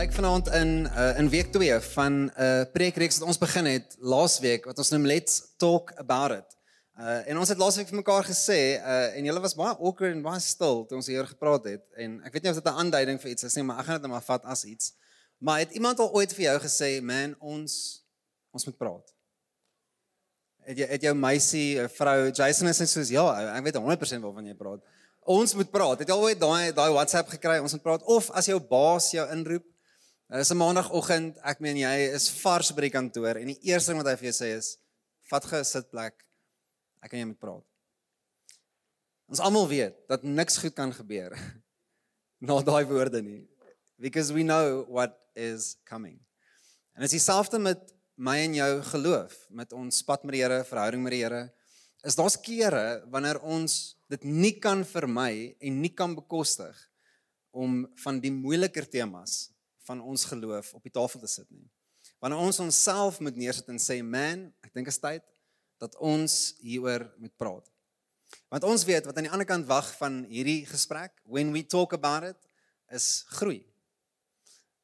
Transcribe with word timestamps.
duik 0.00 0.12
vanaand 0.16 0.46
in 0.48 0.86
uh, 0.86 1.18
in 1.18 1.28
week 1.28 1.52
2 1.52 1.80
van 1.80 2.12
'n 2.12 2.32
uh, 2.40 2.62
preekreeks 2.72 3.18
wat 3.18 3.26
ons 3.28 3.38
begin 3.38 3.64
het 3.64 3.96
laasweek 3.98 4.64
wat 4.64 4.78
ons 4.78 4.88
noem 4.88 5.06
Let's 5.06 5.42
Talk 5.56 5.92
About 5.94 6.30
It. 6.30 6.56
Uh, 6.96 7.28
en 7.28 7.38
ons 7.38 7.48
het 7.48 7.58
laasweek 7.58 7.88
vir 7.88 7.96
mekaar 7.96 8.24
gesê 8.24 8.80
uh, 8.80 9.16
en 9.16 9.24
julle 9.24 9.40
was 9.44 9.54
baie 9.54 9.74
awkward 9.76 10.14
en 10.14 10.22
baie 10.24 10.40
stil 10.40 10.86
toe 10.86 10.96
ons 10.96 11.06
hier 11.06 11.26
gepraat 11.28 11.68
het 11.68 11.84
en 12.00 12.16
ek 12.24 12.32
weet 12.32 12.46
nie 12.46 12.52
of 12.54 12.62
dit 12.62 12.70
'n 12.72 12.80
aanduiding 12.82 13.20
vir 13.20 13.30
iets 13.30 13.44
is 13.44 13.54
nie, 13.54 13.64
maar 13.64 13.82
ek 13.82 13.84
gaan 13.84 14.00
dit 14.00 14.06
net 14.08 14.10
maar 14.10 14.24
vat 14.24 14.44
as 14.44 14.64
iets. 14.64 14.94
Maar 15.38 15.58
het 15.58 15.76
iemand 15.76 15.98
al 15.98 16.12
ooit 16.12 16.32
vir 16.32 16.44
jou 16.44 16.58
gesê, 16.60 17.02
"Man, 17.02 17.34
ons 17.38 18.04
ons 18.56 18.64
moet 18.64 18.78
praat." 18.78 19.12
Het 20.64 20.78
jy 20.78 20.86
het 20.86 21.02
jou 21.02 21.14
meisie, 21.14 21.88
vrou 21.88 22.30
Jason 22.30 22.68
is 22.68 22.78
net 22.78 22.88
soos, 22.88 23.08
"Ja, 23.08 23.56
ek 23.56 23.64
weet 23.64 23.76
100% 23.76 24.22
waarvan 24.22 24.46
jy 24.46 24.54
praat." 24.54 24.80
Ons 25.20 25.54
moet 25.54 25.70
praat. 25.70 25.98
Het 25.98 26.08
jy 26.08 26.14
al 26.14 26.22
ooit 26.22 26.40
daai 26.40 26.72
daai 26.72 26.90
WhatsApp 26.92 27.28
gekry? 27.28 27.58
Ons 27.58 27.72
moet 27.72 27.82
praat 27.82 28.02
of 28.02 28.30
as 28.30 28.46
jou 28.46 28.60
baas 28.60 29.10
jou 29.10 29.28
inroep. 29.30 29.64
Dit 30.30 30.38
is 30.38 30.50
'n 30.50 30.62
maandagooggend. 30.62 31.38
Ek 31.42 31.58
meen 31.58 31.76
jy 31.76 32.14
is 32.14 32.28
vars 32.30 32.70
by 32.70 32.84
die 32.86 32.94
kantoor 32.94 33.34
en 33.34 33.48
die 33.50 33.58
eerste 33.66 33.90
ding 33.90 33.98
wat 33.98 34.12
hy 34.12 34.16
vir 34.16 34.30
jou 34.30 34.36
sê 34.38 34.54
is: 34.56 34.78
"Vat 35.26 35.44
ge 35.44 35.56
'n 35.58 35.64
sitplek. 35.64 36.24
Ek 37.02 37.10
kan 37.10 37.18
jou 37.18 37.26
met 37.26 37.38
praat." 37.38 37.64
Ons 39.26 39.40
almal 39.40 39.66
weet 39.68 39.96
dat 40.08 40.22
niks 40.22 40.56
goed 40.56 40.74
kan 40.74 40.92
gebeur 40.92 41.34
na 42.46 42.62
daai 42.62 42.84
woorde 42.84 43.22
nie. 43.22 43.48
Because 43.98 44.32
we 44.32 44.42
know 44.42 44.86
what 44.88 45.18
is 45.34 45.76
coming. 45.84 46.20
En 46.94 47.02
as 47.02 47.10
dieselfde 47.10 47.58
met 47.58 47.92
my 48.14 48.38
en 48.38 48.54
jou 48.54 48.82
geloof, 48.82 49.46
met 49.50 49.72
ons 49.72 50.02
pad 50.02 50.22
met 50.22 50.32
die 50.32 50.42
Here, 50.42 50.64
verhouding 50.64 51.02
met 51.02 51.10
die 51.10 51.24
Here, 51.24 51.52
is 52.04 52.14
daar's 52.14 52.40
kere 52.40 53.02
wanneer 53.10 53.40
ons 53.40 53.96
dit 54.08 54.24
nie 54.24 54.60
kan 54.60 54.84
vermy 54.84 55.56
en 55.58 55.80
nie 55.80 55.94
kan 55.94 56.14
bekostig 56.14 56.90
om 57.50 57.90
van 57.96 58.20
die 58.20 58.30
moeiliker 58.30 58.88
temas 58.88 59.50
van 59.88 60.00
ons 60.00 60.24
geloof 60.24 60.74
op 60.74 60.82
die 60.82 60.92
tafel 60.92 61.20
te 61.20 61.30
sit 61.30 61.50
nie. 61.50 61.68
Wanneer 62.20 62.38
ons 62.38 62.60
onsself 62.60 63.20
moet 63.20 63.36
neersit 63.36 63.68
en 63.68 63.78
sê, 63.78 64.02
"Man, 64.02 64.52
ek 64.62 64.74
dink 64.74 64.86
dit 64.86 64.94
is 64.94 64.98
tyd 65.00 65.22
dat 65.78 65.96
ons 65.96 66.54
hieroor 66.60 67.12
moet 67.18 67.36
praat." 67.36 67.70
Want 68.48 68.64
ons 68.64 68.84
weet 68.84 69.06
wat 69.06 69.16
aan 69.16 69.26
die 69.26 69.32
ander 69.32 69.46
kant 69.46 69.66
wag 69.66 69.96
van 69.96 70.24
hierdie 70.30 70.66
gesprek, 70.66 71.12
when 71.24 71.52
we 71.52 71.66
talk 71.66 71.92
about 71.92 72.22
it, 72.22 72.36
is 72.90 73.24
groei. 73.26 73.64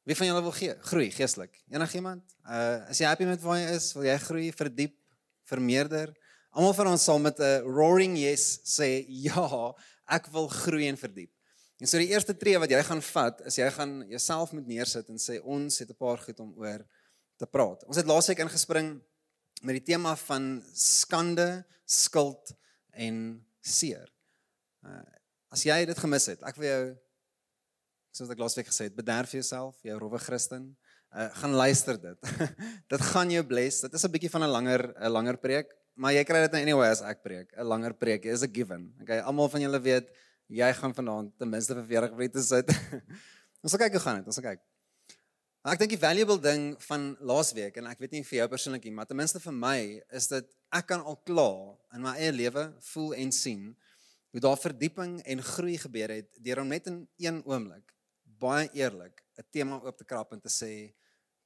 Wie 0.07 0.15
van 0.15 0.29
julle 0.29 0.41
wil 0.41 0.55
gee? 0.55 0.75
Groei 0.87 1.11
geestelik. 1.11 1.51
Enigiemand? 1.67 2.23
Uh 2.47 2.87
as 2.87 2.99
jy 3.01 3.09
happy 3.09 3.27
met 3.27 3.41
waar 3.43 3.59
jy 3.59 3.73
is, 3.75 3.89
wil 3.97 4.07
jy 4.07 4.17
groei, 4.23 4.51
verdiep, 4.55 4.95
vermeerder? 5.43 6.13
Almal 6.55 6.73
van 6.73 6.93
ons 6.93 7.03
sal 7.03 7.19
met 7.19 7.39
'n 7.39 7.67
roaring 7.67 8.15
yes 8.17 8.61
sê 8.63 9.03
ja, 9.07 9.73
ek 10.07 10.31
wil 10.31 10.47
groei 10.47 10.87
en 10.87 10.97
verdiep. 10.97 11.31
En 11.77 11.89
so 11.89 11.99
die 12.01 12.09
eerste 12.09 12.33
tree 12.33 12.57
wat 12.57 12.71
jy 12.73 12.79
gaan 12.87 13.01
vat, 13.05 13.41
is 13.45 13.59
jy 13.59 13.67
gaan 13.75 13.99
jouself 14.09 14.53
moet 14.57 14.65
neersit 14.69 15.09
en 15.13 15.21
sê 15.21 15.37
ons 15.43 15.79
het 15.79 15.89
'n 15.89 15.97
paar 15.97 16.17
goed 16.17 16.39
om 16.39 16.53
oor 16.57 16.81
te 17.37 17.45
praat. 17.45 17.83
Ons 17.85 17.97
het 17.97 18.05
laasweek 18.05 18.39
ingespring 18.39 18.99
met 19.61 19.77
die 19.77 19.93
tema 19.93 20.15
van 20.15 20.63
skande, 20.73 21.65
skuld 21.85 22.53
en 22.93 23.45
seer. 23.61 24.09
Uh, 24.85 25.03
as 25.53 25.63
jy 25.63 25.85
dit 25.85 25.97
gemis 25.97 26.25
het, 26.25 26.41
ek 26.43 26.55
wil 26.55 26.67
jou 26.67 26.97
soos 28.17 28.29
ek 28.33 28.39
laasweek 28.41 28.67
gesê 28.67 28.89
het, 28.89 28.97
bederf 28.97 29.31
jouself, 29.31 29.77
jy 29.85 29.93
rowwe 29.93 30.17
Christen, 30.17 30.75
uh, 31.13 31.29
gaan 31.41 31.53
luister 31.53 31.99
dit. 32.01 32.17
dit 32.93 33.01
gaan 33.01 33.29
jou 33.31 33.43
bless. 33.45 33.81
Dit 33.85 33.93
is 33.93 34.03
'n 34.03 34.11
bietjie 34.11 34.33
van 34.33 34.43
'n 34.43 34.51
langer 34.51 34.93
'n 34.97 35.11
langer 35.11 35.37
preek, 35.37 35.73
maar 35.95 36.13
jy 36.13 36.23
kry 36.23 36.41
dit 36.41 36.51
nou 36.51 36.61
anyway 36.61 36.89
as 36.89 37.01
ek 37.01 37.21
preek, 37.21 37.53
'n 37.53 37.67
langer 37.67 37.93
preek 37.93 38.25
is 38.25 38.43
a 38.43 38.47
given. 38.47 38.93
Okay, 39.01 39.19
almal 39.19 39.49
van 39.49 39.61
julle 39.61 39.79
weet 39.79 40.09
jy 40.47 40.71
gaan 40.73 40.93
vanaand 40.95 41.33
ten 41.37 41.49
minste 41.49 41.75
vir 41.75 41.85
40 41.85 42.17
minute 42.17 42.43
sit. 42.43 42.71
ons 43.61 43.73
sal 43.73 43.81
kyk 43.81 43.97
hoe 43.97 44.03
gaan 44.03 44.21
dit. 44.21 44.29
Ons 44.31 44.39
sal 44.39 44.47
kyk. 44.47 44.63
Maar 45.63 45.75
ek 45.75 45.81
dink 45.81 45.91
die 45.97 45.99
valuable 45.99 46.39
ding 46.39 46.69
van 46.87 47.09
laasweek 47.19 47.75
en 47.81 47.89
ek 47.91 47.99
weet 47.99 48.13
nie 48.15 48.23
vir 48.23 48.37
jou 48.39 48.47
persoonlik 48.53 48.85
nie, 48.87 48.93
maar 48.95 49.07
ten 49.09 49.17
minste 49.19 49.41
vir 49.43 49.55
my 49.55 49.79
is 50.15 50.29
dit 50.31 50.53
ek 50.77 50.87
kan 50.93 51.03
al 51.03 51.17
klaar 51.27 51.75
in 51.97 52.05
my 52.05 52.13
eie 52.15 52.31
lewe 52.31 52.69
voel 52.93 53.17
en 53.17 53.33
sien 53.35 53.73
hoe 54.31 54.43
daar 54.43 54.59
verdieping 54.61 55.17
en 55.27 55.43
groei 55.43 55.75
gebeur 55.81 56.13
het 56.13 56.29
deur 56.45 56.61
om 56.63 56.71
net 56.71 56.87
in 56.87 57.01
een 57.19 57.41
oomblik 57.43 57.91
baie 58.39 58.69
eerlik 58.77 59.23
'n 59.37 59.45
tema 59.51 59.81
oop 59.83 59.97
te 59.97 60.05
krap 60.05 60.31
en 60.31 60.39
te 60.39 60.49
sê 60.49 60.93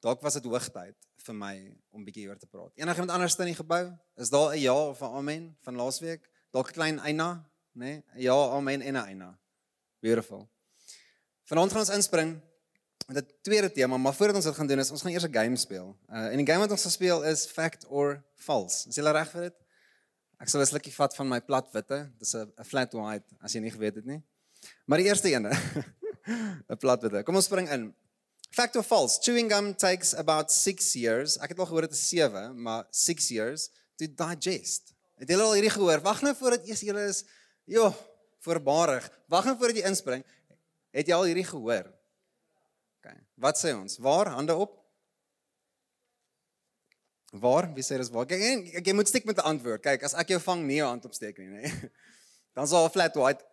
dalk 0.01 0.21
was 0.21 0.33
dit 0.33 0.45
hoogtyd 0.45 0.95
vir 1.25 1.35
my 1.35 1.55
om 1.91 2.05
bietjie 2.05 2.27
oor 2.27 2.37
te 2.37 2.47
praat. 2.47 2.73
Enigiemand 2.75 3.11
anders 3.11 3.39
in 3.39 3.45
die 3.45 3.55
gebou? 3.55 3.97
Is 4.17 4.29
daar 4.29 4.53
'n 4.53 4.59
ja 4.59 4.73
of 4.73 5.01
'n 5.01 5.15
amen 5.17 5.57
van 5.61 5.75
laasweek? 5.75 6.29
Dalk 6.51 6.73
klein 6.73 6.99
eina, 6.99 7.45
né? 7.73 7.85
Nee? 7.85 8.03
Ja, 8.15 8.33
amen 8.33 8.81
en 8.81 8.93
'n 8.93 9.05
eina. 9.05 9.39
Beautiful. 9.99 10.49
Vanaand 11.43 11.71
gaan 11.71 11.79
ons 11.79 11.89
inspring 11.89 12.41
met 13.07 13.23
'n 13.23 13.27
tweede 13.41 13.71
tema, 13.71 13.97
maar 13.97 14.13
voordat 14.13 14.35
ons 14.35 14.45
dit 14.45 14.55
gaan 14.55 14.67
doen 14.67 14.79
is 14.79 14.91
ons 14.91 15.01
gaan 15.01 15.11
eers 15.11 15.23
'n 15.27 15.33
game 15.33 15.55
speel. 15.55 15.97
Uh 16.09 16.31
en 16.31 16.37
die 16.37 16.45
game 16.45 16.59
wat 16.59 16.71
ons 16.71 16.81
gaan 16.81 16.91
speel 16.91 17.23
is 17.23 17.45
fact 17.45 17.85
or 17.85 18.23
false. 18.35 18.87
Is 18.89 18.95
jy 18.95 19.03
reg 19.03 19.29
vir 19.31 19.41
dit? 19.41 19.55
Ek 20.39 20.49
sal 20.49 20.61
'n 20.61 20.65
slukkie 20.65 20.93
vat 20.93 21.15
van 21.15 21.27
my 21.27 21.41
plat 21.41 21.71
witte. 21.71 22.11
Dis 22.17 22.33
'n 22.35 22.63
flat 22.63 22.93
white 22.93 23.35
as 23.41 23.53
jy 23.53 23.59
nie 23.59 23.71
geweet 23.71 23.95
het 23.95 24.05
nie. 24.05 24.23
Maar 24.85 24.97
die 24.97 25.07
eerste 25.07 25.31
een. 25.33 25.45
'n 26.69 26.77
plat 26.77 27.01
witte. 27.01 27.23
Kom 27.23 27.35
ons 27.35 27.45
spring 27.45 27.69
in. 27.69 27.93
Fact 28.51 28.75
or 28.75 28.83
false? 28.83 29.19
Chewing 29.21 29.51
gum 29.51 29.75
takes 29.75 30.13
about 30.13 30.51
6 30.51 30.93
years. 30.93 31.37
Ek 31.37 31.49
het 31.49 31.59
al 31.59 31.65
gehoor 31.65 31.81
dit 31.81 31.91
is 31.91 32.09
7, 32.09 32.61
maar 32.61 32.85
6 32.89 33.27
years 33.27 33.69
to 33.95 34.05
digest. 34.05 34.93
Het 35.21 35.29
julle 35.29 35.43
al 35.43 35.53
hierdie 35.53 35.71
gehoor? 35.71 36.01
Wag 36.01 36.21
nou 36.21 36.33
voordat 36.35 36.65
eers 36.67 36.81
julle 36.81 37.05
is 37.07 37.23
Jo, 37.71 37.87
voorbarig. 38.43 39.07
Wag 39.31 39.47
net 39.47 39.59
voordat 39.59 39.79
jy 39.79 39.87
inspring. 39.87 40.23
Het 40.91 41.07
jy 41.07 41.15
al 41.15 41.27
hierdie 41.29 41.47
gehoor? 41.47 41.87
OK. 42.99 43.13
Wat 43.39 43.59
sê 43.59 43.71
ons? 43.77 43.95
Waar? 44.03 44.33
Hande 44.35 44.55
op. 44.59 44.73
Waar? 47.31 47.69
Wie 47.71 47.83
sê 47.85 47.95
dis 48.01 48.11
waar? 48.11 48.27
Kyk, 48.27 48.73
ek, 48.81 48.89
jy 48.89 48.95
moet 48.95 49.07
steek 49.07 49.27
met 49.29 49.39
'n 49.39 49.53
antwoord. 49.53 49.83
Kyk, 49.85 50.03
as 50.03 50.13
ek 50.19 50.33
jou 50.35 50.39
vang, 50.43 50.65
nie 50.67 50.81
jou 50.81 50.87
hand 50.87 51.05
opsteek 51.07 51.37
nie, 51.39 51.47
nê. 51.47 51.71
Dan 52.55 52.67
sal 52.67 52.85
'n 52.85 52.91
flat 52.91 53.15
white 53.15 53.45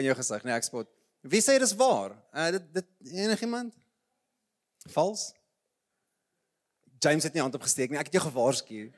in 0.00 0.04
jou 0.04 0.14
gesig, 0.16 0.44
nee, 0.44 0.54
ek 0.54 0.64
spot. 0.64 0.88
Wie 1.20 1.42
sê 1.44 1.58
dis 1.58 1.76
waar? 1.76 2.16
Uh 2.32 2.50
dit 2.56 2.72
dit 2.72 2.88
enigiemand? 3.12 3.74
Vals? 4.88 5.34
James 7.04 7.24
het 7.24 7.34
nie 7.34 7.42
hand 7.42 7.54
opgesteek 7.54 7.90
nie. 7.90 7.98
Ek 7.98 8.08
het 8.08 8.16
jou 8.16 8.24
gewaarsku. 8.30 8.88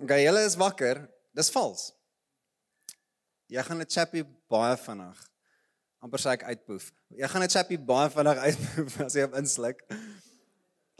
OK, 0.00 0.16
julle 0.16 0.46
is 0.48 0.56
wakker. 0.56 1.04
Dis 1.36 1.52
vals. 1.52 1.92
Jy 3.48 3.62
gaan 3.62 3.80
'n 3.80 3.90
chappie 3.90 4.24
baie 4.48 4.76
vinnig 4.76 5.20
amper 6.04 6.20
sê 6.20 6.34
ek 6.36 6.44
uitpoef. 6.52 6.90
Jy 7.16 7.28
gaan 7.28 7.42
'n 7.42 7.52
chappie 7.52 7.78
baie 7.78 8.10
vinnig 8.12 8.38
uitpoef 8.48 9.00
as 9.06 9.16
jy 9.16 9.24
hom 9.24 9.38
insluk. 9.40 9.80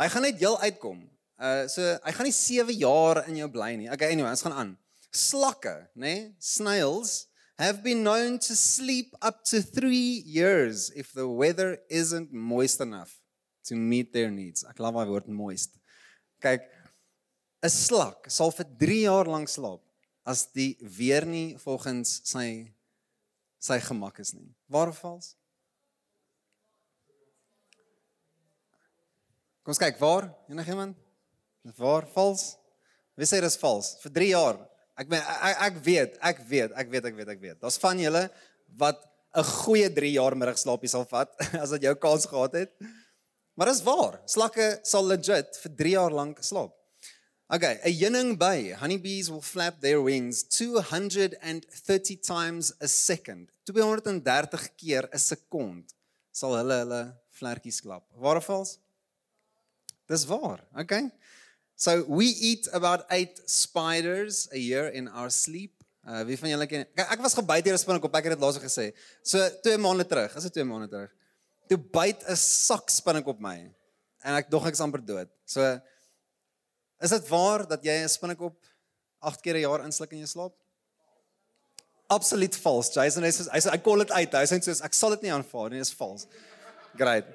Hy 0.00 0.08
gaan 0.08 0.24
net 0.26 0.40
heel 0.40 0.56
uitkom. 0.60 1.04
Uh 1.38 1.68
so 1.68 1.82
hy 1.82 2.12
gaan 2.16 2.28
nie 2.28 2.36
7 2.36 2.72
jaar 2.80 3.24
in 3.28 3.36
jou 3.42 3.48
bly 3.52 3.74
nie. 3.76 3.90
Okay, 3.92 4.12
anyway, 4.12 4.32
ons 4.32 4.44
gaan 4.44 4.56
aan. 4.56 4.72
Slakke, 5.14 5.88
né? 5.94 6.00
Nee? 6.04 6.34
Snails 6.40 7.28
have 7.58 7.84
been 7.84 8.02
known 8.02 8.38
to 8.38 8.56
sleep 8.58 9.14
up 9.22 9.44
to 9.46 9.62
3 9.62 10.24
years 10.26 10.90
if 10.90 11.12
the 11.12 11.28
weather 11.28 11.78
isn't 11.88 12.32
moist 12.32 12.80
enough 12.80 13.20
to 13.68 13.76
meet 13.76 14.12
their 14.12 14.30
needs. 14.30 14.64
Ek 14.64 14.80
glo 14.80 14.90
daai 14.90 15.06
woord 15.06 15.28
moist. 15.28 15.76
Kyk, 16.40 16.64
'n 17.62 17.70
slak 17.70 18.28
sal 18.28 18.50
vir 18.50 18.68
3 18.80 19.04
jaar 19.04 19.28
lank 19.28 19.48
slaap 19.48 19.83
as 20.24 20.46
die 20.56 20.74
weer 20.80 21.26
nie 21.28 21.54
volgens 21.60 22.20
sy 22.24 22.72
sy 23.64 23.78
gemak 23.80 24.18
is 24.20 24.34
nie. 24.36 24.50
Waar 24.68 24.90
of 24.92 24.98
vals? 25.00 25.32
Kom 29.64 29.72
ons 29.72 29.80
kyk 29.80 29.96
waar, 29.96 30.28
enigiemand? 30.52 30.98
Waar 31.78 32.04
vals? 32.12 32.58
Wie 33.16 33.28
sê 33.28 33.40
dis 33.40 33.56
vals? 33.56 33.94
Vir 34.02 34.12
3 34.18 34.28
jaar. 34.34 34.58
Ek 35.00 35.08
ben, 35.08 35.22
ek, 35.24 35.62
ek 35.70 35.78
weet, 35.86 36.18
ek 36.20 36.42
weet, 36.50 36.74
ek 36.76 36.90
weet, 36.92 37.08
ek 37.08 37.16
weet, 37.16 37.30
ek 37.32 37.40
weet. 37.40 37.58
Daar's 37.62 37.80
van 37.80 37.98
julle 37.98 38.26
wat 38.76 39.00
'n 39.34 39.46
goeie 39.64 39.88
3 39.90 40.12
jaar 40.14 40.36
middagslaapie 40.36 40.90
sal 40.90 41.08
vat 41.08 41.32
as 41.62 41.72
dit 41.74 41.88
jou 41.88 41.94
kans 41.96 42.26
gehad 42.28 42.52
het. 42.54 42.70
Maar 43.56 43.72
dis 43.72 43.82
waar. 43.86 44.20
Slakke 44.28 44.78
sal 44.84 45.06
legit 45.08 45.56
vir 45.62 45.72
3 45.80 45.96
jaar 45.96 46.12
lank 46.12 46.42
slaap. 46.44 46.74
Okay, 47.54 47.78
a 47.84 47.88
heuning 47.88 48.36
by. 48.36 48.74
Honeybees 48.74 49.30
will 49.30 49.40
flap 49.40 49.80
their 49.80 50.02
wings 50.02 50.42
230 50.42 52.16
times 52.16 52.72
a 52.80 52.88
second. 52.88 53.46
230 53.64 54.74
keer 54.76 55.06
'n 55.06 55.18
sekond 55.18 55.94
sal 56.32 56.56
hulle 56.58 56.78
hulle 56.82 57.14
vlekkies 57.38 57.78
klap. 57.78 58.02
Waar 58.18 58.42
of 58.42 58.44
vals? 58.50 58.78
Dis 60.10 60.26
waar. 60.26 60.66
Okay. 60.74 61.12
So 61.76 62.02
we 62.08 62.26
eat 62.26 62.66
about 62.72 63.06
8 63.08 63.38
spiders 63.46 64.48
a 64.50 64.58
year 64.58 64.90
in 64.90 65.06
our 65.06 65.30
sleep. 65.30 65.78
Uh 66.02 66.26
wie 66.26 66.36
van 66.36 66.50
julle 66.50 66.66
ken 66.66 66.86
Ek 66.98 67.22
was 67.22 67.38
gebyt 67.38 67.64
deur 67.64 67.78
'n 67.78 67.84
spinnekop, 67.86 68.16
ek 68.16 68.24
het 68.24 68.34
dit 68.34 68.42
laas 68.42 68.58
gesê. 68.58 68.90
So 69.22 69.38
2 69.62 69.78
maande 69.78 70.06
terug, 70.06 70.34
is 70.34 70.42
dit 70.42 70.58
2 70.58 70.66
maande 70.66 70.90
terug. 70.90 71.10
Toe 71.68 71.78
byt 71.78 72.26
'n 72.26 72.36
sak 72.36 72.90
spinnekop 72.90 73.38
my 73.38 73.70
en 74.24 74.34
ek 74.34 74.50
dog 74.50 74.66
ek's 74.66 74.80
amper 74.80 75.06
dood. 75.06 75.30
So 75.46 75.78
Is 77.04 77.12
dit 77.12 77.28
waar 77.28 77.66
dat 77.68 77.84
jy 77.84 78.00
'n 78.00 78.08
spinnekop 78.08 78.56
8 79.20 79.40
keer 79.40 79.56
'n 79.56 79.66
jaar 79.66 79.84
insluk 79.84 80.12
in 80.12 80.24
jou 80.24 80.28
slaap? 80.28 80.54
Absoluut 82.08 82.56
vals. 82.56 82.92
Jason 82.94 83.22
hy 83.22 83.30
sê 83.30 83.48
hy 83.50 83.60
sê 83.60 83.74
I 83.74 83.80
call 83.80 84.00
it 84.00 84.10
out. 84.10 84.32
Hy 84.32 84.46
sê 84.46 84.62
soos 84.62 84.80
ek 84.80 84.94
sal 84.94 85.10
dit 85.10 85.22
nie 85.22 85.32
aanvaar 85.32 85.70
nie, 85.70 85.80
is 85.80 85.92
vals. 85.92 86.26
Great. 86.96 87.26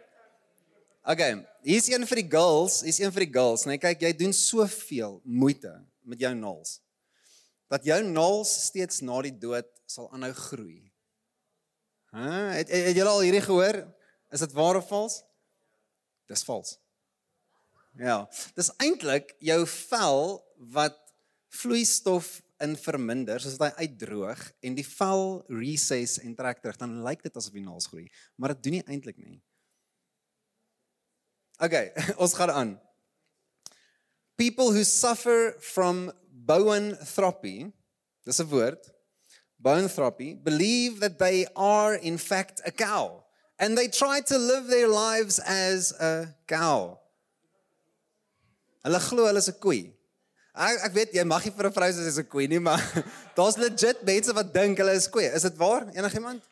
Okay, 1.04 1.46
hier's 1.64 1.88
een 1.88 2.06
vir 2.06 2.22
die 2.22 2.30
girls, 2.30 2.82
hier's 2.82 3.00
een 3.00 3.12
vir 3.12 3.26
die 3.26 3.34
girls, 3.34 3.66
nee, 3.66 3.78
kyk, 3.78 4.02
jy 4.02 4.12
doen 4.14 4.34
soveel 4.34 5.22
moeite 5.24 5.72
met 6.04 6.20
jou 6.20 6.34
naels. 6.36 6.82
Dat 7.70 7.86
jou 7.86 8.04
naels 8.04 8.52
steeds 8.68 9.02
na 9.02 9.22
die 9.22 9.32
dood 9.32 9.70
sal 9.88 10.12
aanhou 10.14 10.34
groei. 10.34 10.92
Hæ, 12.12 12.26
het, 12.60 12.70
het, 12.70 12.86
het 12.90 12.96
jy 13.00 13.08
al 13.08 13.22
hierdie 13.26 13.42
gehoor? 13.42 13.82
Is 14.32 14.40
dit 14.40 14.54
waar 14.54 14.76
of 14.76 14.88
vals? 14.88 15.24
Dis 16.30 16.44
vals. 16.46 16.78
Ja, 17.98 18.28
dis 18.56 18.70
eintlik 18.78 19.34
jou 19.40 19.64
vel 19.68 20.46
wat 20.76 21.00
vloeistof 21.50 22.42
in 22.62 22.76
verminder 22.78 23.42
soos 23.42 23.58
dit 23.58 23.80
uitdroog 23.80 24.42
en 24.62 24.76
die 24.76 24.86
vel 24.86 25.40
recess 25.50 26.20
en 26.22 26.36
trek 26.36 26.62
terug, 26.62 26.78
dan 26.78 27.00
lyk 27.06 27.24
dit 27.24 27.36
asof 27.36 27.56
die 27.56 27.64
naels 27.64 27.88
groei, 27.90 28.06
maar 28.36 28.54
dit 28.54 28.68
doen 28.68 28.78
nie 28.78 28.86
eintlik 28.88 29.18
nie. 29.24 29.40
Okay, 31.60 31.90
ons 32.24 32.36
gaan 32.38 32.52
aan. 32.52 32.78
People 34.40 34.72
who 34.72 34.84
suffer 34.84 35.56
from 35.60 36.12
boanthropy, 36.32 37.72
dis 38.24 38.40
'n 38.40 38.48
woord. 38.48 38.92
Boanthropy 39.60 40.36
believe 40.36 41.00
that 41.00 41.20
they 41.20 41.46
are 41.56 42.00
in 42.00 42.18
fact 42.18 42.62
a 42.64 42.72
cow 42.72 43.26
and 43.60 43.76
they 43.76 43.90
try 43.90 44.22
to 44.22 44.38
live 44.38 44.70
their 44.70 44.88
lives 44.88 45.40
as 45.40 45.92
a 46.00 46.34
cow. 46.48 46.98
Hulle 48.88 49.00
glo 49.00 49.26
hulle 49.28 49.42
is 49.44 49.50
'n 49.50 49.60
koei. 49.60 49.82
Ek 50.56 50.86
ek 50.88 50.94
weet 50.94 51.12
jy 51.14 51.24
mag 51.24 51.44
nie 51.46 51.52
vir 51.56 51.68
'n 51.68 51.74
vrou 51.74 51.90
sê 51.90 52.04
sy 52.04 52.12
is 52.14 52.20
'n 52.20 52.28
koei 52.28 52.48
nie, 52.48 52.60
maar 52.60 52.80
daar's 53.38 53.58
legit 53.58 54.04
mense 54.04 54.34
wat 54.34 54.54
dink 54.54 54.78
hulle 54.78 54.94
is 54.96 55.08
koei. 55.08 55.26
Is 55.26 55.44
dit 55.44 55.58
waar? 55.58 55.88
Enigiemand? 55.94 56.44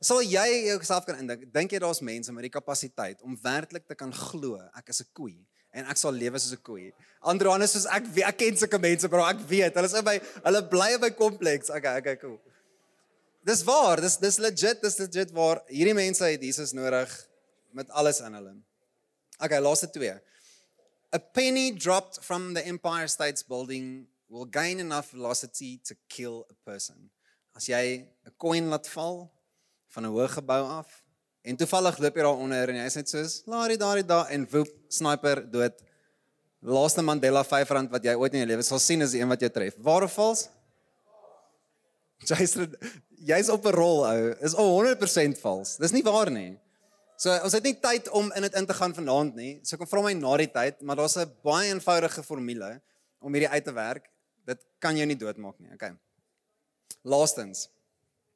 Sal 0.00 0.22
jy 0.22 0.70
jouself 0.70 1.06
kan 1.06 1.18
indink? 1.18 1.52
Dink 1.52 1.72
jy 1.72 1.78
daar's 1.82 2.00
mense 2.00 2.32
met 2.32 2.46
die 2.46 2.54
kapasiteit 2.54 3.22
om 3.22 3.38
werklik 3.42 3.86
te 3.86 3.94
kan 3.98 4.12
glo 4.14 4.58
ek 4.76 4.90
is 4.90 5.00
'n 5.02 5.10
koei 5.12 5.38
en 5.74 5.86
ek 5.86 5.96
sal 5.96 6.12
lewe 6.12 6.38
soos 6.38 6.54
'n 6.54 6.62
koei? 6.62 6.92
Androanus 7.22 7.72
soos 7.72 7.86
ek 7.86 8.06
weet, 8.06 8.26
ek 8.26 8.36
ken 8.38 8.56
sulke 8.56 8.78
mense, 8.78 9.08
bro, 9.08 9.24
ek 9.26 9.40
weet. 9.48 9.74
Hulle 9.74 9.86
is 9.90 9.94
in 9.94 10.04
my 10.04 10.20
hulle 10.44 10.62
bly 10.70 10.94
in 10.94 11.00
my 11.00 11.10
kompleks. 11.10 11.70
Okay, 11.70 11.98
okay, 11.98 12.16
cool. 12.16 12.38
Dis 13.44 13.62
waar, 13.64 14.00
dis 14.00 14.16
dis 14.18 14.38
legit, 14.38 14.82
dis 14.82 14.98
legit 14.98 15.30
waar 15.32 15.62
hierdie 15.66 15.94
mense 15.94 16.24
het 16.24 16.42
Jesus 16.42 16.72
nodig 16.72 17.10
met 17.72 17.90
alles 17.90 18.20
in 18.20 18.34
hulle. 18.34 18.54
Okay, 19.38 19.58
laaste 19.58 19.90
twee. 19.90 20.14
A 21.12 21.18
penny 21.18 21.70
dropped 21.70 22.22
from 22.22 22.52
the 22.52 22.66
Empire 22.66 23.08
State's 23.08 23.42
building 23.42 24.06
will 24.28 24.44
gain 24.44 24.78
enough 24.78 25.10
velocity 25.10 25.80
to 25.84 25.96
kill 26.08 26.44
a 26.50 26.70
person. 26.70 27.08
As 27.56 27.66
jy 27.66 28.04
'n 28.26 28.32
coin 28.36 28.68
laat 28.68 28.86
val 28.86 29.32
van 29.88 30.04
'n 30.04 30.12
hoë 30.12 30.28
gebou 30.28 30.62
af 30.78 31.02
en 31.44 31.56
toevallig 31.56 31.98
loop 31.98 32.14
jy 32.14 32.22
daar 32.22 32.42
onder 32.44 32.68
en 32.68 32.76
jy 32.76 32.84
is 32.84 32.96
net 32.96 33.08
soos 33.08 33.42
laat 33.46 33.68
dit 33.68 33.80
daar 33.80 34.06
daar 34.06 34.28
en 34.28 34.46
woep 34.50 34.68
sniper 34.88 35.50
dood. 35.50 35.80
Laaste 36.60 37.02
Mandela 37.02 37.42
R5 37.42 37.90
wat 37.90 38.04
jy 38.04 38.14
ooit 38.14 38.32
in 38.34 38.40
jou 38.40 38.48
lewe 38.48 38.62
sal 38.62 38.78
sien 38.78 39.00
is 39.00 39.12
die 39.12 39.20
een 39.20 39.28
wat 39.28 39.40
jou 39.40 39.50
tref. 39.50 39.74
Waar 39.78 40.02
of 40.02 40.12
vals? 40.12 40.48
Jason, 42.28 42.76
jy's 43.16 43.48
op 43.48 43.64
'n 43.64 43.72
rol 43.72 44.04
ou. 44.04 44.34
Is 44.40 44.54
al 44.54 44.68
100% 44.76 45.38
vals. 45.38 45.76
Dis 45.76 45.92
nie 45.92 46.02
waar 46.02 46.30
nie. 46.30 46.58
So 47.18 47.34
ons 47.42 47.54
het 47.56 47.64
nie 47.66 47.74
tyd 47.82 48.06
om 48.14 48.28
in 48.38 48.44
dit 48.46 48.56
in 48.60 48.66
te 48.66 48.74
gaan 48.78 48.94
vanaand 48.94 49.34
nie. 49.34 49.56
So 49.66 49.76
kom 49.76 49.88
vra 49.90 50.04
my 50.04 50.12
na 50.14 50.36
die 50.38 50.50
tyd, 50.54 50.84
maar 50.86 51.00
daar's 51.00 51.18
'n 51.18 51.26
baie 51.42 51.72
eenvoudige 51.72 52.22
formule 52.22 52.80
om 53.18 53.34
hierdie 53.34 53.50
uit 53.50 53.64
te 53.64 53.72
werk. 53.72 54.06
Dit 54.46 54.62
kan 54.78 54.96
jou 54.96 55.06
nie 55.06 55.16
doodmaak 55.16 55.58
nie. 55.58 55.72
Okay. 55.74 55.96
Laastens. 57.02 57.68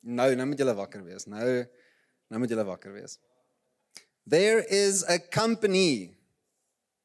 Nou, 0.01 0.35
nou 0.35 0.47
moet 0.47 0.59
julle 0.59 0.75
wakker 0.75 1.05
wees. 1.05 1.27
Nou 1.27 1.67
nou 2.29 2.41
moet 2.41 2.51
julle 2.51 2.65
wakker 2.65 2.93
wees. 2.93 3.19
There 4.27 4.65
is 4.69 5.05
a 5.05 5.19
company 5.19 6.17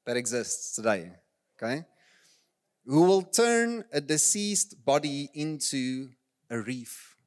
that 0.05 0.15
exists 0.15 0.73
today, 0.73 1.11
okay? 1.55 1.85
Who 2.85 3.05
will 3.05 3.23
turn 3.23 3.85
a 3.91 4.01
deceased 4.01 4.83
body 4.83 5.29
into 5.33 6.09
a 6.49 6.57
reef 6.57 7.17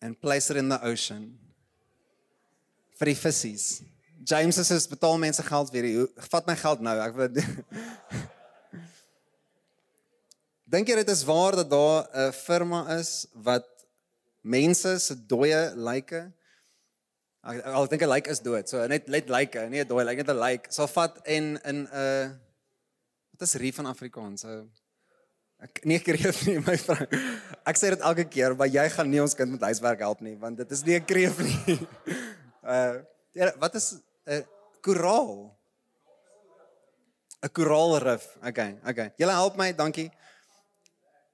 and 0.00 0.20
place 0.20 0.50
it 0.50 0.56
in 0.56 0.68
the 0.68 0.80
ocean 0.82 1.38
vir 3.02 3.10
die 3.10 3.18
visse. 3.18 3.82
James 4.22 4.54
sê 4.62 4.76
as 4.78 4.86
betaal 4.86 5.18
mense 5.18 5.42
geld 5.42 5.72
weer. 5.74 6.06
Vat 6.30 6.46
my 6.46 6.54
geld 6.56 6.80
nou. 6.86 6.94
Ek 7.02 7.16
wil 7.18 7.28
Dink 10.72 10.88
jy 10.88 10.94
dit 11.02 11.10
is 11.12 11.24
waar 11.28 11.58
dat 11.58 11.68
daar 11.68 12.06
'n 12.06 12.32
firma 12.32 12.86
is 12.96 13.26
wat 13.34 13.66
mense 14.40 14.98
se 14.98 15.14
dooie 15.14 15.74
lyke 15.76 16.32
Ek 17.42 17.58
al 17.66 17.88
dink 17.90 18.02
'n 18.06 18.08
lyk 18.08 18.28
is 18.30 18.38
dood. 18.38 18.68
So 18.70 18.86
net 18.86 19.08
let 19.10 19.28
lyke, 19.28 19.66
nie 19.68 19.82
'n 19.82 19.88
dooie 19.88 20.06
lyk, 20.06 20.22
net 20.22 20.30
'n 20.30 20.38
lyk. 20.38 20.70
Sal 20.70 20.86
vat 20.86 21.18
en 21.26 21.58
in 21.66 21.78
'n 21.82 21.88
uh, 21.90 22.30
wat 23.34 23.42
is 23.42 23.54
reef 23.58 23.74
van 23.74 23.86
Afrikaans? 23.90 24.46
So 24.46 24.68
ek 25.58 25.84
nie 25.84 25.98
kreef 25.98 26.46
nie, 26.46 26.58
my 26.62 26.76
vrou. 26.78 27.02
Ek 27.66 27.76
sê 27.76 27.90
dit 27.90 28.00
elke 28.00 28.24
keer, 28.30 28.54
maar 28.54 28.70
jy 28.70 28.88
gaan 28.94 29.10
nie 29.10 29.22
ons 29.22 29.34
kind 29.34 29.50
met 29.50 29.60
huiswerk 29.60 29.98
help 29.98 30.20
nie, 30.20 30.36
want 30.38 30.56
dit 30.56 30.70
is 30.70 30.84
nie 30.86 30.94
'n 31.00 31.04
kreef 31.04 31.38
nie. 31.42 31.78
Uh 32.62 33.02
wat 33.58 33.74
is 33.74 33.92
'n 33.92 34.02
uh, 34.32 34.44
koraal? 34.80 35.50
'n 37.42 37.50
Koraalrif. 37.50 38.36
Okay, 38.38 38.78
okay. 38.86 39.10
Julle 39.18 39.34
help 39.34 39.56
my, 39.56 39.72
dankie. 39.74 40.10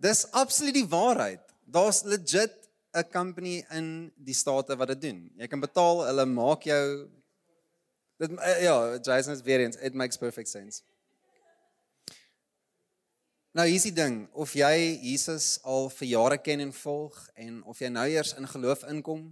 Dis 0.01 0.25
absoluut 0.33 0.75
die 0.75 0.89
waarheid. 0.89 1.43
Daar's 1.65 2.03
legit 2.03 2.55
'n 2.97 3.11
company 3.13 3.65
in 3.71 4.13
die 4.17 4.35
state 4.35 4.77
wat 4.77 4.89
dit 4.89 5.01
doen. 5.01 5.31
Jy 5.37 5.47
kan 5.47 5.61
betaal, 5.61 6.07
hulle 6.07 6.25
maak 6.25 6.63
jou 6.63 7.09
dit 8.19 8.31
uh, 8.31 8.63
ja, 8.63 8.99
Jason 8.99 9.33
is 9.33 9.43
weer 9.43 9.61
eens, 9.61 9.77
it 9.77 9.95
makes 9.95 10.17
perfect 10.17 10.49
sense. 10.49 10.83
Nou 13.53 13.67
hier 13.67 13.79
is 13.79 13.87
die 13.87 13.95
ding, 13.95 14.29
of 14.33 14.53
jy 14.55 14.99
Jesus 15.03 15.59
al 15.63 15.89
vir 15.91 16.09
jare 16.09 16.39
ken 16.39 16.61
en 16.61 16.73
volg 16.73 17.29
en 17.35 17.63
of 17.65 17.79
jy 17.79 17.89
nou 17.89 18.07
eers 18.09 18.35
in 18.39 18.49
geloof 18.49 18.83
inkom, 18.91 19.29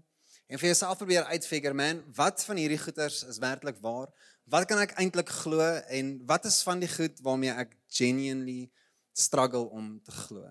en 0.46 0.60
vir 0.60 0.70
jouself 0.70 1.00
probeer 1.00 1.26
uitfigure 1.32 1.74
man, 1.74 2.02
wat 2.14 2.44
van 2.46 2.60
hierdie 2.60 2.78
goeters 2.78 3.22
is 3.26 3.40
werklik 3.42 3.80
waar? 3.82 4.12
Wat 4.46 4.68
kan 4.70 4.78
ek 4.78 4.94
eintlik 5.00 5.30
glo 5.42 5.64
en 5.90 6.12
wat 6.28 6.46
is 6.46 6.60
van 6.62 6.82
die 6.82 6.90
goed 6.90 7.18
waarmee 7.26 7.54
ek 7.64 7.74
genuinely 7.98 8.68
struggle 9.16 9.66
om 9.74 9.96
te 10.06 10.14
glo? 10.14 10.46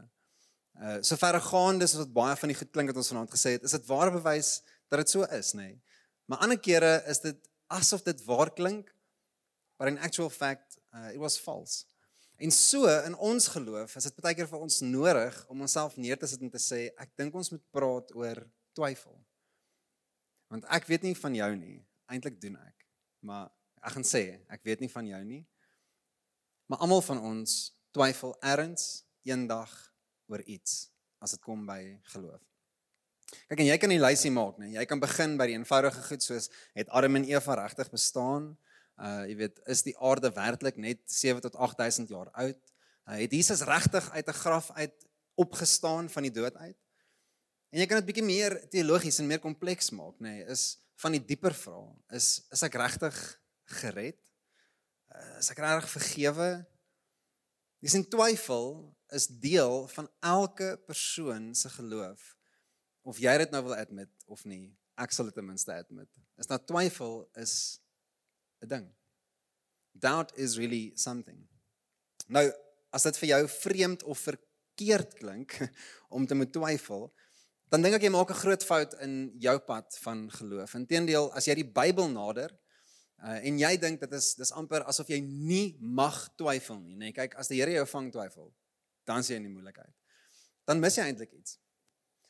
Uh 0.75 1.00
sover 1.08 1.39
gaan 1.39 1.79
dis 1.79 1.96
wat 1.96 2.12
baie 2.13 2.36
van 2.36 2.51
die 2.51 2.58
goed 2.60 2.72
klink 2.75 2.91
wat 2.91 3.00
ons 3.00 3.13
vanaand 3.13 3.31
gesê 3.31 3.55
het, 3.55 3.63
is 3.63 3.75
dit 3.77 3.88
ware 3.88 4.12
bewys 4.12 4.58
dat 4.91 5.00
dit 5.00 5.15
so 5.15 5.24
is, 5.31 5.53
nê? 5.55 5.69
Nee? 5.72 5.81
Maar 6.25 6.43
ander 6.43 6.60
kere 6.60 6.98
is 7.08 7.22
dit 7.24 7.39
asof 7.72 8.03
dit 8.03 8.24
waar 8.27 8.51
klink, 8.53 8.91
but 9.79 9.88
in 9.88 10.00
actual 10.00 10.29
fact 10.29 10.79
uh 10.93 11.13
it 11.13 11.22
was 11.22 11.39
false. 11.39 11.86
En 12.36 12.51
so 12.51 12.89
in 13.05 13.15
ons 13.15 13.48
geloof 13.48 13.96
is 13.96 14.10
dit 14.10 14.19
baie 14.19 14.36
keer 14.36 14.50
vir 14.51 14.60
ons 14.60 14.81
nodig 14.84 15.38
om 15.48 15.63
onsself 15.63 15.96
neer 15.96 16.19
te 16.19 16.27
sit 16.27 16.41
en 16.43 16.51
te 16.51 16.60
sê 16.60 16.81
ek 17.00 17.13
dink 17.15 17.36
ons 17.36 17.53
moet 17.55 17.63
praat 17.72 18.12
oor 18.15 18.43
twyfel. 18.75 19.15
Want 20.47 20.65
ek 20.69 20.87
weet 20.89 21.05
nie 21.07 21.15
van 21.17 21.35
jou 21.35 21.51
nie. 21.55 21.77
Eintlik 22.11 22.41
doen 22.41 22.57
ek. 22.61 22.87
Maar 23.25 23.49
ek 23.81 23.95
gaan 23.97 24.07
sê, 24.07 24.23
ek 24.49 24.63
weet 24.67 24.83
nie 24.83 24.91
van 24.91 25.07
jou 25.07 25.21
nie. 25.25 25.43
Maar 26.69 26.81
almal 26.85 27.01
van 27.05 27.21
ons 27.21 27.55
twyfel 27.95 28.35
erns 28.41 29.05
eendag 29.25 29.71
oor 30.31 30.41
iets 30.45 30.89
as 31.23 31.33
dit 31.35 31.41
kom 31.41 31.65
by 31.65 31.79
geloof. 32.13 32.41
Kyk 33.49 33.61
en 33.63 33.69
jy 33.69 33.77
kan 33.81 33.93
die 33.93 34.01
lysie 34.01 34.31
maak, 34.33 34.59
nee. 34.61 34.75
Jy 34.75 34.85
kan 34.89 35.01
begin 35.01 35.33
by 35.39 35.47
die 35.49 35.57
eenvoudige 35.57 36.03
goed 36.05 36.25
soos 36.25 36.49
het 36.77 36.91
Adam 36.93 37.17
en 37.19 37.27
Eva 37.29 37.57
regtig 37.57 37.89
bestaan? 37.93 38.53
Uh 39.01 39.25
jy 39.29 39.37
weet, 39.41 39.59
is 39.71 39.83
die 39.87 39.95
aarde 39.97 40.31
werklik 40.35 40.77
net 40.81 41.01
7 41.11 41.41
tot 41.43 41.57
8000 41.57 42.13
jaar 42.13 42.29
oud? 42.31 42.61
Uh, 43.05 43.17
het 43.19 43.33
Jesus 43.33 43.65
regtig 43.67 44.07
uit 44.11 44.27
'n 44.29 44.39
graf 44.41 44.71
uit 44.71 45.07
opgestaan 45.35 46.09
van 46.09 46.23
die 46.23 46.31
dood 46.31 46.55
uit? 46.55 46.77
En 47.75 47.82
jy 47.82 47.89
kan 47.91 48.00
dit 48.00 48.08
bietjie 48.08 48.24
meer 48.24 48.53
teologies 48.72 49.17
en 49.20 49.27
meer 49.27 49.41
kompleks 49.44 49.89
maak, 49.91 50.15
nê, 50.24 50.38
nee, 50.38 50.44
is 50.48 50.77
van 51.03 51.12
die 51.12 51.20
dieper 51.20 51.51
vrae. 51.51 51.89
Is 52.15 52.39
is 52.55 52.62
ek 52.63 52.77
regtig 52.79 53.17
gered? 53.82 54.22
Uh, 55.12 55.34
is 55.41 55.50
ek 55.51 55.60
regtig 55.60 55.89
vergewe? 55.91 56.48
Dis 57.84 57.98
'n 58.00 58.08
twyfel 58.08 58.96
is 59.12 59.27
deel 59.27 59.89
van 59.91 60.08
elke 60.24 60.77
persoon 60.88 61.51
se 61.51 61.70
geloof. 61.75 62.38
Of 63.03 63.20
jy 63.20 63.36
dit 63.44 63.51
nou 63.51 63.62
wil 63.67 63.75
admit 63.75 64.24
of 64.25 64.46
nie, 64.48 64.72
ek 64.96 65.12
sal 65.12 65.27
dit 65.27 65.36
ten 65.36 65.46
minste 65.46 65.75
admit. 65.75 66.08
Is 66.39 66.48
dat 66.48 66.63
twyfel 66.72 67.27
is 67.36 67.82
'n 68.63 68.72
ding. 68.72 68.88
Doubt 69.91 70.32
is 70.39 70.55
really 70.55 70.94
something. 70.96 71.44
Nou, 72.27 72.48
as 72.96 73.03
dit 73.03 73.17
vir 73.17 73.27
jou 73.27 73.44
vreemd 73.48 74.03
of 74.03 74.17
verkeerd 74.32 75.20
klink 75.20 75.60
om 76.15 76.25
te 76.25 76.36
moet 76.36 76.53
twyfel, 76.53 77.12
dan 77.75 77.84
dink 77.84 77.98
ek 77.98 78.05
jy 78.08 78.12
maak 78.13 78.29
'n 78.32 78.39
groot 78.39 78.63
fout 78.63 78.94
in 79.03 79.36
jou 79.36 79.58
pad 79.60 79.98
van 80.00 80.32
geloof. 80.32 80.75
Inteendeel, 80.79 81.27
as 81.36 81.44
jy 81.44 81.55
die 81.60 81.67
Bybel 81.67 82.08
nader 82.08 82.53
uh, 83.20 83.36
en 83.44 83.60
jy 83.60 83.75
dink 83.75 84.00
dit 84.00 84.13
is 84.15 84.32
dis 84.39 84.51
amper 84.55 84.86
asof 84.88 85.10
jy 85.12 85.20
nie 85.20 85.75
mag 85.79 86.15
twyfel 86.39 86.79
nie, 86.79 86.96
nê? 86.96 87.12
Nee, 87.12 87.12
kyk, 87.12 87.36
as 87.36 87.51
die 87.51 87.60
Here 87.60 87.75
jou 87.75 87.84
vang 87.86 88.08
twyfel, 88.15 88.48
dan 89.03 89.27
sien 89.27 89.36
jy 89.36 89.41
in 89.44 89.50
die 89.50 89.51
moeilikheid. 89.58 89.91
Dan 90.63 90.79
mis 90.79 90.96
jy 90.96 91.03
eintlik 91.03 91.34
iets. 91.36 91.60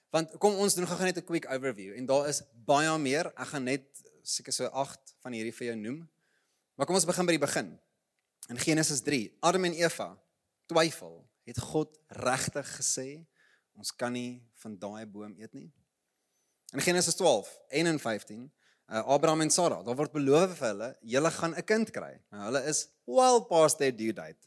Want 0.10 0.34
kom 0.42 0.58
ons 0.58 0.74
doen 0.74 0.90
gou 0.90 0.98
net 1.06 1.22
'n 1.22 1.28
quick 1.30 1.46
overview 1.46 1.94
en 1.94 2.10
daar 2.10 2.26
is 2.28 2.42
baie 2.66 2.98
meer. 2.98 3.30
Ek 3.38 3.54
gaan 3.54 3.70
net 3.70 3.86
seker 4.24 4.54
so 4.54 4.66
8 4.74 5.14
van 5.22 5.34
hierdie 5.34 5.54
vir 5.54 5.68
jou 5.68 5.76
noem. 5.76 6.10
Maar 6.74 6.88
kom 6.88 6.96
ons 6.96 7.06
begin 7.06 7.26
by 7.26 7.38
die 7.38 7.46
begin. 7.46 7.80
In 8.50 8.58
Genesis 8.58 9.02
3, 9.02 9.38
Adam 9.42 9.66
en 9.66 9.78
Eva 9.78 10.18
twyfel. 10.66 11.22
Het 11.46 11.60
God 11.60 12.00
regtig 12.10 12.66
gesê 12.82 13.28
ons 13.78 13.92
kan 13.92 14.12
nie 14.12 14.42
van 14.66 14.78
daai 14.82 15.06
boom 15.06 15.36
eet 15.38 15.54
nie? 15.54 15.68
In 16.74 16.82
Genesis 16.82 17.16
12 17.20 17.52
en 17.82 17.92
in 17.94 18.00
15, 18.02 18.42
uh, 18.90 19.04
Abraham 19.16 19.46
en 19.46 19.54
Sara, 19.54 19.82
daar 19.86 19.98
word 19.98 20.16
beloof 20.16 20.58
vir 20.60 20.68
hulle, 20.72 20.90
julle 21.16 21.32
gaan 21.38 21.54
'n 21.56 21.64
kind 21.64 21.92
kry. 21.94 22.14
Nou 22.34 22.48
hulle 22.50 22.64
is 22.72 22.88
well 23.06 23.46
past 23.46 23.78
their 23.78 23.96
due 23.96 24.14
date. 24.14 24.42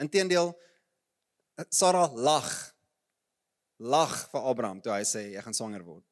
Inteendeel 0.00 0.52
Sara 1.70 2.08
lag 2.12 2.48
lag 3.82 4.12
vir 4.30 4.46
Abraham 4.46 4.80
toe 4.80 4.92
hy 4.94 5.02
sê 5.02 5.32
jy 5.32 5.42
gaan 5.42 5.56
swanger 5.56 5.82
word. 5.84 6.04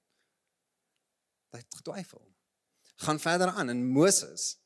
Hy 1.55 1.63
het 1.63 1.79
getwyfel. 1.81 2.23
Gaan 3.07 3.19
verder 3.23 3.53
aan 3.55 3.71
in 3.71 3.85
Moses. 3.87 4.57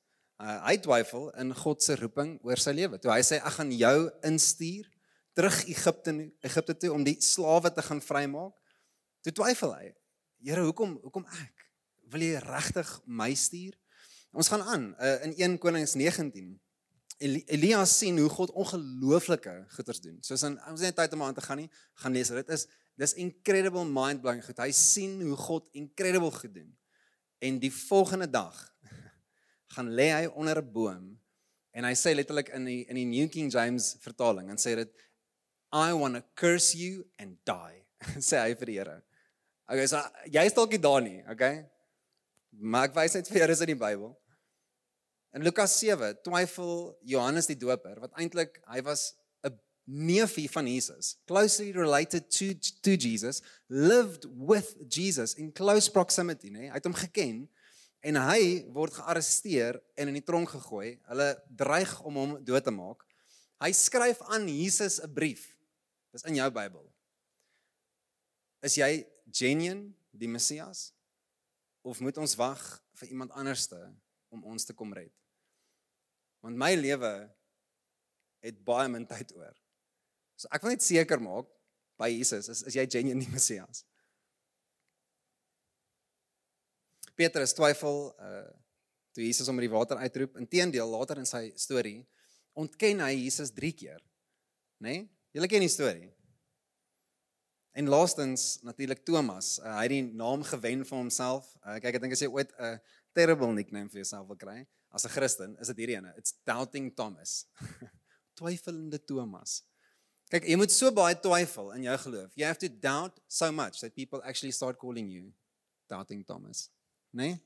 Uh, 0.41 0.59
hy 0.67 0.77
twyfel 0.83 1.31
in 1.39 1.53
God 1.55 1.83
se 1.85 1.95
roeping 2.01 2.39
oor 2.43 2.61
sy 2.61 2.73
lewe. 2.75 2.99
Toe 2.99 3.13
hy 3.13 3.23
sê 3.23 3.39
ek 3.39 3.59
gaan 3.59 3.71
jou 3.73 3.99
instuur 4.27 4.89
terug 5.35 5.61
Egipte 5.71 6.15
Egipte 6.47 6.75
toe 6.79 6.93
om 6.95 7.05
die 7.07 7.17
slawe 7.23 7.71
te 7.75 7.85
gaan 7.85 8.03
vrymaak. 8.03 8.55
Toe 9.25 9.33
twyfel 9.33 9.73
hy. 9.73 9.87
Here, 10.45 10.61
hoekom 10.67 10.99
hoekom 11.01 11.25
ek? 11.41 11.65
Wil 12.13 12.27
jy 12.27 12.41
regtig 12.45 12.91
my 13.09 13.31
stuur? 13.39 13.73
Ons 14.37 14.51
gaan 14.53 14.65
aan 14.69 14.85
uh, 14.99 15.17
in 15.25 15.33
1 15.39 15.57
Konings 15.63 15.95
19. 15.97 16.53
Elia 17.25 17.85
sien 17.89 18.19
hoe 18.21 18.29
God 18.29 18.51
ongelooflike 18.53 19.53
goeders 19.77 20.03
doen. 20.05 20.19
Soos 20.27 20.43
in 20.45 20.59
ons 20.69 20.83
het 20.85 20.97
tyd 20.99 21.15
om 21.17 21.23
aan 21.25 21.37
te 21.37 21.45
gaan 21.45 21.63
nie, 21.63 21.71
gaan 22.03 22.13
lees. 22.13 22.33
Dit 22.35 22.51
is 22.53 22.67
dis 23.01 23.17
incredible 23.23 23.87
mind 23.89 24.21
blowing 24.23 24.43
goed. 24.45 24.61
Hy 24.61 24.75
sien 24.77 25.17
hoe 25.23 25.39
God 25.41 25.71
incredible 25.79 26.31
goed 26.35 26.53
doen. 26.59 26.69
En 27.41 27.57
die 27.63 27.73
volgende 27.73 28.29
dag 28.29 28.59
gaan 29.75 29.89
lê 29.97 30.11
hy 30.13 30.27
onder 30.35 30.61
'n 30.61 30.73
boom 30.75 31.07
en 31.73 31.89
hy 31.89 31.95
sê 31.97 32.13
letterlik 32.15 32.53
in 32.53 32.69
die 32.69 32.83
in 32.91 33.01
die 33.01 33.09
New 33.09 33.31
King 33.33 33.49
James 33.49 33.95
vertaling 34.05 34.53
en 34.53 34.61
sê 34.61 34.77
dit 34.77 34.93
I 35.73 35.97
want 35.97 36.15
to 36.15 36.23
curse 36.37 36.77
you 36.77 37.09
and 37.17 37.41
die. 37.49 37.81
sê 38.29 38.43
hy 38.43 38.55
vir 38.59 38.71
die 38.71 38.79
Here. 38.83 39.01
Okay, 39.65 39.87
so 39.89 40.01
jy 40.29 40.45
is 40.45 40.57
dalk 40.57 40.75
nie 40.75 40.83
daar 40.83 41.01
nie, 41.01 41.23
okay? 41.33 41.63
Maar 42.61 42.91
ek 42.91 42.97
wys 42.99 43.17
net 43.17 43.31
vir 43.31 43.41
julle 43.43 43.55
is 43.57 43.63
in 43.65 43.73
die 43.73 43.81
Bybel. 43.81 44.13
In 45.35 45.43
Lukas 45.43 45.73
7 45.81 46.13
twyfel 46.23 46.93
Johannes 47.09 47.49
die 47.49 47.57
Doper 47.59 47.97
wat 48.03 48.13
eintlik 48.21 48.61
hy 48.71 48.83
was 48.85 49.15
'n 49.43 49.57
neefie 49.87 50.49
van 50.53 50.69
Jesus, 50.69 51.17
closely 51.27 51.73
related 51.73 52.31
to 52.31 52.53
to 52.83 52.97
Jesus, 52.97 53.43
lived 53.69 54.29
with 54.29 54.77
Jesus 54.89 55.35
in 55.35 55.51
close 55.53 55.89
proximity, 55.89 56.51
nê? 56.51 56.69
Hy 56.69 56.77
het 56.77 56.85
hom 56.85 56.95
geken 56.95 57.49
en 58.05 58.17
hy 58.17 58.69
word 58.69 58.93
gearresteer 58.93 59.81
en 59.97 60.09
in 60.09 60.15
die 60.15 60.25
tronk 60.25 60.51
gegooi. 60.51 61.01
Hulle 61.09 61.43
dreig 61.49 62.01
om 62.05 62.15
hom 62.15 62.45
dood 62.45 62.65
te 62.65 62.71
maak. 62.71 63.01
Hy 63.65 63.73
skryf 63.73 64.21
aan 64.29 64.47
Jesus 64.49 65.01
'n 65.01 65.13
brief. 65.13 65.57
Dis 66.13 66.23
in 66.29 66.37
jou 66.37 66.51
Bybel. 66.51 66.85
Is 68.63 68.77
jy 68.77 69.07
genuine 69.31 69.93
die 70.13 70.29
Messias 70.29 70.93
of 71.85 72.01
moet 72.01 72.19
ons 72.19 72.37
wag 72.41 72.63
vir 73.01 73.13
iemand 73.13 73.33
anderste 73.33 73.79
om 74.33 74.45
ons 74.45 74.65
te 74.65 74.77
kom 74.77 74.93
red? 74.97 75.13
Want 76.45 76.59
my 76.61 76.75
lewe 76.77 77.13
het 78.45 78.61
baie 78.65 78.89
min 78.93 79.07
tyd 79.09 79.33
oor. 79.37 79.55
So 80.37 80.51
ek 80.53 80.65
wil 80.65 80.75
net 80.75 80.85
seker 80.85 81.23
maak 81.23 81.49
by 82.01 82.11
Jesus 82.11 82.51
is 82.51 82.65
is 82.67 82.77
jy 82.77 82.85
genuine 82.91 83.25
die 83.25 83.33
Messias? 83.33 83.85
Petrus 87.15 87.55
twyfel 87.55 88.11
uh 88.19 88.51
toe 89.15 89.23
Jesus 89.23 89.47
hom 89.47 89.61
uit 89.61 89.69
die 89.69 89.71
water 89.71 90.01
uitroep. 90.03 90.37
Inteendeel, 90.43 90.89
later 90.91 91.21
in 91.23 91.29
sy 91.29 91.53
storie 91.55 92.01
ontken 92.59 93.03
hy 93.03 93.13
Jesus 93.15 93.53
3 93.55 93.71
keer. 93.79 94.01
Né? 94.83 94.91
Nee? 94.91 95.05
Julle 95.35 95.49
ken 95.51 95.63
die 95.63 95.71
storie. 95.71 96.09
En 97.75 97.89
laastens 97.89 98.59
natuurlik 98.63 99.05
Thomas. 99.05 99.59
Uh, 99.59 99.73
hy 99.75 99.83
het 99.83 99.91
die 99.91 100.03
naam 100.15 100.43
gewen 100.47 100.85
vir 100.87 100.97
homself. 100.97 101.49
Uh, 101.65 101.75
kyk, 101.83 101.97
ek 101.97 102.05
dink 102.05 102.15
as 102.15 102.21
jy 102.23 102.29
ooit 102.31 102.53
'n 102.55 102.77
uh, 102.77 103.01
terrible 103.19 103.51
nickname 103.51 103.91
vir 103.91 104.05
jouself 104.05 104.29
wil 104.31 104.39
kry 104.39 104.61
as 104.95 105.03
'n 105.03 105.11
Christen, 105.11 105.57
is 105.59 105.73
dit 105.73 105.83
hierdie 105.83 105.97
ene. 105.99 106.13
It's 106.17 106.37
doubting 106.47 106.93
Thomas. 106.95 107.49
Twyfelende 108.39 109.03
Thomas. 109.03 109.65
Kyk, 110.31 110.47
jy 110.47 110.57
moet 110.57 110.71
so 110.71 110.93
baie 110.95 111.19
twyfel 111.19 111.75
in 111.75 111.83
jou 111.83 111.99
geloof. 112.07 112.31
You 112.39 112.47
have 112.47 112.63
to 112.63 112.71
doubt 112.71 113.19
so 113.27 113.51
much 113.51 113.83
that 113.83 113.95
people 113.99 114.23
actually 114.23 114.55
start 114.55 114.79
calling 114.79 115.11
you 115.11 115.33
doubting 115.91 116.23
Thomas. 116.25 116.71
Né? 117.11 117.35
Nee? 117.35 117.43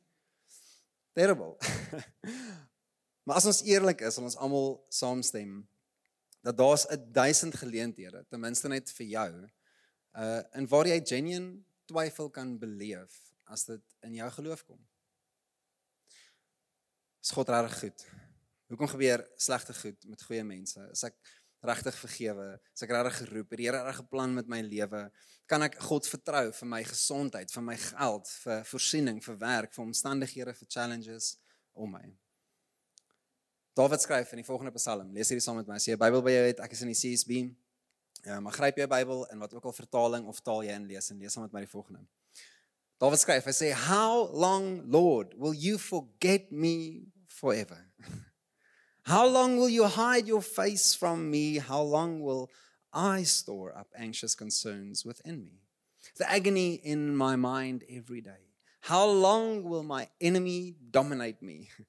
Terrible. 1.17 1.57
maar 3.25 3.41
as 3.41 3.49
ons 3.49 3.65
eerlik 3.65 4.05
is, 4.05 4.15
sal 4.15 4.29
ons 4.29 4.37
almal 4.37 4.77
saamstem 4.93 5.63
dat 6.45 6.57
daar's 6.57 6.85
'n 6.85 7.13
duisend 7.13 7.57
geleenthede, 7.57 8.27
ten 8.29 8.41
minste 8.41 8.69
net 8.69 8.93
vir 8.93 9.07
jou 9.07 9.33
uh 10.17 10.43
in 10.59 10.69
waar 10.69 10.87
jy 10.87 11.01
genuine 11.05 11.59
twyfel 11.89 12.31
kan 12.31 12.59
beleef 12.59 13.17
as 13.49 13.65
dit 13.65 13.85
in 14.07 14.15
jou 14.15 14.31
geloof 14.31 14.65
kom. 14.65 14.81
Is 17.25 17.33
God 17.35 17.49
reg 17.49 17.79
goed? 17.81 18.05
Hoekom 18.69 18.91
gebeur 18.93 19.25
slegte 19.41 19.75
goed 19.75 20.05
met 20.09 20.23
goeie 20.23 20.45
mense? 20.45 20.81
Is 20.93 21.03
ek 21.09 21.17
regtig 21.65 21.97
vergewe? 21.99 22.49
Is 22.77 22.85
ek 22.85 22.93
regtig 22.95 23.19
geroep? 23.23 23.51
Het 23.51 23.61
die 23.61 23.67
Here 23.67 23.83
reg 23.85 24.01
'n 24.01 24.09
plan 24.09 24.35
met 24.35 24.49
my 24.49 24.61
lewe? 24.61 25.11
Kan 25.47 25.63
ek 25.63 25.81
God 25.81 26.07
vertrou 26.07 26.53
vir 26.53 26.69
my 26.69 26.83
gesondheid, 26.85 27.51
vir 27.51 27.63
my 27.63 27.77
geld, 27.77 28.29
vir 28.45 28.65
voorsiening, 28.65 29.23
vir 29.25 29.37
werk, 29.39 29.75
vir 29.75 29.85
omstandighede, 29.85 30.55
vir 30.55 30.69
challenges 30.69 31.39
om 31.73 31.91
my? 31.91 32.05
Dawid 33.75 34.01
skryf 34.01 34.33
in 34.33 34.43
die 34.43 34.45
volgende 34.45 34.73
Psalm. 34.73 35.13
Lees 35.13 35.29
hierdie 35.29 35.43
saam 35.43 35.57
met 35.57 35.67
my. 35.67 35.75
As 35.75 35.87
jy 35.87 35.95
'n 35.95 35.99
Bybel 35.99 36.23
by 36.23 36.31
jou 36.31 36.47
het, 36.47 36.61
ek 36.61 36.73
is 36.73 36.83
in 36.83 36.89
die 36.89 37.01
CSB. 37.01 37.55
Ja, 38.25 38.41
maar 38.41 38.53
gryp 38.53 38.77
jou 38.77 38.89
Bybel 38.89 39.29
en 39.29 39.39
wat 39.39 39.55
ook 39.55 39.65
al 39.65 39.73
vertaling 39.73 40.27
of 40.27 40.41
taal 40.41 40.65
jy 40.65 40.75
inlees 40.75 41.11
en 41.11 41.19
lees 41.19 41.33
saam 41.33 41.45
met 41.47 41.53
my 41.55 41.63
die 41.65 41.71
volgende. 41.71 42.03
Dawid 42.99 43.21
skryf, 43.23 43.45
hy 43.47 43.55
sê, 43.55 43.69
"How 43.73 44.27
long, 44.35 44.83
Lord, 44.91 45.35
will 45.39 45.55
you 45.55 45.79
forget 45.79 46.51
me 46.51 47.07
forever? 47.27 47.93
How 49.03 49.27
long 49.27 49.57
will 49.57 49.71
you 49.71 49.85
hide 49.85 50.27
your 50.27 50.43
face 50.43 50.95
from 50.95 51.31
me? 51.31 51.59
How 51.59 51.81
long 51.81 52.21
will 52.21 52.51
I 52.93 53.23
store 53.23 53.73
up 53.73 53.89
anxious 53.97 54.35
concerns 54.35 55.05
within 55.05 55.45
me? 55.45 55.63
The 56.17 56.31
agony 56.31 56.75
in 56.75 57.17
my 57.17 57.37
mind 57.37 57.85
every 57.89 58.21
day. 58.21 58.53
How 58.81 59.07
long 59.07 59.63
will 59.63 59.83
my 59.83 60.09
enemy 60.21 60.77
dominate 60.91 61.43
me? 61.43 61.71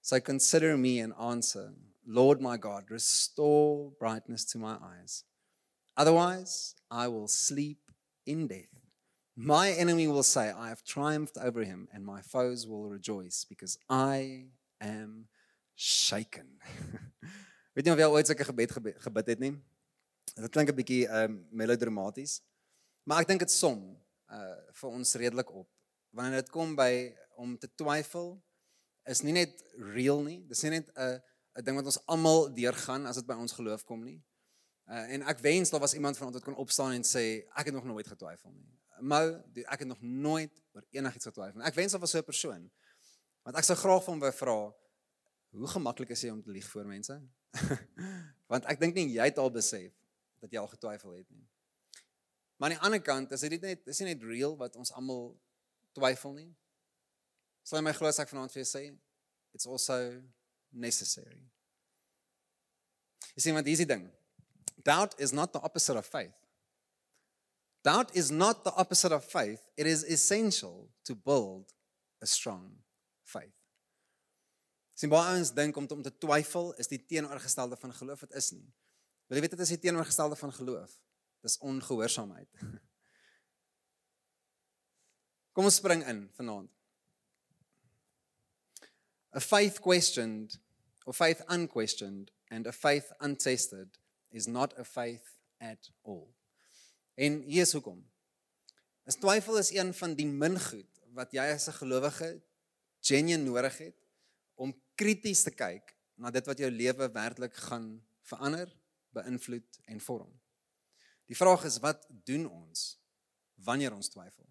So 0.00 0.18
consider 0.20 0.78
me 0.78 1.00
and 1.00 1.12
answer, 1.20 1.74
Lord 2.06 2.40
my 2.40 2.56
God, 2.56 2.84
restore 2.88 3.92
brightness 4.00 4.42
to 4.52 4.58
my 4.58 4.78
eyes 4.80 5.24
Otherwise, 5.98 6.76
I 6.90 7.08
will 7.08 7.26
sleep 7.26 7.78
in 8.24 8.46
death. 8.46 8.70
My 9.34 9.70
enemy 9.70 10.06
will 10.06 10.22
say, 10.22 10.50
I 10.50 10.68
have 10.68 10.84
triumphed 10.84 11.36
over 11.42 11.64
him, 11.64 11.88
and 11.92 12.06
my 12.06 12.22
foes 12.22 12.68
will 12.68 12.88
rejoice 12.88 13.44
because 13.48 13.78
I 13.90 14.46
am 14.80 15.26
shaken. 15.74 16.46
Weet 17.74 17.86
jy 17.86 17.92
of 17.94 18.00
jy 18.02 18.06
ooit 18.10 18.30
sulke 18.30 18.46
gebed 18.46 18.72
gebid 18.74 19.28
het 19.30 19.42
nie? 19.42 19.52
Dit 20.34 20.50
klink 20.54 20.70
'n 20.70 20.78
bietjie 20.78 21.04
um 21.20 21.36
melodramaties. 21.54 22.40
Maar 23.06 23.22
ek 23.22 23.30
dink 23.30 23.44
dit 23.46 23.54
som 23.54 23.78
uh 24.30 24.56
vir 24.80 24.90
ons 24.90 25.14
redelik 25.22 25.50
op. 25.54 25.68
Wanneer 26.10 26.42
dit 26.42 26.50
kom 26.50 26.74
by 26.78 27.14
om 27.38 27.54
te 27.58 27.70
twyfel, 27.78 28.34
is 29.06 29.22
nie 29.22 29.34
net 29.34 29.62
real 29.94 30.22
nie. 30.26 30.40
Dis 30.50 30.62
nie 30.66 30.78
net 30.78 30.90
'n 30.94 31.22
'n 31.58 31.64
ding 31.64 31.78
wat 31.78 31.86
ons 31.86 32.02
almal 32.06 32.50
deurgaan 32.50 33.06
as 33.06 33.22
dit 33.22 33.26
by 33.26 33.38
ons 33.38 33.54
geloof 33.54 33.86
kom 33.86 34.02
nie. 34.02 34.18
Uh, 34.88 35.04
en 35.12 35.22
ek 35.28 35.42
wens 35.44 35.70
daar 35.70 35.80
was 35.80 35.92
iemand 35.94 36.16
van 36.16 36.26
ons 36.26 36.36
wat 36.38 36.44
kon 36.44 36.56
opstaan 36.56 36.94
en 36.96 37.02
sê 37.04 37.44
ek 37.60 37.68
het 37.68 37.74
nog 37.76 37.84
nooit 37.84 38.06
getwyfel 38.08 38.52
nie. 38.54 38.70
Mou, 39.04 39.24
ek 39.68 39.82
het 39.84 39.88
nog 39.88 40.00
nooit 40.00 40.62
oor 40.72 40.86
enigiets 40.96 41.28
getwyfel 41.28 41.60
nie. 41.60 41.66
Ek 41.68 41.76
wens 41.76 41.92
daar 41.92 42.00
was 42.00 42.14
so 42.16 42.18
'n 42.18 42.24
persoon. 42.24 42.70
Want 43.44 43.56
ek 43.56 43.64
sou 43.64 43.76
graag 43.76 44.04
van 44.04 44.16
hom 44.16 44.32
vra 44.32 44.56
hoe 45.50 45.68
gemaklik 45.68 46.08
is 46.08 46.20
dit 46.20 46.32
om 46.32 46.42
te 46.42 46.50
lieg 46.50 46.66
voor 46.70 46.86
mense? 46.86 47.20
Want 48.50 48.64
ek 48.64 48.80
dink 48.80 48.94
nie 48.94 49.12
jy 49.12 49.24
het 49.28 49.38
al 49.38 49.50
besef 49.50 49.92
dat 50.40 50.52
jy 50.52 50.58
al 50.58 50.68
getwyfel 50.72 51.10
het 51.10 51.30
nie. 51.30 51.44
Maar 52.56 52.70
aan 52.70 52.76
die 52.76 52.84
ander 52.84 53.02
kant, 53.02 53.32
is 53.32 53.40
dit 53.40 53.60
net 53.60 53.86
is 53.86 53.96
dit 53.96 54.06
net 54.06 54.22
real 54.22 54.56
wat 54.56 54.76
ons 54.76 54.92
almal 54.92 55.36
twyfel 55.92 56.32
nie? 56.32 56.56
Sal 57.62 57.82
my 57.82 57.92
glo 57.92 58.08
as 58.08 58.18
ek 58.18 58.28
vanaand 58.32 58.52
vir 58.52 58.64
jou 58.64 58.70
sê 58.72 58.98
it's 59.52 59.66
also 59.66 60.22
necessary. 60.72 61.44
Jy 63.36 63.42
sien 63.42 63.54
wat 63.54 63.68
hierdie 63.68 63.88
ding 63.88 64.08
Doubt 64.84 65.14
is 65.18 65.32
not 65.32 65.52
the 65.52 65.60
opposite 65.60 65.96
of 65.96 66.06
faith. 66.06 66.38
Doubt 67.84 68.14
is 68.14 68.30
not 68.30 68.64
the 68.64 68.72
opposite 68.74 69.12
of 69.12 69.24
faith. 69.24 69.60
It 69.76 69.86
is 69.86 70.04
essential 70.04 70.88
to 71.04 71.14
build 71.14 71.72
a 72.22 72.26
strong 72.26 72.70
faith. 73.24 73.58
Sien 74.98 75.12
baie 75.12 75.36
ons 75.38 75.52
dink 75.54 75.76
om 75.78 75.86
te, 75.86 75.94
om 75.94 76.02
te 76.02 76.10
twyfel 76.10 76.72
is 76.82 76.90
die 76.90 76.98
teenoorgestelde 76.98 77.76
van 77.78 77.92
geloof, 77.94 78.24
dit 78.26 78.40
is 78.40 78.50
nie. 78.56 78.66
Wil 79.28 79.38
jy 79.38 79.44
weet 79.44 79.52
dit 79.54 79.60
is 79.62 79.72
die 79.76 79.82
teenoorgestelde 79.84 80.38
van 80.40 80.50
geloof? 80.56 80.96
Dis 81.46 81.54
ongehoorsaamheid. 81.62 82.64
Kom 85.54 85.68
ons 85.70 85.78
spring 85.78 86.02
in 86.10 86.24
vanaand. 86.34 86.72
A 89.38 89.40
faith 89.40 89.78
questioned 89.84 90.58
or 91.06 91.14
faith 91.14 91.44
unquestioned 91.46 92.32
and 92.50 92.66
a 92.66 92.72
faith 92.72 93.12
untested 93.20 94.00
is 94.30 94.46
not 94.46 94.78
a 94.78 94.84
faith 94.84 95.38
at 95.58 95.90
all. 96.02 96.34
En 97.14 97.40
hier 97.42 97.62
is 97.66 97.72
hoekom. 97.72 98.02
Is 99.08 99.16
twyfel 99.16 99.58
is 99.58 99.72
een 99.74 99.94
van 99.94 100.14
die 100.14 100.26
min 100.26 100.58
goed 100.60 101.00
wat 101.16 101.32
jy 101.32 101.46
as 101.54 101.68
'n 101.68 101.80
gelowige 101.80 102.42
genuen 103.00 103.44
nodig 103.44 103.78
het 103.78 103.96
om 104.54 104.74
krities 104.94 105.42
te 105.42 105.50
kyk 105.50 105.96
na 106.14 106.30
dit 106.30 106.46
wat 106.46 106.58
jou 106.58 106.70
lewe 106.70 107.10
werklik 107.12 107.54
gaan 107.54 108.06
verander, 108.22 108.68
beïnvloed 109.14 109.80
en 109.84 110.00
vorm. 110.00 110.40
Die 111.26 111.36
vraag 111.36 111.64
is 111.64 111.78
wat 111.78 112.06
doen 112.08 112.46
ons 112.46 112.98
wanneer 113.54 113.94
ons 113.94 114.08
twyfel? 114.08 114.46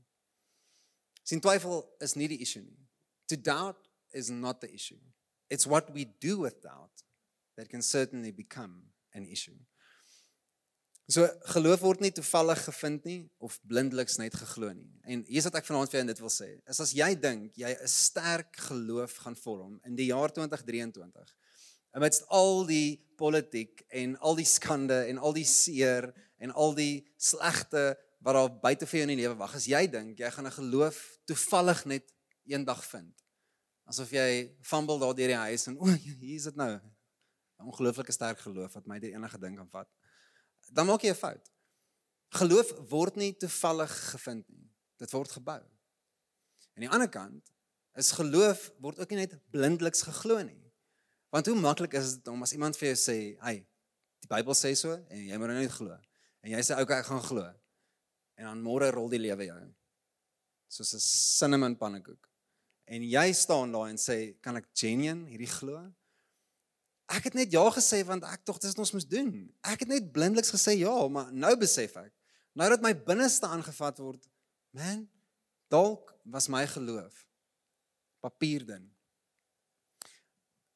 Sien 1.23 1.41
twyfel 1.43 1.83
is 1.99 2.15
nie 2.15 2.27
die 2.27 2.39
issue 2.39 2.63
nie. 2.63 2.87
To 3.27 3.35
doubt 3.35 3.89
is 4.11 4.29
not 4.29 4.61
the 4.61 4.71
issue. 4.71 4.99
It's 5.49 5.65
what 5.65 5.91
we 5.91 6.05
do 6.19 6.39
with 6.39 6.61
doubt 6.61 7.03
that 7.55 7.69
can 7.69 7.83
certainly 7.83 8.31
become 8.31 8.93
an 9.17 9.25
issue. 9.25 9.57
So 11.07 11.23
geloof 11.53 11.85
word 11.85 12.01
nie 12.03 12.11
toevallig 12.11 12.59
gevind 12.67 13.05
nie 13.07 13.19
of 13.39 13.55
blindeliks 13.63 14.17
net 14.19 14.33
geglo 14.35 14.73
nie. 14.75 14.89
En 15.07 15.21
hier's 15.29 15.45
wat 15.47 15.61
ek 15.61 15.67
vanaand 15.69 15.93
vir 15.93 16.01
jou 16.01 16.07
dit 16.09 16.19
wil 16.25 16.33
sê. 16.33 16.49
Is 16.67 16.81
as 16.83 16.91
jy 16.91 17.13
dink 17.15 17.55
jy 17.55 17.71
'n 17.71 17.87
sterk 17.87 18.59
geloof 18.67 19.15
gaan 19.23 19.37
vorm 19.39 19.79
in 19.87 19.95
die 19.95 20.09
jaar 20.11 20.33
2023. 20.35 21.31
Amidst 21.95 22.27
al 22.27 22.65
die 22.67 22.99
politiek 23.15 23.85
en 23.87 24.17
al 24.19 24.35
die 24.35 24.45
skande 24.45 25.07
en 25.07 25.17
al 25.17 25.33
die 25.33 25.47
seer 25.47 26.11
en 26.43 26.51
al 26.51 26.75
die 26.75 27.07
slegte 27.17 27.95
wat 28.19 28.35
daar 28.35 28.51
buite 28.51 28.85
vir 28.85 28.99
jou 28.99 29.07
in 29.07 29.15
die 29.15 29.23
lewe 29.23 29.37
wag. 29.39 29.55
As 29.55 29.65
jy 29.65 29.87
dink 29.87 30.19
jy 30.19 30.29
gaan 30.29 30.45
'n 30.45 30.59
geloof 30.59 30.99
toevallig 31.25 31.85
net 31.85 32.13
eendag 32.43 32.83
vind. 32.83 33.15
Asof 33.87 34.11
jy 34.11 34.51
fumble 34.61 34.99
daar 34.99 35.15
deur 35.15 35.31
die 35.31 35.43
huis 35.47 35.67
en 35.67 35.79
o, 35.79 35.85
hier 35.87 36.35
is 36.35 36.43
dit 36.43 36.55
nou. 36.55 36.81
'n 37.59 37.65
Ongelooflike 37.65 38.11
sterk 38.11 38.39
geloof 38.39 38.73
wat 38.73 38.85
my 38.87 38.99
deur 38.99 39.13
enige 39.13 39.39
ding 39.39 39.55
kan 39.57 39.69
vat 39.69 39.89
dan 40.73 40.85
maak 40.85 41.01
jy 41.01 41.11
'n 41.11 41.15
fout. 41.15 41.51
Geloof 42.35 42.71
word 42.89 43.15
nie 43.15 43.33
toevallig 43.37 43.93
gevind 44.11 44.49
nie. 44.49 44.69
Dit 44.97 45.11
word 45.11 45.31
gebou. 45.31 45.61
Aan 46.75 46.83
die 46.85 46.89
ander 46.89 47.09
kant 47.09 47.53
is 47.95 48.11
geloof 48.11 48.71
word 48.79 48.99
ook 48.99 49.09
nie 49.09 49.23
net 49.25 49.37
blindeliks 49.51 50.01
geglo 50.01 50.41
nie. 50.41 50.73
Want 51.29 51.45
hoe 51.45 51.55
maklik 51.55 51.93
is 51.93 52.13
dit 52.15 52.27
om 52.27 52.41
as 52.41 52.53
iemand 52.53 52.77
vir 52.77 52.93
jou 52.93 52.95
sê, 52.95 53.37
"Hey, 53.41 53.67
die 54.19 54.27
Bybel 54.27 54.53
sê 54.53 54.75
so 54.75 54.91
en 54.93 55.17
jy 55.17 55.37
moet 55.37 55.47
net 55.47 55.71
glo." 55.71 55.97
En 56.41 56.51
jy 56.51 56.59
sê, 56.59 56.73
"Oké, 56.73 56.81
okay, 56.81 56.99
ek 56.99 57.05
gaan 57.05 57.21
glo." 57.21 57.53
En 58.35 58.43
dan 58.45 58.61
môre 58.61 58.91
rol 58.91 59.09
die 59.09 59.19
lewe 59.19 59.45
jou 59.45 59.73
soos 60.67 60.93
'n 60.93 60.99
cinnamon 60.99 61.77
pannekoek. 61.77 62.29
En 62.85 63.01
jy 63.01 63.33
staan 63.33 63.71
daar 63.71 63.87
en 63.87 63.97
sê, 63.97 64.39
"Kan 64.41 64.55
ek 64.57 64.67
genuine 64.73 65.27
hierdie 65.29 65.47
glo?" 65.49 65.93
Ek 67.07 67.29
het 67.29 67.37
net 67.39 67.53
ja 67.55 67.63
gesê 67.71 68.01
want 68.07 68.25
ek 68.27 68.43
tog 68.43 68.59
dis 68.59 68.73
wat 68.75 68.83
ons 68.83 68.95
moet 68.97 69.09
doen. 69.09 69.31
Ek 69.63 69.85
het 69.85 69.91
net 69.91 70.11
blindeliks 70.11 70.51
gesê 70.51 70.75
ja, 70.75 70.95
maar 71.07 71.31
nou 71.31 71.53
besef 71.59 71.95
ek, 72.01 72.11
nou 72.57 72.67
dat 72.73 72.83
my 72.83 72.91
binneste 73.07 73.47
aangevat 73.47 74.01
word, 74.03 74.27
man, 74.75 75.05
dalk 75.71 76.11
was 76.27 76.49
my 76.51 76.65
geloof 76.67 77.23
papier 78.23 78.65
ding. 78.67 78.83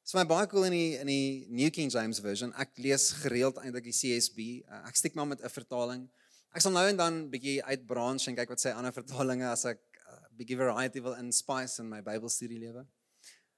So 0.08 0.20
my 0.20 0.26
baie 0.28 0.48
cool 0.52 0.68
in 0.68 0.76
die 0.76 0.96
in 1.00 1.10
die 1.10 1.48
New 1.52 1.72
King 1.74 1.92
James 1.92 2.20
version. 2.24 2.54
Ek 2.60 2.76
lees 2.84 3.10
gereeld 3.24 3.60
eintlik 3.62 3.90
die 3.90 3.96
CSB. 3.96 4.62
Uh, 4.64 4.82
ek 4.90 5.00
steek 5.00 5.16
maar 5.16 5.28
met 5.28 5.44
'n 5.44 5.52
vertaling. 5.52 6.08
Ek 6.52 6.62
sal 6.62 6.72
nou 6.76 6.84
en 6.88 6.98
dan 6.98 7.30
bietjie 7.32 7.64
uitbranch 7.64 8.28
en 8.28 8.36
kyk 8.36 8.50
wat 8.52 8.60
sê 8.60 8.74
ander 8.76 8.92
vertalings 8.92 9.48
as 9.48 9.66
ek 9.66 9.80
uh, 10.04 10.20
bietjie 10.36 10.58
variety 10.60 11.02
wil 11.02 11.16
in 11.16 11.32
spice 11.32 11.80
in 11.80 11.90
my 11.90 12.02
Bybelstudie 12.02 12.60
lewe. 12.60 12.86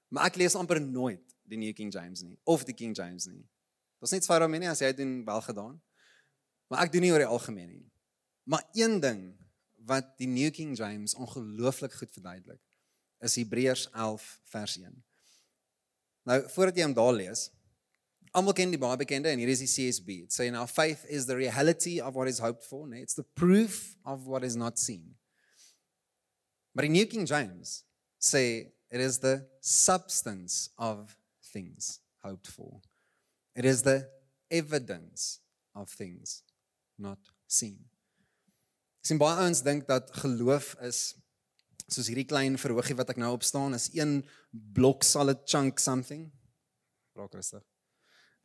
Maar 0.10 0.30
ek 0.30 0.38
lees 0.38 0.56
amper 0.56 0.82
nooit 0.82 1.33
die 1.54 1.62
New 1.62 1.74
King 1.78 1.94
James 1.94 2.24
nie 2.26 2.38
of 2.50 2.66
die 2.68 2.76
King 2.76 2.96
James 2.98 3.28
nie. 3.30 3.44
Dit's 4.02 4.14
net 4.16 4.28
vir 4.28 4.44
hom 4.46 4.58
nie 4.58 4.70
as 4.70 4.82
jy 4.84 4.92
doen 4.98 5.22
wel 5.28 5.42
gedaan. 5.46 5.80
Maar 6.72 6.88
ek 6.88 6.94
doen 6.94 7.06
nie 7.06 7.14
oor 7.14 7.24
die 7.24 7.30
algemeen 7.30 7.72
nie. 7.72 7.88
Maar 8.50 8.66
een 8.76 9.00
ding 9.04 9.24
wat 9.88 10.14
die 10.20 10.28
New 10.28 10.52
King 10.56 10.76
James 10.78 11.16
ongelooflik 11.16 11.96
goed 12.00 12.12
verduidelik 12.12 12.60
is 13.24 13.36
Hebreërs 13.40 13.88
11 13.92 14.26
vers 14.52 14.78
1. 14.82 14.96
Nou 16.28 16.40
voordat 16.56 16.80
jy 16.80 16.88
hom 16.88 16.96
daar 16.98 17.14
lees, 17.16 17.48
almal 18.34 18.56
ken 18.58 18.74
die 18.74 18.82
baie 18.82 18.98
bekende 19.00 19.32
en 19.32 19.40
hier 19.40 19.52
is 19.54 19.64
die 19.64 19.70
CSB. 19.70 20.24
It 20.28 20.36
say 20.36 20.50
now 20.52 20.66
faith 20.68 21.06
is 21.06 21.28
the 21.30 21.38
reality 21.38 22.00
of 22.02 22.16
what 22.18 22.32
is 22.32 22.42
hoped 22.44 22.66
for, 22.68 22.88
nee, 22.88 23.04
it's 23.04 23.16
the 23.16 23.28
proof 23.36 23.96
of 24.04 24.28
what 24.28 24.44
is 24.44 24.58
not 24.60 24.80
seen. 24.80 25.14
Maar 26.74 26.88
die 26.88 26.96
New 26.96 27.08
King 27.08 27.28
James 27.30 27.84
sê 28.18 28.74
it 28.90 29.02
is 29.02 29.20
the 29.20 29.44
substance 29.62 30.72
of 30.78 31.16
things 31.54 32.00
hoped 32.26 32.48
for. 32.48 32.82
It 33.56 33.66
is 33.66 33.84
the 33.84 34.10
evidence 34.50 35.40
of 35.76 35.90
things 35.90 36.42
not 36.98 37.20
seen. 37.48 37.86
Sien 39.04 39.20
baie 39.20 39.36
ouens 39.44 39.62
dink 39.66 39.86
dat 39.90 40.10
geloof 40.24 40.74
is 40.88 41.14
soos 41.92 42.08
hierdie 42.10 42.28
klein 42.30 42.56
verhoogie 42.58 42.96
wat 42.98 43.12
ek 43.14 43.20
nou 43.22 43.34
op 43.36 43.44
staan 43.46 43.76
is 43.78 43.90
een 43.94 44.22
blok 44.78 45.04
solid 45.04 45.44
chunk 45.50 45.82
something. 45.84 46.30
Raak 47.20 47.36
rustig. 47.36 47.64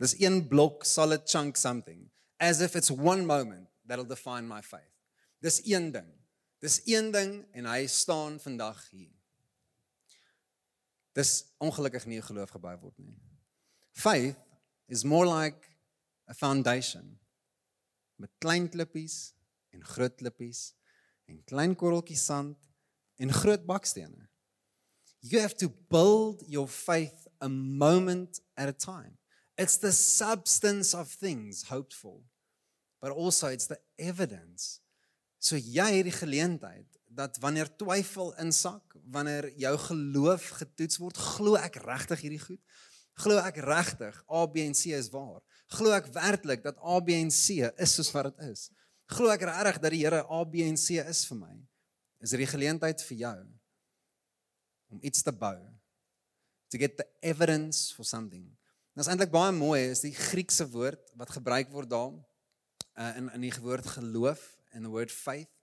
Dis 0.02 0.16
een 0.20 0.42
blok 0.50 0.84
solid 0.86 1.24
chunk 1.30 1.56
something 1.56 2.04
as 2.38 2.60
if 2.60 2.74
it's 2.78 2.90
one 2.90 3.24
moment 3.26 3.68
that'll 3.86 4.08
define 4.08 4.46
my 4.50 4.60
faith. 4.62 4.94
Dis 5.42 5.62
een 5.66 5.92
ding. 5.94 6.10
Dis 6.62 6.80
een 6.90 7.12
ding 7.14 7.44
en 7.54 7.70
hy 7.70 7.86
staan 7.86 8.40
vandag 8.42 8.82
hier. 8.90 9.14
Dis 11.18 11.48
ongelukkig 11.58 12.06
nie 12.06 12.20
'n 12.20 12.28
geloof 12.30 12.50
gebou 12.54 12.76
word 12.80 12.98
nie. 12.98 13.18
Faith 13.92 14.38
is 14.86 15.04
more 15.04 15.26
like 15.26 15.66
a 16.26 16.34
foundation 16.34 17.18
met 18.16 18.30
klein 18.38 18.68
klippies 18.68 19.34
en 19.70 19.84
groot 19.84 20.14
klippies 20.16 20.74
en 21.26 21.44
klein 21.44 21.74
korreltjies 21.74 22.24
sand 22.24 22.68
en 23.16 23.32
groot 23.32 23.64
bakstene. 23.66 24.28
You 25.20 25.40
have 25.40 25.56
to 25.56 25.68
build 25.90 26.44
your 26.46 26.68
faith 26.68 27.26
a 27.40 27.48
moment 27.48 28.40
at 28.54 28.68
a 28.68 28.72
time. 28.72 29.18
It's 29.56 29.78
the 29.78 29.92
substance 29.92 30.94
of 30.94 31.10
things 31.10 31.62
hoped 31.68 31.94
for, 31.94 32.22
but 33.00 33.10
also 33.10 33.48
it's 33.48 33.66
the 33.66 33.80
evidence. 33.98 34.80
So 35.38 35.56
jy 35.56 35.98
het 35.98 36.06
die 36.06 36.14
geleentheid 36.14 36.97
dat 37.18 37.38
wanneer 37.42 37.70
twyfel 37.76 38.30
insak, 38.38 38.94
wanneer 39.10 39.50
jou 39.58 39.74
geloof 39.88 40.48
getoets 40.60 41.00
word, 41.02 41.18
glo 41.34 41.58
ek 41.58 41.80
regtig 41.82 42.22
hierdie 42.22 42.42
goed? 42.42 42.60
Glo 43.18 43.40
ek 43.42 43.58
regtig 43.64 44.20
A 44.30 44.44
B 44.46 44.62
en 44.62 44.76
C 44.78 44.94
is 44.94 45.08
waar? 45.10 45.40
Glo 45.74 45.90
ek 45.96 46.12
werklik 46.14 46.62
dat 46.62 46.78
A 46.78 47.00
B 47.02 47.16
en 47.16 47.32
C 47.34 47.66
is 47.66 47.96
soos 47.98 48.12
wat 48.14 48.30
dit 48.30 48.52
is? 48.52 48.68
Glo 49.10 49.32
ek 49.34 49.42
regtig 49.48 49.80
dat 49.82 49.94
die 49.94 50.04
Here 50.04 50.22
A 50.22 50.44
B 50.46 50.62
en 50.68 50.78
C 50.78 51.02
is 51.02 51.24
vir 51.26 51.40
my? 51.40 51.56
Is 52.22 52.34
dit 52.34 52.44
die 52.44 52.50
geleentheid 52.50 53.02
vir 53.10 53.20
jou 53.24 53.38
om 54.94 55.02
iets 55.02 55.26
te 55.26 55.34
bou? 55.34 55.56
To 56.70 56.78
get 56.78 56.98
the 57.00 57.06
evidence 57.26 57.88
for 57.96 58.06
something. 58.06 58.46
Dit 58.94 59.06
is 59.06 59.10
eintlik 59.10 59.34
baie 59.34 59.50
mooi, 59.56 59.88
is 59.90 60.04
die 60.04 60.14
Griekse 60.14 60.68
woord 60.70 61.10
wat 61.18 61.34
gebruik 61.34 61.74
word 61.74 61.90
daar 61.90 62.14
uh, 62.14 63.12
in 63.18 63.30
in 63.34 63.48
die 63.48 63.54
woord 63.62 63.86
geloof 63.98 64.52
en 64.76 64.86
the 64.86 64.92
word 64.92 65.10
faith 65.10 65.57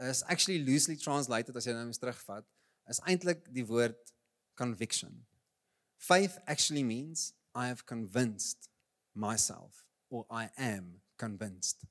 is 0.00 0.22
actually 0.24 0.64
loosely 0.64 0.96
translated 0.96 1.56
as 1.56 1.66
jy 1.68 1.74
nou 1.76 1.86
eens 1.86 2.00
terugvat, 2.02 2.46
is 2.90 3.00
eintlik 3.08 3.46
die 3.54 3.64
woord 3.66 3.98
conviction. 4.58 5.24
Faith 5.96 6.38
actually 6.46 6.82
means 6.82 7.32
I 7.54 7.66
have 7.70 7.86
convinced 7.86 8.68
myself 9.14 9.86
or 10.10 10.26
I 10.30 10.50
am 10.56 11.00
convinced. 11.16 11.84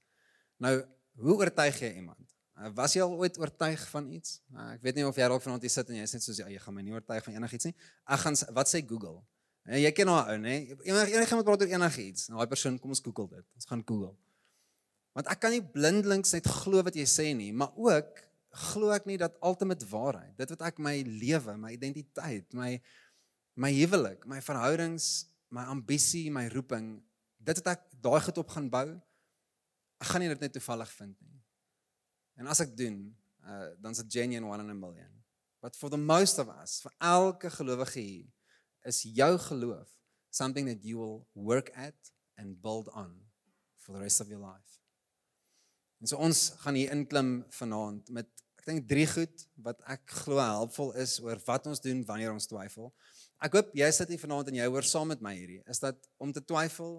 Nou, 0.57 0.83
hoe 1.19 1.35
oortuig 1.37 1.79
jy 1.79 1.93
iemand? 1.95 2.33
Uh, 2.53 2.69
was 2.77 2.93
jy 2.93 3.01
al 3.01 3.15
ooit 3.17 3.37
oortuig 3.41 3.81
van 3.89 4.09
iets? 4.13 4.37
Uh, 4.53 4.73
ek 4.75 4.83
weet 4.85 4.99
nie 4.99 5.05
of 5.07 5.17
jy 5.17 5.27
dalk 5.31 5.41
vanaand 5.41 5.63
hier 5.65 5.73
sit 5.73 5.89
en 5.89 5.97
jy 5.97 6.05
sê 6.09 6.19
soos 6.21 6.41
jy 6.43 6.59
gaan 6.61 6.75
my 6.75 6.83
nie 6.85 6.93
oortuig 6.93 7.23
van 7.25 7.39
enigiets 7.39 7.71
nie. 7.71 7.73
Ek 8.05 8.21
gaan 8.21 8.37
wat 8.53 8.69
sê 8.69 8.83
Google? 8.85 9.23
Uh, 9.65 9.79
jy 9.79 9.91
ken 9.95 10.11
haar 10.11 10.33
ou, 10.35 10.37
nê? 10.43 10.59
Enige 10.85 11.15
enige 11.15 11.33
iemand 11.33 11.47
praat 11.47 11.65
oor 11.65 11.73
enigiets. 11.79 12.27
Nou 12.29 12.41
daai 12.41 12.51
persoon, 12.51 12.77
kom 12.83 12.93
ons 12.93 13.01
Google 13.01 13.29
dit. 13.31 13.47
Ons 13.57 13.69
gaan 13.71 13.81
Google. 13.81 14.13
Want 15.13 15.29
ek 15.29 15.43
kan 15.43 15.53
nie 15.53 15.61
blindelings 15.61 16.33
net 16.33 16.47
glo 16.49 16.81
wat 16.85 16.97
jy 16.97 17.05
sê 17.09 17.29
nie, 17.37 17.51
maar 17.53 17.73
ook 17.77 18.21
glo 18.73 18.93
ek 18.93 19.07
nie 19.09 19.17
dat 19.21 19.37
ultimate 19.45 19.85
waarheid, 19.89 20.33
dit 20.37 20.53
wat 20.55 20.65
ek 20.69 20.81
my 20.81 20.95
lewe, 21.05 21.57
my 21.57 21.73
identiteit, 21.73 22.49
my 22.57 22.77
my 23.53 23.69
huwelik, 23.69 24.23
my 24.25 24.39
verhoudings, 24.41 25.27
my 25.53 25.67
ambisie, 25.69 26.31
my 26.33 26.47
roeping, 26.49 26.95
dit 27.37 27.59
wat 27.61 27.75
ek 27.75 27.83
daai 28.01 28.21
goed 28.25 28.39
op 28.41 28.53
gaan 28.55 28.69
bou, 28.73 28.87
ek 30.01 30.09
gaan 30.09 30.25
nie 30.25 30.31
dit 30.31 30.41
net 30.41 30.55
toevallig 30.57 30.89
vind 30.97 31.13
nie. 31.21 31.37
En 32.41 32.49
as 32.49 32.63
ek 32.65 32.73
doen, 32.77 32.97
uh, 33.45 33.67
dan 33.77 33.93
is 33.93 34.01
it 34.01 34.09
genuine 34.09 34.49
one 34.49 34.65
in 34.65 34.73
a 34.73 34.77
million. 34.77 35.11
But 35.61 35.77
for 35.77 35.93
the 35.93 36.01
most 36.01 36.41
of 36.41 36.49
us, 36.49 36.79
vir 36.81 36.95
elke 36.99 37.53
gelowige 37.53 38.01
hier, 38.01 38.25
is 38.83 39.05
jou 39.05 39.37
geloof 39.39 39.87
something 40.33 40.65
that 40.67 40.83
you 40.83 40.97
will 40.97 41.27
work 41.33 41.69
at 41.77 41.95
and 42.35 42.57
build 42.61 42.89
on 42.89 43.13
for 43.77 43.93
the 43.93 44.01
rest 44.01 44.19
of 44.19 44.27
your 44.27 44.41
life. 44.41 44.72
En 46.03 46.09
so 46.11 46.19
ons 46.19 46.39
gaan 46.59 46.75
hier 46.75 46.91
inklim 46.91 47.29
vanaand 47.55 48.09
met 48.11 48.27
ek 48.59 48.65
dink 48.67 48.87
drie 48.89 49.05
goed 49.07 49.43
wat 49.63 49.79
ek 49.87 50.01
glo 50.23 50.35
helpvol 50.43 50.89
is 50.99 51.13
oor 51.23 51.39
wat 51.45 51.69
ons 51.71 51.79
doen 51.83 52.01
wanneer 52.09 52.33
ons 52.33 52.47
twyfel. 52.51 52.89
Ek 53.43 53.55
hoop 53.55 53.69
jy 53.79 53.87
sit 53.95 54.11
hier 54.11 54.19
vanaand 54.19 54.51
en 54.51 54.57
jy 54.59 54.65
hoor 54.67 54.83
saam 54.87 55.07
met 55.13 55.23
my 55.23 55.31
hierdie. 55.37 55.61
Is 55.71 55.79
dat 55.79 56.03
om 56.19 56.33
te 56.35 56.43
twyfel 56.43 56.97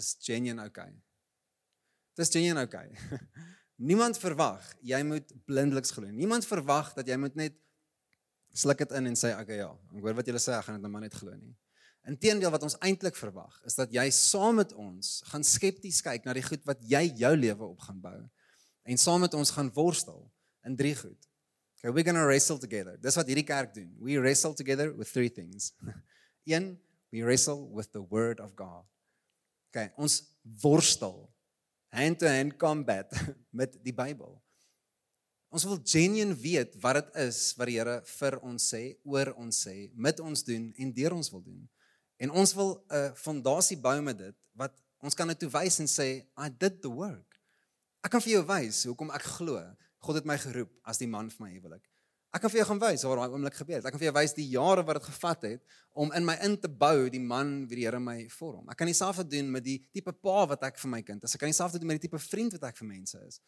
is 0.00 0.14
genuine 0.24 0.64
okay. 0.64 0.88
Dis 2.16 2.32
genuine 2.32 2.64
okay. 2.64 2.88
Niemand 3.90 4.16
verwag 4.22 4.64
jy 4.80 5.02
moet 5.04 5.36
blindeliks 5.44 5.92
glo. 5.92 6.08
Niemand 6.08 6.48
verwag 6.48 6.94
dat 6.96 7.12
jy 7.12 7.20
moet 7.20 7.36
net 7.36 7.60
sluk 8.56 8.80
dit 8.86 8.96
in 8.96 9.12
en 9.12 9.20
sê 9.20 9.34
okay 9.36 9.60
ja, 9.60 9.68
ek 9.92 10.00
hoor 10.00 10.16
wat 10.16 10.32
julle 10.32 10.40
sê, 10.40 10.56
ek 10.56 10.64
gaan 10.64 10.78
dit 10.78 10.86
nou 10.86 10.94
maar 10.94 11.04
net 11.04 11.18
glo 11.20 11.36
nie. 11.36 11.52
Inteendeel 12.08 12.54
wat 12.54 12.64
ons 12.64 12.78
eintlik 12.80 13.20
verwag 13.20 13.60
is 13.68 13.76
dat 13.76 13.92
jy 13.92 14.08
saam 14.16 14.62
met 14.62 14.72
ons 14.80 15.18
gaan 15.28 15.44
skepties 15.44 16.00
kyk 16.08 16.24
na 16.24 16.32
die 16.32 16.46
goed 16.48 16.64
wat 16.64 16.80
jy 16.88 17.04
jou 17.20 17.34
lewe 17.36 17.68
op 17.68 17.84
gaan 17.84 18.00
bou 18.00 18.16
en 18.86 18.98
saam 18.98 19.20
met 19.26 19.34
ons 19.34 19.50
gaan 19.50 19.70
worstel 19.74 20.22
in 20.66 20.76
drie 20.78 20.94
goed. 20.96 21.28
Okay, 21.78 21.90
we're 21.90 22.06
going 22.06 22.16
to 22.16 22.26
wrestle 22.26 22.58
together. 22.58 22.96
Dis 23.02 23.18
wat 23.18 23.28
hierdie 23.28 23.46
kerk 23.46 23.74
doen. 23.74 23.90
We 24.00 24.18
wrestle 24.18 24.54
together 24.54 24.92
with 24.96 25.10
three 25.12 25.30
things. 25.30 25.72
Een, 26.50 26.76
we 27.10 27.22
wrestle 27.24 27.68
with 27.74 27.92
the 27.92 28.02
word 28.02 28.40
of 28.40 28.54
God. 28.56 28.86
Okay, 29.70 29.90
ons 29.98 30.22
worstel 30.62 31.26
hand 31.92 32.18
to 32.22 32.28
hand 32.30 32.56
combat 32.58 33.12
met 33.60 33.76
die 33.84 33.94
Bybel. 33.94 34.34
Ons 35.52 35.64
wil 35.68 35.78
genuen 35.84 36.34
weet 36.36 36.74
wat 36.82 36.98
dit 37.00 37.14
is 37.26 37.38
wat 37.56 37.70
die 37.70 37.78
Here 37.78 38.00
vir 38.10 38.38
ons 38.44 38.66
sê, 38.72 38.82
oor 39.06 39.30
ons 39.40 39.62
sê, 39.66 39.76
met 39.94 40.20
ons 40.20 40.42
doen 40.44 40.66
en 40.74 40.92
deur 40.96 41.16
ons 41.16 41.30
wil 41.32 41.44
doen. 41.44 41.62
En 42.20 42.32
ons 42.42 42.52
wil 42.56 42.72
'n 42.88 43.14
fondasie 43.14 43.78
bou 43.78 43.96
met 44.02 44.18
dit 44.18 44.36
wat 44.56 44.74
ons 45.04 45.14
kan 45.14 45.26
net 45.28 45.42
wys 45.52 45.80
en 45.80 45.88
sê 45.88 46.26
I 46.36 46.48
did 46.48 46.82
the 46.82 46.90
work. 46.90 47.25
Ek 48.06 48.14
kan 48.14 48.22
vir 48.22 48.36
jou 48.36 48.44
wys 48.46 48.84
hoekom 48.86 49.10
ek 49.16 49.26
glo 49.36 49.58
God 50.06 50.20
het 50.20 50.28
my 50.28 50.36
geroep 50.38 50.70
as 50.86 51.00
die 51.02 51.08
man 51.10 51.26
vir 51.32 51.42
my 51.42 51.48
huwelik. 51.56 51.82
Ek 52.36 52.42
kan 52.44 52.52
vir 52.52 52.60
jou 52.60 52.66
gaan 52.68 52.80
wys 52.82 53.02
waar 53.06 53.18
daai 53.22 53.32
oomblik 53.34 53.56
gebeur 53.56 53.78
het. 53.78 53.86
Ek 53.88 53.94
kan 53.94 54.00
vir 54.02 54.10
jou 54.10 54.14
wys 54.18 54.34
die 54.36 54.46
jare 54.52 54.84
wat 54.86 55.00
dit 55.00 55.06
gevat 55.08 55.46
het 55.48 55.78
om 55.98 56.12
in 56.14 56.26
my 56.26 56.36
in 56.44 56.54
te 56.60 56.68
bou 56.68 57.08
die 57.10 57.22
man 57.22 57.64
wie 57.66 57.80
die 57.80 57.86
Here 57.88 57.98
my 58.02 58.26
vorm. 58.30 58.68
Ek 58.70 58.78
kan 58.78 58.90
dieselfde 58.90 59.24
doen 59.26 59.48
met 59.50 59.64
die 59.64 59.78
tipe 59.94 60.12
pa 60.12 60.44
wat 60.52 60.66
ek 60.68 60.78
vir 60.82 60.92
my 60.92 61.00
kind 61.06 61.24
is. 61.24 61.34
Ek 61.34 61.42
kan 61.42 61.50
dieselfde 61.50 61.80
doen 61.80 61.90
met 61.90 61.98
die 61.98 62.06
tipe 62.06 62.20
vriend 62.20 62.54
wat 62.58 62.68
ek 62.70 62.82
vir 62.82 62.90
mense 62.92 63.22
is. 63.26 63.40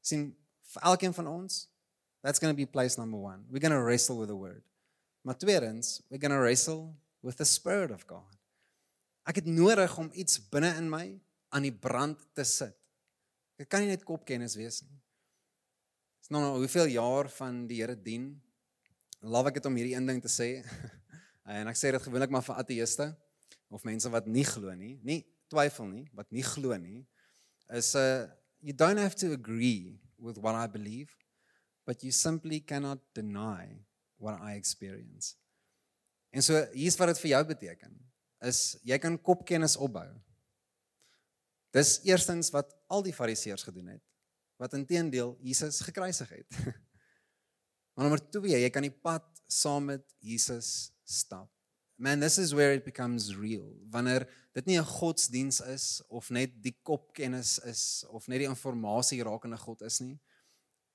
sien 0.00 0.30
vir 0.72 0.82
elkeen 0.92 1.12
van 1.12 1.26
ons 1.28 1.66
that's 2.22 2.38
going 2.38 2.52
to 2.52 2.56
be 2.56 2.66
place 2.66 2.98
number 2.98 3.18
1. 3.18 3.46
We're 3.50 3.60
going 3.60 3.76
to 3.76 3.82
wrestle 3.82 4.18
with 4.18 4.28
the 4.28 4.36
word. 4.36 4.64
Maar 5.22 5.36
tweedens, 5.36 6.00
we're 6.08 6.20
going 6.20 6.32
to 6.32 6.40
wrestle 6.40 6.96
with 7.22 7.36
the 7.36 7.44
spirit 7.44 7.90
of 7.90 8.06
God. 8.06 8.28
Ek 9.28 9.42
het 9.42 9.46
nodig 9.46 9.98
om 9.98 10.08
iets 10.12 10.40
binne 10.52 10.72
in 10.80 10.88
my 10.88 11.06
aan 11.52 11.66
die 11.66 11.74
brand 11.74 12.20
te 12.34 12.44
sit. 12.44 12.79
Dit 13.60 13.68
kan 13.68 13.84
nie 13.84 13.90
net 13.92 14.06
kopkennis 14.08 14.56
wees 14.56 14.80
nie. 14.86 14.96
Dis 16.20 16.32
nou 16.32 16.40
hoeveel 16.56 16.94
jaar 16.94 17.28
van 17.34 17.66
die 17.68 17.82
Here 17.82 17.96
dien. 17.96 18.30
Love 19.20 19.50
ek 19.50 19.58
dit 19.58 19.68
om 19.68 19.76
hierdie 19.76 19.92
een 19.98 20.08
ding 20.08 20.22
te 20.24 20.32
sê. 20.32 20.62
en 21.60 21.68
ek 21.68 21.76
sê 21.76 21.90
dit 21.92 22.06
gewoonlik 22.06 22.32
maar 22.32 22.46
vir 22.46 22.62
ateëste 22.62 23.10
of 23.70 23.84
mense 23.84 24.08
wat 24.10 24.26
nie 24.26 24.46
glo 24.48 24.72
nie, 24.74 24.94
nie 25.06 25.20
twyfel 25.52 25.86
nie, 25.90 26.06
wat 26.16 26.30
nie 26.34 26.44
glo 26.46 26.74
nie, 26.80 27.02
is 27.76 27.92
'n 27.94 28.00
uh, 28.00 28.28
you 28.60 28.72
don't 28.72 28.98
have 28.98 29.16
to 29.16 29.32
agree 29.32 30.00
with 30.18 30.38
what 30.38 30.54
I 30.54 30.66
believe, 30.66 31.12
but 31.84 32.02
you 32.02 32.12
simply 32.12 32.60
cannot 32.60 33.00
deny 33.14 33.84
what 34.18 34.40
I 34.40 34.56
experience. 34.56 35.36
En 36.30 36.42
so 36.42 36.56
hier's 36.72 36.96
wat 36.96 37.12
dit 37.12 37.22
vir 37.24 37.30
jou 37.36 37.44
beteken 37.44 37.94
is 38.40 38.78
jy 38.84 38.98
kan 38.98 39.18
kopkennis 39.20 39.76
opbou. 39.76 40.08
Dis 41.74 42.00
eerstens 42.08 42.50
wat 42.50 42.72
al 42.90 43.04
die 43.06 43.14
fariseërs 43.14 43.66
gedoen 43.68 43.94
het 43.94 44.04
wat 44.60 44.74
intedeel 44.76 45.38
Jesus 45.40 45.80
gekruisig 45.80 46.28
het. 46.28 46.58
maar 47.94 48.04
nommer 48.04 48.20
2, 48.20 48.58
jy 48.60 48.68
kan 48.68 48.84
die 48.84 48.92
pad 48.92 49.24
saam 49.48 49.88
met 49.88 50.04
Jesus 50.20 50.90
stap. 51.08 51.48
Man, 51.96 52.20
this 52.20 52.38
is 52.38 52.52
where 52.52 52.72
it 52.72 52.84
becomes 52.84 53.30
real. 53.36 53.72
Wanneer 53.92 54.26
dit 54.52 54.66
nie 54.66 54.78
'n 54.78 54.84
godsdiens 54.84 55.60
is 55.60 56.02
of 56.08 56.30
net 56.30 56.62
die 56.62 56.76
kopkennis 56.82 57.58
is 57.58 58.04
of 58.08 58.28
net 58.28 58.40
die 58.40 58.48
inligting 58.48 59.22
rakende 59.22 59.56
God 59.56 59.82
is 59.82 60.00
nie. 60.00 60.20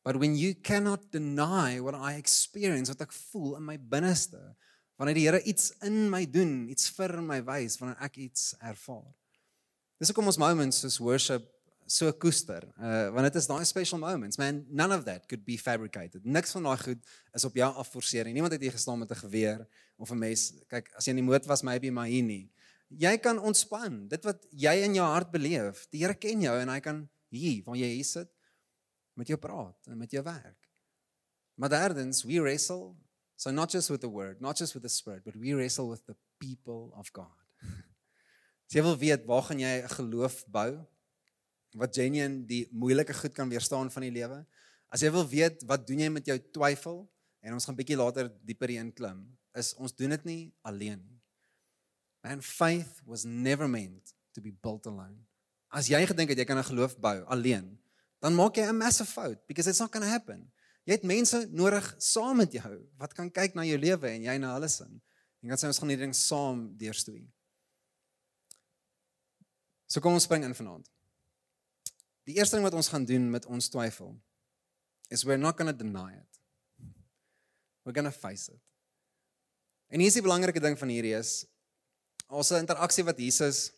But 0.04 0.18
when 0.18 0.36
you 0.36 0.54
cannot 0.54 1.12
deny 1.12 1.80
what 1.80 1.96
I 1.96 2.18
experience, 2.18 2.90
wat 2.90 3.02
ek 3.02 3.12
voel 3.12 3.56
in 3.56 3.66
my 3.66 3.78
binneste, 3.78 4.56
wanneer 4.98 5.16
die 5.16 5.26
Here 5.26 5.42
iets 5.42 5.72
in 5.82 6.10
my 6.10 6.26
doen, 6.26 6.70
iets 6.70 6.90
vir 6.90 7.22
my 7.22 7.42
wys, 7.42 7.80
wanneer 7.80 7.98
ek 8.02 8.18
iets 8.18 8.54
ervaar. 8.62 9.14
Dis 10.02 10.12
hoekom 10.12 10.28
ons 10.28 10.40
moments 10.42 10.82
soos 10.84 10.98
worship 11.00 11.46
so 11.88 12.12
koester. 12.20 12.66
Uh 12.82 13.12
want 13.16 13.28
dit 13.30 13.38
is 13.40 13.48
daai 13.48 13.64
special 13.68 14.02
moments. 14.02 14.40
Man, 14.42 14.66
none 14.70 14.96
of 14.96 15.06
that 15.06 15.28
could 15.30 15.46
be 15.46 15.58
fabricated. 15.62 16.26
Niks 16.26 16.56
van 16.58 16.68
daai 16.68 16.78
goed 16.82 17.14
is 17.38 17.46
op 17.48 17.56
jou 17.56 17.70
afforceer. 17.84 18.28
Niemand 18.34 18.56
het 18.56 18.66
hier 18.66 18.76
gestaan 18.76 19.00
met 19.00 19.12
'n 19.12 19.22
geweer 19.24 19.68
of 19.98 20.12
'n 20.12 20.20
mes. 20.20 20.54
Kyk, 20.68 20.92
as 20.96 21.06
jy 21.06 21.16
in 21.16 21.24
die 21.24 21.30
moed 21.30 21.46
was, 21.46 21.62
maybe 21.62 21.92
maar 21.92 22.08
hier 22.08 22.24
nie. 22.24 22.52
Jy 22.90 23.18
kan 23.18 23.40
ontspan. 23.40 24.08
Dit 24.08 24.24
wat 24.24 24.46
jy 24.52 24.84
in 24.84 24.94
jou 24.94 25.06
hart 25.06 25.32
beleef, 25.32 25.88
die 25.90 26.02
Here 26.04 26.14
ken 26.14 26.42
jou 26.42 26.60
en 26.60 26.70
hy 26.70 26.80
kan 26.80 27.10
hier, 27.30 27.64
waar 27.64 27.76
jy 27.76 27.96
hier 27.96 28.06
sit, 28.06 28.30
met 29.14 29.28
jou 29.28 29.38
praat 29.38 29.88
en 29.88 29.98
met 29.98 30.12
jou 30.12 30.24
werk. 30.24 30.70
Maar 31.56 31.70
derdens, 31.70 32.24
we 32.24 32.42
wrestle 32.42 32.96
So 33.38 33.52
not 33.52 33.70
just 33.70 33.90
with 33.90 34.02
the 34.02 34.10
word, 34.10 34.42
not 34.42 34.56
just 34.56 34.74
with 34.74 34.84
the 34.84 34.90
spirit, 34.90 35.24
but 35.26 35.36
we 35.36 35.54
wrestle 35.54 35.90
with 35.90 36.06
the 36.06 36.16
people 36.40 36.94
of 36.96 37.12
God. 37.12 37.45
Jy 38.74 38.82
wil 38.82 38.98
weet 38.98 39.26
waar 39.30 39.44
gaan 39.46 39.60
jy 39.60 39.82
'n 39.84 39.90
geloof 39.90 40.46
bou 40.48 40.86
wat 41.76 41.96
genuen 41.96 42.46
die 42.48 42.68
moeilike 42.72 43.14
goed 43.14 43.34
kan 43.34 43.50
weerstaan 43.50 43.92
van 43.92 44.02
die 44.02 44.12
lewe? 44.12 44.46
As 44.90 45.02
jy 45.02 45.12
wil 45.12 45.28
weet 45.28 45.64
wat 45.68 45.88
doen 45.88 46.00
jy 46.00 46.10
met 46.10 46.26
jou 46.26 46.38
twyfel 46.52 47.10
en 47.42 47.54
ons 47.54 47.66
gaan 47.66 47.76
bietjie 47.76 47.98
later 47.98 48.32
dieper 48.42 48.70
in 48.70 48.94
klim, 48.94 49.38
is 49.54 49.74
ons 49.76 49.96
doen 49.96 50.10
dit 50.10 50.26
nie 50.26 50.54
alleen 50.64 51.00
nie. 51.00 51.22
Man 52.24 52.42
faith 52.42 53.02
was 53.06 53.24
never 53.24 53.68
meant 53.68 54.14
to 54.34 54.42
be 54.42 54.52
built 54.52 54.86
alone. 54.86 55.20
As 55.70 55.88
jy 55.88 56.06
gedink 56.06 56.30
het 56.30 56.38
jy 56.38 56.46
kan 56.46 56.58
'n 56.58 56.64
geloof 56.64 56.98
bou 56.98 57.24
alleen, 57.28 57.78
dan 58.20 58.34
maak 58.34 58.56
jy 58.56 58.66
'n 58.66 58.78
massive 58.78 59.12
fout 59.12 59.46
because 59.48 59.68
it's 59.68 59.80
not 59.80 59.92
going 59.92 60.04
to 60.04 60.10
happen. 60.10 60.52
Jy 60.86 60.94
het 60.94 61.04
mense 61.04 61.48
nodig 61.52 61.96
saam 61.98 62.38
met 62.38 62.52
jou 62.52 62.90
wat 62.98 63.14
kan 63.14 63.30
kyk 63.32 63.56
na 63.56 63.64
jou 63.66 63.78
lewe 63.78 64.08
en 64.08 64.24
jy 64.24 64.38
na 64.38 64.54
hulle 64.54 64.68
sin. 64.68 65.02
En 65.42 65.50
dan 65.50 65.58
sê 65.58 65.68
ons 65.68 65.78
gaan 65.78 65.90
hierdie 65.90 66.06
ding 66.06 66.16
saam 66.16 66.78
deurstoei. 66.78 67.28
So 69.88 70.02
kom 70.02 70.18
ons 70.18 70.26
spring 70.28 70.44
in 70.44 70.56
vanaand. 70.58 70.88
Die 72.26 72.38
eerste 72.40 72.58
ding 72.58 72.66
wat 72.66 72.74
ons 72.74 72.90
gaan 72.90 73.06
doen 73.06 73.30
met 73.30 73.46
ons 73.46 73.70
twyfel 73.70 74.16
is 75.14 75.24
we're 75.24 75.42
not 75.42 75.58
going 75.58 75.70
to 75.70 75.78
deny 75.78 76.16
it. 76.18 76.42
We're 77.86 77.94
going 77.94 78.10
to 78.10 78.20
face 78.20 78.50
it. 78.50 78.62
En 79.94 80.02
hier 80.02 80.10
is 80.10 80.18
die 80.18 80.26
belangrike 80.26 80.60
ding 80.60 80.78
van 80.78 80.90
hierdie 80.90 81.14
is 81.14 81.44
ons 82.26 82.50
interaksie 82.58 83.06
wat 83.06 83.20
Jesus 83.22 83.70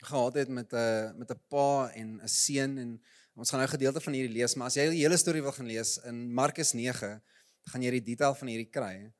gehad 0.00 0.40
het 0.40 0.48
met 0.48 0.72
'n 0.72 1.18
met 1.18 1.30
'n 1.30 1.40
pa 1.48 1.92
en 1.92 2.20
'n 2.22 2.28
seun 2.28 2.78
en 2.78 3.00
Ons 3.36 3.50
gaan 3.52 3.60
nou 3.60 3.68
'n 3.68 3.76
gedeelte 3.76 4.00
van 4.00 4.12
hierdie 4.12 4.32
lees, 4.32 4.54
maar 4.54 4.66
as 4.66 4.74
jy 4.74 4.88
die 4.90 5.04
hele 5.04 5.16
storie 5.16 5.42
wil 5.42 5.52
gaan 5.52 5.66
lees 5.66 5.98
in 6.08 6.32
Markus 6.32 6.72
9, 6.72 7.22
gaan 7.68 7.82
jy 7.82 7.90
die 7.90 8.02
detail 8.02 8.34
van 8.34 8.48
hierdie 8.48 8.70
kry. 8.70 9.12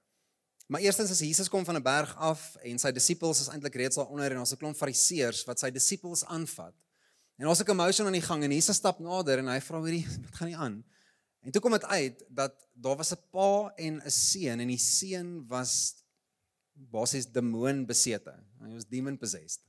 Maar 0.66 0.80
eerstens 0.80 1.10
as 1.10 1.22
Jesus 1.22 1.48
kom 1.48 1.64
van 1.64 1.76
'n 1.76 1.82
berg 1.82 2.16
af 2.16 2.56
en 2.56 2.78
sy 2.78 2.90
disippels 2.92 3.40
is 3.40 3.48
eintlik 3.48 3.74
reeds 3.74 3.96
daar 3.96 4.10
onder 4.10 4.32
en 4.32 4.38
ons 4.38 4.52
'n 4.52 4.56
klomp 4.56 4.76
fariseërs 4.76 5.44
wat 5.44 5.58
sy 5.58 5.70
disippels 5.70 6.24
aanvat. 6.24 6.74
En 7.38 7.48
het 7.48 7.68
'n 7.68 7.70
emotion 7.70 8.06
aan 8.06 8.12
die 8.12 8.22
gang 8.22 8.42
en 8.42 8.50
Jesus 8.50 8.76
stap 8.76 8.98
nader 8.98 9.38
en 9.38 9.46
hy 9.46 9.60
vra 9.60 9.82
hierdie 9.82 10.06
wat 10.24 10.34
gaan 10.34 10.48
nie 10.48 10.56
aan. 10.56 10.84
En 11.42 11.52
toe 11.52 11.60
kom 11.60 11.72
dit 11.72 11.84
uit 11.84 12.24
dat 12.28 12.54
daar 12.72 12.96
was 12.96 13.12
'n 13.12 13.22
pa 13.30 13.72
en 13.76 14.02
'n 14.04 14.10
seun 14.10 14.60
en 14.60 14.68
die 14.68 14.78
seun 14.78 15.46
was 15.46 15.94
basies 16.72 17.26
demoon 17.26 17.86
besete. 17.86 18.34
Hy 18.60 18.72
was 18.72 18.88
demon 18.88 19.18
possessed. 19.18 19.60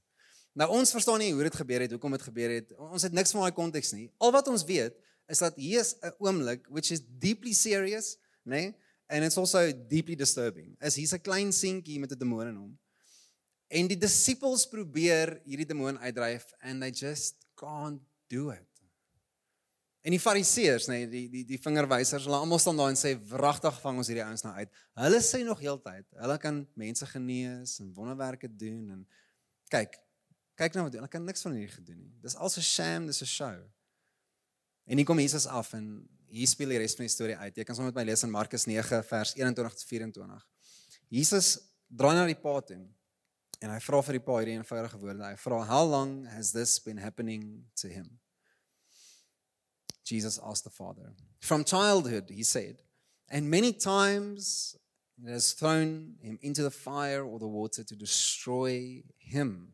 Nou 0.53 0.69
ons 0.71 0.91
verstaan 0.91 1.19
nie 1.19 1.33
hoe 1.33 1.43
dit 1.43 1.55
gebeur 1.55 1.81
het, 1.81 1.91
hoekom 1.91 2.11
dit 2.11 2.21
gebeur 2.21 2.49
het. 2.49 2.73
Ons 2.77 3.01
het 3.01 3.13
niks 3.13 3.31
van 3.31 3.41
daai 3.41 3.53
konteks 3.53 3.91
nie. 3.91 4.11
Al 4.17 4.31
wat 4.31 4.47
ons 4.47 4.63
weet 4.63 4.95
is 5.27 5.37
dat 5.37 5.55
hier 5.55 5.79
is 5.79 5.95
'n 6.01 6.13
oomblik 6.17 6.67
which 6.69 6.91
is 6.91 7.01
deeply 7.05 7.53
serious, 7.53 8.17
né? 8.43 8.49
Nee? 8.49 8.75
And 9.09 9.23
it's 9.23 9.37
also 9.37 9.71
deeply 9.71 10.15
disturbing. 10.15 10.75
As 10.81 10.95
hier's 10.95 11.13
'n 11.13 11.21
klein 11.21 11.51
seentjie 11.51 11.99
met 11.99 12.11
'n 12.11 12.17
demoon 12.17 12.47
in 12.47 12.55
hom. 12.55 12.79
En 13.67 13.87
die 13.87 13.97
disippels 13.97 14.67
probeer 14.67 15.41
hierdie 15.45 15.65
demoon 15.65 15.99
uitdryf 15.99 16.53
and 16.61 16.81
they 16.81 16.91
just 16.91 17.35
can't 17.55 18.01
do 18.27 18.49
it. 18.49 18.63
En 20.01 20.11
die 20.11 20.19
fariseërs, 20.19 20.87
nê, 20.87 21.03
nee, 21.03 21.07
die 21.07 21.29
die 21.29 21.45
die 21.45 21.59
vingerwysers, 21.59 22.23
hulle 22.23 22.37
almal 22.37 22.59
staan 22.59 22.77
daar 22.77 22.89
en 22.89 22.95
sê 22.95 23.17
wragtig 23.27 23.81
vang 23.81 23.97
ons 23.97 24.07
hierdie 24.07 24.23
ouens 24.23 24.43
nou 24.43 24.53
uit. 24.53 24.69
Hulle 24.93 25.19
sê 25.19 25.43
nog 25.43 25.59
heeltyd, 25.59 26.05
hulle 26.15 26.37
kan 26.37 26.67
mense 26.75 27.05
genees 27.05 27.79
en 27.79 27.93
wonderwerke 27.93 28.47
doen 28.55 28.89
en 28.89 29.07
kyk, 29.67 29.99
Kyk 30.57 30.73
nou 30.73 30.87
wat 30.87 30.95
hulle 30.97 31.09
kan 31.11 31.25
niks 31.25 31.43
van 31.45 31.53
hierdie 31.53 31.75
gedoen 31.75 31.99
nie. 32.01 32.13
Dis 32.23 32.35
al 32.35 32.49
'n 32.49 32.65
sham, 32.65 33.05
dis 33.05 33.21
'n 33.21 33.29
show. 33.29 33.57
En 34.87 34.97
hier 34.97 35.05
kom 35.05 35.19
Jesus 35.19 35.45
af 35.45 35.73
en 35.73 36.09
hier 36.29 36.47
speel 36.47 36.73
die 36.73 36.79
res 36.81 36.95
van 36.97 37.07
die 37.07 37.13
storie 37.13 37.37
uit. 37.37 37.57
Jy 37.57 37.65
kan 37.67 37.77
sommer 37.77 37.93
met 37.93 38.01
my 38.01 38.05
lees 38.09 38.23
in 38.23 38.31
Markus 38.33 38.67
9 38.69 39.01
vers 39.09 39.33
21 39.37 39.75
tot 39.79 39.87
24. 39.89 40.45
Jesus 41.09 41.51
draai 41.87 42.15
na 42.15 42.25
die 42.27 42.39
pa 42.39 42.59
toe 42.61 42.79
en 43.57 43.71
hy 43.73 43.79
vra 43.81 44.01
vir 44.05 44.19
die 44.19 44.25
pa 44.25 44.39
hierdie 44.39 44.57
eenvoudige 44.57 44.99
woorde. 45.01 45.23
Hy 45.23 45.37
vra, 45.41 45.63
"How 45.65 45.83
long 45.89 46.25
has 46.27 46.51
this 46.51 46.79
been 46.79 46.97
happening 46.97 47.65
to 47.75 47.87
him?" 47.87 48.19
Jesus 50.03 50.39
asked 50.39 50.63
the 50.63 50.69
father. 50.69 51.13
From 51.39 51.63
childhood, 51.63 52.29
he 52.29 52.43
said, 52.43 52.83
and 53.29 53.49
many 53.49 53.73
times 53.73 54.77
It 55.23 55.31
has 55.31 55.53
thrown 55.53 56.15
him 56.21 56.37
into 56.41 56.61
the 56.61 56.71
fire 56.71 57.25
or 57.25 57.39
the 57.39 57.47
water 57.47 57.83
to 57.83 57.95
destroy 57.95 59.01
him. 59.17 59.73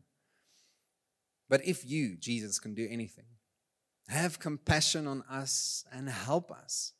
But 1.48 1.66
if 1.66 1.84
you, 1.84 2.16
Jesus, 2.16 2.58
can 2.58 2.74
do 2.74 2.88
anything, 2.90 3.26
have 4.08 4.38
compassion 4.38 5.06
on 5.06 5.22
us 5.30 5.84
and 5.92 6.08
help 6.08 6.50
us. 6.50 6.92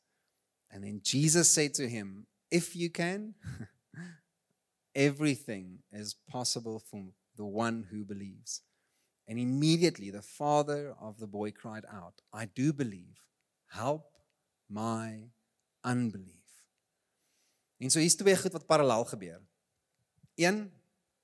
And 0.71 0.83
then 0.83 1.01
Jesus 1.03 1.49
said 1.49 1.73
to 1.75 1.87
him, 1.87 2.27
If 2.51 2.75
you 2.75 2.89
can, 2.89 3.35
everything 4.95 5.79
is 5.91 6.15
possible 6.29 6.79
for 6.79 7.03
the 7.37 7.45
one 7.45 7.87
who 7.91 8.03
believes. 8.03 8.61
And 9.27 9.39
immediately 9.39 10.09
the 10.11 10.21
father 10.21 10.93
of 10.99 11.19
the 11.19 11.27
boy 11.27 11.51
cried 11.51 11.85
out, 11.91 12.21
I 12.33 12.45
do 12.45 12.73
believe. 12.73 13.19
Help 13.69 14.05
my 14.69 15.29
unbelief. 15.83 16.45
En 17.77 17.89
so 17.89 17.99
hier's 17.99 18.15
twee 18.15 18.37
goed 18.37 18.51
wat 18.51 18.65
parallel 18.65 19.05
gebeur. 19.05 19.41
Een, 20.35 20.71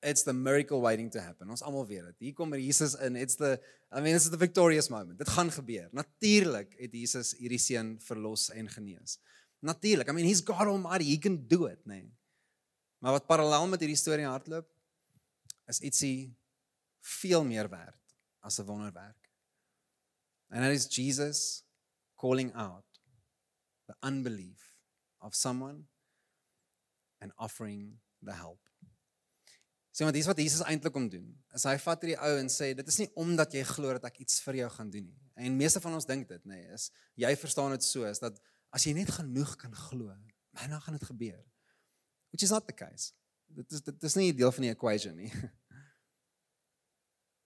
it's 0.01 0.23
the 0.23 0.33
miracle 0.33 0.81
waiting 0.81 1.09
to 1.11 1.19
happen. 1.21 1.49
Ons 1.49 1.61
almal 1.61 1.85
weet 1.85 2.07
dit. 2.09 2.27
Hier 2.27 2.33
kom 2.33 2.53
Jesus 2.57 2.95
in. 3.05 3.15
It's 3.15 3.37
the 3.37 3.59
I 3.91 4.01
mean 4.01 4.15
it's 4.15 4.29
the 4.29 4.39
victorious 4.39 4.89
moment. 4.89 5.19
Dit 5.19 5.29
gaan 5.29 5.51
gebeur. 5.51 5.89
Natuurlik 5.93 6.73
het 6.79 6.93
Jesus 6.93 7.35
hierdie 7.37 7.61
seun 7.61 7.95
verlos 8.01 8.49
en 8.49 8.69
genees. 8.69 9.19
Natuurlik. 9.61 10.09
I 10.09 10.15
mean 10.17 10.25
he's 10.25 10.41
God 10.41 10.67
Almighty. 10.67 11.05
He 11.11 11.19
can 11.21 11.37
do 11.47 11.67
it, 11.69 11.85
nee. 11.85 12.09
Maar 13.01 13.19
wat 13.19 13.27
parallel 13.29 13.67
met 13.67 13.81
hierdie 13.81 13.97
storie 13.97 14.25
hardloop 14.25 14.67
is 15.69 15.81
ietsie 15.85 16.33
veel 17.01 17.45
meer 17.45 17.69
werd 17.69 18.15
as 18.41 18.59
'n 18.59 18.65
wonderwerk. 18.65 19.29
And 20.49 20.63
that 20.63 20.73
is 20.73 20.85
Jesus 20.85 21.63
calling 22.15 22.53
out 22.53 22.85
the 23.87 23.95
unbelief 24.01 24.75
of 25.19 25.35
someone 25.35 25.87
and 27.19 27.31
offering 27.37 28.01
the 28.21 28.33
help. 28.33 28.70
Sien 29.91 30.07
maar 30.07 30.15
dis 30.15 30.27
wat 30.29 30.39
Jesus 30.39 30.63
eintlik 30.63 30.93
kom 30.95 31.09
doen. 31.11 31.25
Is 31.55 31.65
hy 31.67 31.75
vat 31.83 32.03
hierdie 32.03 32.19
ou 32.23 32.31
en 32.39 32.49
sê 32.51 32.71
dit 32.77 32.87
is 32.87 32.99
nie 33.01 33.09
omdat 33.19 33.55
jy 33.57 33.63
glo 33.67 33.91
dat 33.97 34.07
ek 34.07 34.21
iets 34.23 34.39
vir 34.45 34.61
jou 34.61 34.69
gaan 34.77 34.91
doen 34.93 35.07
nie. 35.09 35.19
En 35.35 35.57
meeste 35.59 35.81
van 35.83 35.97
ons 35.97 36.07
dink 36.07 36.29
dit, 36.29 36.43
nê, 36.47 36.61
nee, 36.61 36.77
is 36.77 36.87
jy 37.19 37.31
verstaan 37.39 37.75
dit 37.75 37.83
so 37.83 38.07
is 38.07 38.21
dat 38.23 38.37
as 38.71 38.85
jy 38.87 38.93
net 38.95 39.11
genoeg 39.11 39.57
kan 39.59 39.73
glo, 39.75 40.13
dan 40.55 40.79
gaan 40.79 40.95
dit 40.95 41.07
gebeur. 41.09 41.41
Which 42.31 42.43
is 42.47 42.53
not 42.55 42.67
the 42.67 42.75
case. 42.75 43.11
Dit 43.51 43.71
is 43.75 43.83
dit 43.83 44.07
is 44.07 44.15
nie 44.15 44.31
deel 44.35 44.51
van 44.55 44.63
die 44.63 44.71
equation 44.71 45.17
nie. 45.19 45.31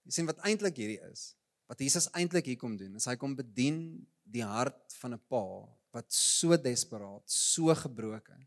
Jy 0.06 0.14
sien 0.14 0.28
wat 0.28 0.38
eintlik 0.46 0.78
hierdie 0.78 1.00
is. 1.10 1.32
Wat 1.66 1.80
Jesus 1.82 2.06
eintlik 2.14 2.46
hier 2.46 2.58
kom 2.60 2.76
doen, 2.78 2.94
is 2.94 3.08
hy 3.10 3.16
kom 3.18 3.34
bedien 3.34 3.80
die 4.22 4.46
hart 4.46 4.94
van 5.00 5.16
'n 5.16 5.22
pa 5.26 5.42
wat 5.90 6.12
so 6.12 6.54
desperaat, 6.54 7.24
so 7.26 7.74
gebroken, 7.74 8.46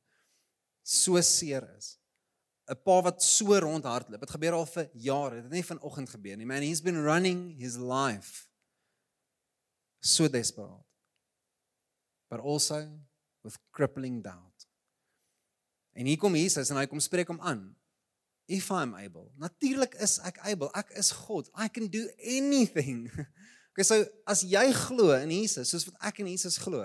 so 0.84 1.20
seer 1.20 1.68
is. 1.76 1.99
'n 2.70 2.78
Pa 2.84 3.02
wat 3.02 3.24
so 3.24 3.58
rondhardloop. 3.58 4.20
Dit 4.20 4.30
gebeur 4.30 4.54
al 4.54 4.66
vir 4.66 4.90
jare. 4.94 5.36
Dit 5.36 5.44
het 5.44 5.52
nie 5.52 5.66
vanoggend 5.66 6.10
gebeur 6.10 6.38
nie. 6.38 6.46
Man, 6.46 6.62
he's 6.62 6.82
been 6.82 7.04
running 7.04 7.58
his 7.58 7.78
life 7.78 8.48
so 10.00 10.28
desperaat. 10.28 10.86
But 12.30 12.40
also 12.40 12.88
with 13.42 13.58
crippling 13.72 14.24
doubt. 14.24 14.68
En 15.94 16.06
hier 16.06 16.18
kom 16.18 16.36
Jesus 16.36 16.70
en 16.70 16.78
hy 16.78 16.86
kom 16.88 17.00
spreek 17.00 17.28
hom 17.28 17.42
aan 17.42 17.76
if 18.50 18.70
I'm 18.70 18.94
able. 18.94 19.32
Natuurlik 19.38 19.96
is 20.02 20.18
ek 20.26 20.40
able. 20.50 20.70
Ek 20.78 20.90
is 20.98 21.12
God. 21.12 21.50
I 21.54 21.70
can 21.70 21.88
do 21.88 22.10
anything. 22.18 23.10
Okay, 23.78 23.86
so 23.86 24.02
as 24.28 24.42
jy 24.44 24.64
glo 24.74 25.14
in 25.16 25.30
Jesus, 25.32 25.70
soos 25.70 25.86
wat 25.88 26.10
ek 26.10 26.18
in 26.20 26.28
Jesus 26.28 26.58
glo, 26.60 26.82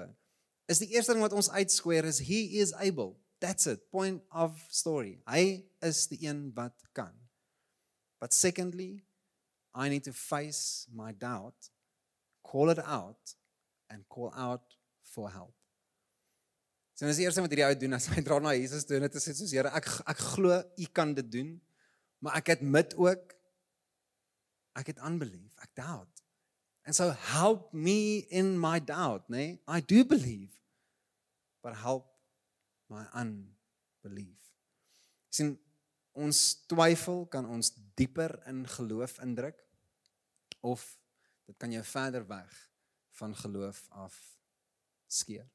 is 0.70 0.78
die 0.78 0.92
eerste 0.92 1.14
ding 1.14 1.24
wat 1.24 1.32
ons 1.34 1.48
uitsquare 1.50 2.06
is 2.06 2.20
he 2.22 2.60
is 2.60 2.74
able. 2.76 3.16
That's 3.44 3.66
it. 3.66 3.90
Point 3.92 4.22
of 4.32 4.56
story. 4.72 5.18
Hy 5.28 5.60
is 5.84 6.06
die 6.08 6.22
een 6.24 6.46
wat 6.56 6.80
kan. 6.96 7.12
But 8.20 8.32
secondly, 8.32 9.04
I 9.74 9.90
need 9.92 10.06
to 10.08 10.14
face 10.16 10.86
my 10.88 11.12
doubt, 11.12 11.68
call 12.40 12.70
it 12.70 12.80
out 12.80 13.34
and 13.90 14.08
call 14.08 14.32
out 14.32 14.78
for 15.02 15.28
help. 15.28 15.52
So 16.94 17.04
dis 17.04 17.18
die 17.20 17.26
eerste 17.26 17.44
wat 17.44 17.52
hierdie 17.52 17.66
ou 17.66 17.76
doen 17.76 17.98
as 17.98 18.06
hy 18.14 18.22
dra 18.24 18.38
na 18.40 18.54
Jesus 18.56 18.86
toe 18.88 18.96
en 18.96 19.04
dit 19.04 19.18
sê 19.20 19.34
soos 19.34 19.52
Here, 19.52 19.68
ek 19.76 19.90
ek 20.14 20.24
glo 20.30 20.56
u 20.62 20.88
kan 20.96 21.12
dit 21.18 21.28
doen, 21.36 21.52
maar 22.24 22.38
ek 22.40 22.54
het 22.54 22.62
mit 22.64 22.96
ook 22.96 23.34
ek 24.78 24.94
het 24.94 25.04
unbelief, 25.04 25.52
ek 25.60 25.74
doubt. 25.82 26.24
And 26.88 26.96
so 26.96 27.10
help 27.34 27.74
me 27.76 28.24
in 28.32 28.54
my 28.60 28.78
doubt, 28.80 29.28
nee? 29.28 29.58
I 29.68 29.84
do 29.84 30.00
believe. 30.08 30.56
But 31.60 31.76
help 31.76 32.13
my 32.92 33.04
unbelief. 33.20 34.40
sien 35.34 35.56
ons 36.14 36.40
twyfel 36.70 37.24
kan 37.26 37.46
ons 37.50 37.72
dieper 37.98 38.36
in 38.46 38.62
geloof 38.70 39.18
indruk 39.24 39.58
of 40.62 40.84
dit 41.48 41.56
kan 41.58 41.72
jou 41.74 41.82
verder 41.84 42.26
weg 42.26 42.52
van 43.18 43.34
geloof 43.36 43.82
af 43.90 44.14
skeer. 45.06 45.48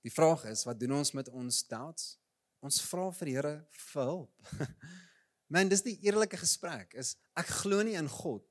Die 0.00 0.12
vraag 0.12 0.44
is, 0.48 0.64
wat 0.64 0.80
doen 0.80 0.96
ons 0.98 1.12
met 1.12 1.28
ons 1.28 1.60
doubts? 1.68 2.16
Ons 2.64 2.80
vra 2.88 3.10
vir 3.20 3.28
die 3.28 3.36
Here 3.36 3.54
vir 3.92 4.08
hulp. 4.08 4.48
Man, 5.52 5.70
dis 5.70 5.84
die 5.84 5.96
eerlike 6.04 6.40
gesprek 6.40 6.96
is 6.98 7.14
ek 7.38 7.50
glo 7.62 7.84
nie 7.86 7.96
in 7.98 8.10
God 8.10 8.44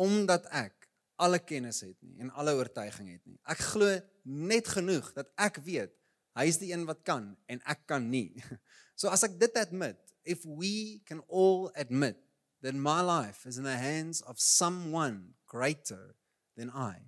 omdat 0.00 0.46
ek 0.56 0.86
alle 1.20 1.40
kennis 1.42 1.82
het 1.84 1.98
nie 2.00 2.22
en 2.22 2.30
alle 2.40 2.54
oortuiging 2.56 3.10
het 3.12 3.24
nie. 3.28 3.36
Ek 3.50 3.60
glo 3.72 3.90
net 4.24 4.70
genoeg 4.72 5.10
dat 5.16 5.32
ek 5.40 5.60
weet 5.66 5.92
hy 6.40 6.48
is 6.48 6.58
die 6.60 6.72
een 6.72 6.86
wat 6.88 7.04
kan 7.06 7.34
en 7.52 7.62
ek 7.68 7.86
kan 7.90 8.10
nie. 8.10 8.32
So 9.00 9.08
as 9.08 9.22
ek 9.24 9.38
dit 9.40 9.54
admit, 9.56 9.96
if 10.28 10.42
we 10.44 11.00
can 11.08 11.22
all 11.32 11.70
admit 11.72 12.18
that 12.60 12.76
my 12.76 13.00
life 13.00 13.48
is 13.48 13.56
in 13.56 13.64
the 13.64 13.78
hands 13.80 14.20
of 14.28 14.36
someone 14.36 15.32
greater 15.48 16.12
than 16.52 16.68
I, 16.68 17.00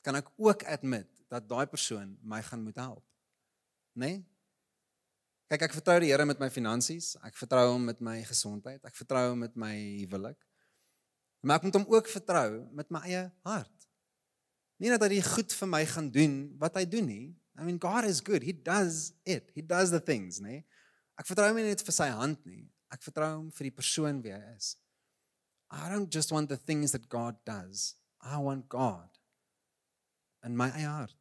kan 0.00 0.16
ek 0.16 0.32
ook 0.40 0.64
admit 0.64 1.04
dat 1.28 1.44
daai 1.44 1.68
persoon 1.68 2.16
my 2.24 2.40
gaan 2.40 2.64
moet 2.64 2.80
help 2.80 3.04
nê? 3.98 4.12
Nee? 4.14 4.18
Kyk, 5.48 5.64
ek 5.64 5.76
vertrou 5.78 5.96
die 6.02 6.10
Here 6.12 6.26
met 6.28 6.40
my 6.42 6.50
finansies, 6.52 7.14
ek 7.24 7.38
vertrou 7.40 7.70
hom 7.72 7.86
met 7.88 8.02
my 8.04 8.18
gesondheid, 8.28 8.82
ek 8.84 8.96
vertrou 8.98 9.30
hom 9.30 9.46
met 9.46 9.54
my 9.56 9.72
huwelik. 10.02 10.36
Maar 11.40 11.56
ek 11.56 11.68
moet 11.68 11.78
hom 11.80 11.86
ook 11.88 12.10
vertrou 12.12 12.66
met 12.76 12.90
my 12.92 13.00
eie 13.08 13.22
hart. 13.48 13.86
Nie 14.78 14.92
dat 14.92 15.06
hy 15.08 15.22
goed 15.24 15.54
vir 15.56 15.70
my 15.72 15.80
gaan 15.88 16.10
doen 16.12 16.34
wat 16.60 16.76
hy 16.76 16.84
doen 16.86 17.08
nie. 17.08 17.24
I 17.58 17.64
mean 17.64 17.78
God 17.78 18.04
is 18.04 18.20
good. 18.20 18.42
He 18.42 18.52
does 18.52 19.12
it. 19.26 19.50
He 19.54 19.62
does 19.62 19.90
the 19.90 20.00
things, 20.00 20.40
nê? 20.40 20.48
Nee? 20.48 20.64
Ek 21.18 21.26
vertrou 21.26 21.48
hom 21.50 21.58
nie 21.58 21.66
net 21.66 21.82
vir 21.82 21.94
sy 21.96 22.06
hand 22.14 22.44
nie. 22.46 22.68
Ek 22.94 23.02
vertrou 23.02 23.26
hom 23.32 23.48
vir 23.56 23.68
die 23.68 23.74
persoon 23.74 24.20
wie 24.22 24.30
hy 24.30 24.42
is. 24.54 24.76
I 25.68 25.88
don't 25.90 26.08
just 26.08 26.30
want 26.32 26.48
the 26.48 26.56
things 26.56 26.94
that 26.94 27.08
God 27.10 27.36
does. 27.44 27.96
I 28.22 28.38
want 28.38 28.68
God 28.70 29.10
in 30.46 30.56
my 30.56 30.70
eie 30.70 30.86
hart. 30.86 31.16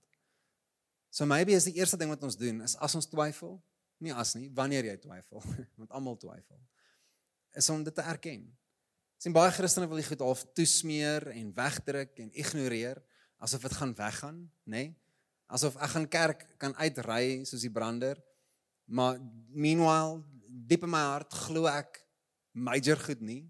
So 1.10 1.26
maybe 1.26 1.58
is 1.58 1.66
die 1.66 1.76
eerste 1.80 1.98
ding 1.98 2.14
wat 2.14 2.22
ons 2.24 2.38
doen 2.38 2.62
is 2.62 2.78
as 2.78 2.94
ons 2.96 3.10
twyfel, 3.10 3.58
nie 4.06 4.14
as 4.14 4.36
nie, 4.38 4.52
wanneer 4.54 4.86
jy 4.92 4.96
twyfel, 5.02 5.42
want 5.82 5.90
almal 5.98 6.20
twyfel. 6.22 6.62
Is 7.58 7.70
om 7.74 7.82
dit 7.82 7.96
te 7.96 8.06
erken. 8.06 8.46
Sien 9.18 9.34
baie 9.34 9.50
Christene 9.56 9.90
wil 9.90 9.98
dit 9.98 10.12
goed 10.12 10.22
half 10.22 10.46
toesmeer 10.54 11.32
en 11.34 11.50
wegdruk 11.58 12.22
en 12.22 12.30
ignoreer 12.38 13.02
asof 13.42 13.66
dit 13.66 13.78
gaan 13.80 13.98
weggaan, 13.98 14.40
nê? 14.70 14.78
Nee? 14.78 14.96
Asof 15.48 15.78
ek 15.80 15.94
gaan 15.96 16.08
kerk 16.12 16.48
kan 16.60 16.76
uitry 16.76 17.44
soos 17.48 17.64
die 17.64 17.72
brander. 17.72 18.20
Maar 18.86 19.20
meanwhile, 19.52 20.24
diep 20.48 20.84
in 20.84 20.92
my 20.92 21.04
hart 21.14 21.34
glo 21.48 21.68
ek 21.72 22.02
major 22.52 23.00
goed 23.00 23.22
nie. 23.22 23.44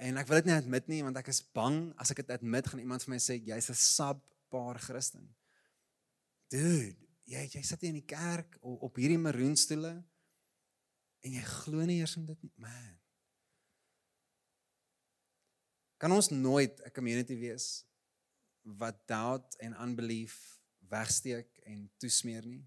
En 0.00 0.16
ek 0.16 0.26
wil 0.30 0.40
dit 0.40 0.50
nie 0.50 0.56
admit 0.56 0.88
nie 0.88 1.02
want 1.04 1.18
ek 1.20 1.28
is 1.28 1.42
bang 1.54 1.92
as 2.00 2.10
ek 2.10 2.22
dit 2.22 2.32
admit 2.34 2.66
gaan 2.66 2.80
iemand 2.80 3.04
vir 3.04 3.14
my 3.14 3.20
sê 3.20 3.36
jy's 3.36 3.70
'n 3.70 3.76
subpar 3.76 4.80
Christen 4.80 5.28
dude, 6.50 6.98
jy 7.30 7.44
jy 7.46 7.62
sit 7.62 7.84
hier 7.84 7.94
in 7.94 8.00
die 8.00 8.10
kerk 8.10 8.58
op, 8.60 8.90
op 8.90 8.98
hierdie 8.98 9.20
maroonstoele 9.20 9.92
en 11.20 11.36
jy 11.36 11.44
glo 11.46 11.84
nie 11.86 12.00
eers 12.00 12.16
in 12.18 12.26
dit 12.26 12.46
nie, 12.46 12.52
man. 12.60 12.96
Kan 16.00 16.12
ons 16.16 16.30
nooit 16.32 16.80
'n 16.80 16.94
community 16.96 17.36
wees 17.38 17.84
wat 18.64 19.06
doubt 19.06 19.56
en 19.60 19.76
unbelief 19.78 20.59
wegsteek 20.90 21.62
en 21.70 21.86
toesmeer 22.02 22.46
nie? 22.46 22.62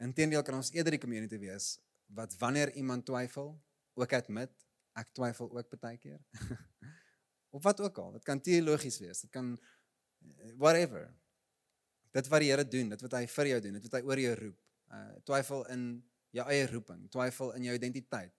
Inteendeel 0.00 0.42
kan 0.46 0.56
ons 0.56 0.72
eerder 0.74 0.96
die 0.96 1.02
community 1.02 1.38
wees 1.40 1.76
wat 2.16 2.34
wanneer 2.40 2.72
iemand 2.74 3.04
twyfel, 3.06 3.52
ook 3.94 4.12
admit, 4.16 4.50
ek 4.98 5.12
twyfel 5.14 5.50
ook 5.54 5.76
baie 5.78 5.98
keer. 6.00 6.18
of 7.54 7.62
wat 7.62 7.80
ook 7.80 7.98
al, 8.02 8.12
dit 8.18 8.26
kan 8.26 8.40
teologies 8.42 8.98
wees, 9.02 9.22
dit 9.26 9.30
kan 9.30 9.52
whatever. 10.58 11.06
Dit 12.10 12.26
wat 12.28 12.42
die 12.42 12.50
Here 12.50 12.66
doen, 12.66 12.90
dit 12.90 13.02
wat 13.06 13.14
hy 13.20 13.24
vir 13.30 13.52
jou 13.52 13.60
doen, 13.66 13.78
dit 13.78 13.86
wat 13.86 13.98
hy 14.00 14.02
oor 14.08 14.22
jou 14.24 14.36
roep. 14.44 14.58
Uh 14.90 15.20
twyfel 15.28 15.66
in 15.70 15.84
jou 16.34 16.46
eie 16.50 16.66
roeping, 16.70 17.04
twyfel 17.14 17.54
in 17.54 17.68
jou 17.68 17.74
identiteit. 17.78 18.34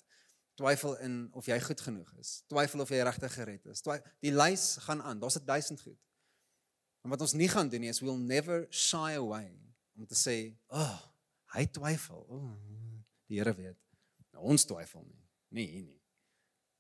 Twyfel 0.60 0.98
in 1.06 1.16
of 1.38 1.48
jy 1.48 1.58
goed 1.64 1.82
genoeg 1.82 2.10
is. 2.20 2.42
Twyfel 2.52 2.84
of 2.84 2.92
jy 2.92 3.00
regtig 3.08 3.34
gered 3.38 3.70
is. 3.72 3.84
Twy 3.86 3.98
die 4.24 4.34
lys 4.36 4.76
gaan 4.86 5.02
aan. 5.02 5.20
Daar's 5.24 5.40
'n 5.40 5.46
duisend 5.48 5.82
goed. 5.82 6.00
En 7.02 7.10
wat 7.10 7.22
ons 7.22 7.34
nie 7.34 7.50
gaan 7.50 7.70
doen 7.70 7.82
nie 7.82 7.90
is 7.90 8.02
we'll 8.04 8.20
never 8.20 8.68
shy 8.70 9.16
away 9.18 9.50
om 9.98 10.06
te 10.06 10.16
sê, 10.16 10.54
"Ag, 10.68 11.00
oh, 11.02 11.12
hy 11.56 11.66
twyfel. 11.68 12.24
Oh, 12.30 12.52
die 13.32 13.40
Here 13.40 13.54
weet. 13.56 13.80
Nou, 14.36 14.52
ons 14.54 14.66
twyfel 14.68 15.04
nie. 15.06 15.20
Nee, 15.52 15.84
nee. 15.84 16.00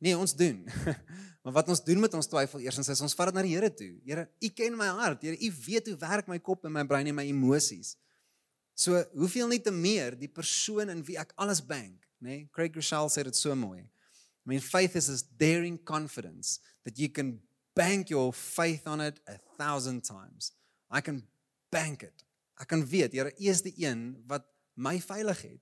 Nee, 0.01 0.17
ons 0.17 0.33
doen. 0.35 0.63
maar 1.43 1.55
wat 1.59 1.69
ons 1.73 1.83
doen 1.85 1.99
met 2.01 2.13
ons 2.17 2.29
twyfel 2.29 2.63
eersins 2.65 2.89
is 2.89 3.03
ons 3.05 3.15
vat 3.17 3.29
dit 3.29 3.37
na 3.37 3.43
die 3.45 3.53
Here 3.53 3.69
toe. 3.73 3.91
Here, 4.07 4.25
U 4.41 4.51
ken 4.57 4.77
my 4.79 4.89
hart. 4.97 5.25
Here, 5.27 5.37
U 5.37 5.51
weet 5.67 5.91
hoe 5.91 5.97
werk 6.01 6.31
my 6.31 6.39
kop 6.41 6.65
en 6.65 6.73
my 6.73 6.85
brein 6.87 7.11
en 7.11 7.17
my 7.19 7.27
emosies. 7.29 7.95
So, 8.73 8.97
hoeveel 9.13 9.51
nie 9.51 9.61
te 9.61 9.73
meer 9.75 10.15
die 10.17 10.31
persoon 10.31 10.89
in 10.89 11.03
wie 11.05 11.19
ek 11.21 11.35
alles 11.41 11.61
bank, 11.61 12.07
nê? 12.23 12.41
Nee? 12.41 12.49
Craig 12.55 12.75
Rochelle 12.77 13.11
sê 13.13 13.25
dit 13.27 13.37
so 13.37 13.53
mooi. 13.55 13.83
I 14.41 14.49
mean, 14.49 14.63
faith 14.63 14.95
is 14.97 15.11
this 15.11 15.21
daring 15.37 15.77
confidence 15.85 16.57
that 16.87 16.97
you 16.97 17.11
can 17.13 17.35
bank 17.75 18.09
your 18.09 18.33
faith 18.33 18.87
on 18.87 19.01
it 19.01 19.19
a 19.27 19.37
thousand 19.57 20.03
times. 20.03 20.51
I 20.89 21.01
can 21.01 21.23
bank 21.71 22.03
it. 22.03 22.25
Ek 22.59 22.67
kan 22.67 22.83
weet, 22.85 23.15
Here, 23.15 23.31
U 23.31 23.49
is 23.49 23.63
die 23.65 23.73
een 23.81 24.23
wat 24.29 24.45
my 24.73 24.99
veilig 25.01 25.41
het. 25.41 25.61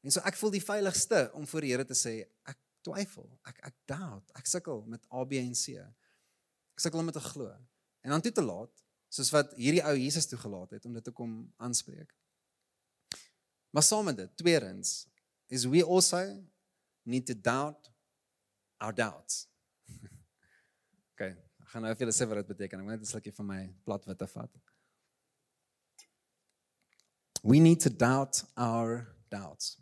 En 0.00 0.14
so 0.14 0.22
ek 0.24 0.38
voel 0.40 0.54
die 0.56 0.64
veiligste 0.64 1.26
om 1.36 1.46
voor 1.46 1.66
die 1.66 1.72
Here 1.74 1.84
te 1.84 1.96
sê, 1.98 2.14
ek 2.48 2.58
twyfel, 2.86 3.26
ek 3.48 3.58
ek 3.68 3.74
doubt, 3.90 4.30
ek 4.38 4.48
sukkel 4.48 4.84
met 4.88 5.04
A 5.12 5.24
B 5.28 5.40
en 5.40 5.52
C. 5.58 5.76
Ek 6.72 6.86
sukkel 6.86 7.02
om 7.02 7.10
dit 7.10 7.18
te 7.18 7.26
glo. 7.32 7.50
En 8.00 8.14
dan 8.14 8.24
toe 8.24 8.32
te 8.32 8.44
laat, 8.44 8.72
soos 9.10 9.32
wat 9.34 9.52
hierdie 9.58 9.82
ou 9.84 9.96
Jesus 9.98 10.30
toegelaat 10.30 10.78
het 10.78 10.86
om 10.86 10.94
dit 10.96 11.04
te 11.04 11.12
kom 11.12 11.42
aanspreek. 11.60 12.14
Maar 13.74 13.84
saam 13.86 14.08
met 14.08 14.16
dit, 14.22 14.30
tweedens, 14.38 15.04
is 15.50 15.66
we 15.66 15.82
also 15.84 16.22
need 17.02 17.26
to 17.26 17.34
doubt 17.34 17.90
our 18.78 18.94
doubts. 18.94 19.46
Okay, 21.20 21.36
ek 21.60 21.72
gaan 21.74 21.84
nou 21.84 21.92
vir 21.92 22.06
julle 22.06 22.16
sê 22.16 22.26
wat 22.28 22.40
dit 22.40 22.52
beteken. 22.54 22.80
Ek 22.80 22.86
moet 22.86 22.96
net 22.96 23.04
'n 23.04 23.12
slukkie 23.12 23.34
van 23.36 23.46
my 23.46 23.60
platwitte 23.84 24.26
vat. 24.26 24.50
We 27.42 27.58
need 27.58 27.80
to 27.80 27.90
doubt 27.90 28.44
our 28.56 29.06
doubts. 29.28 29.78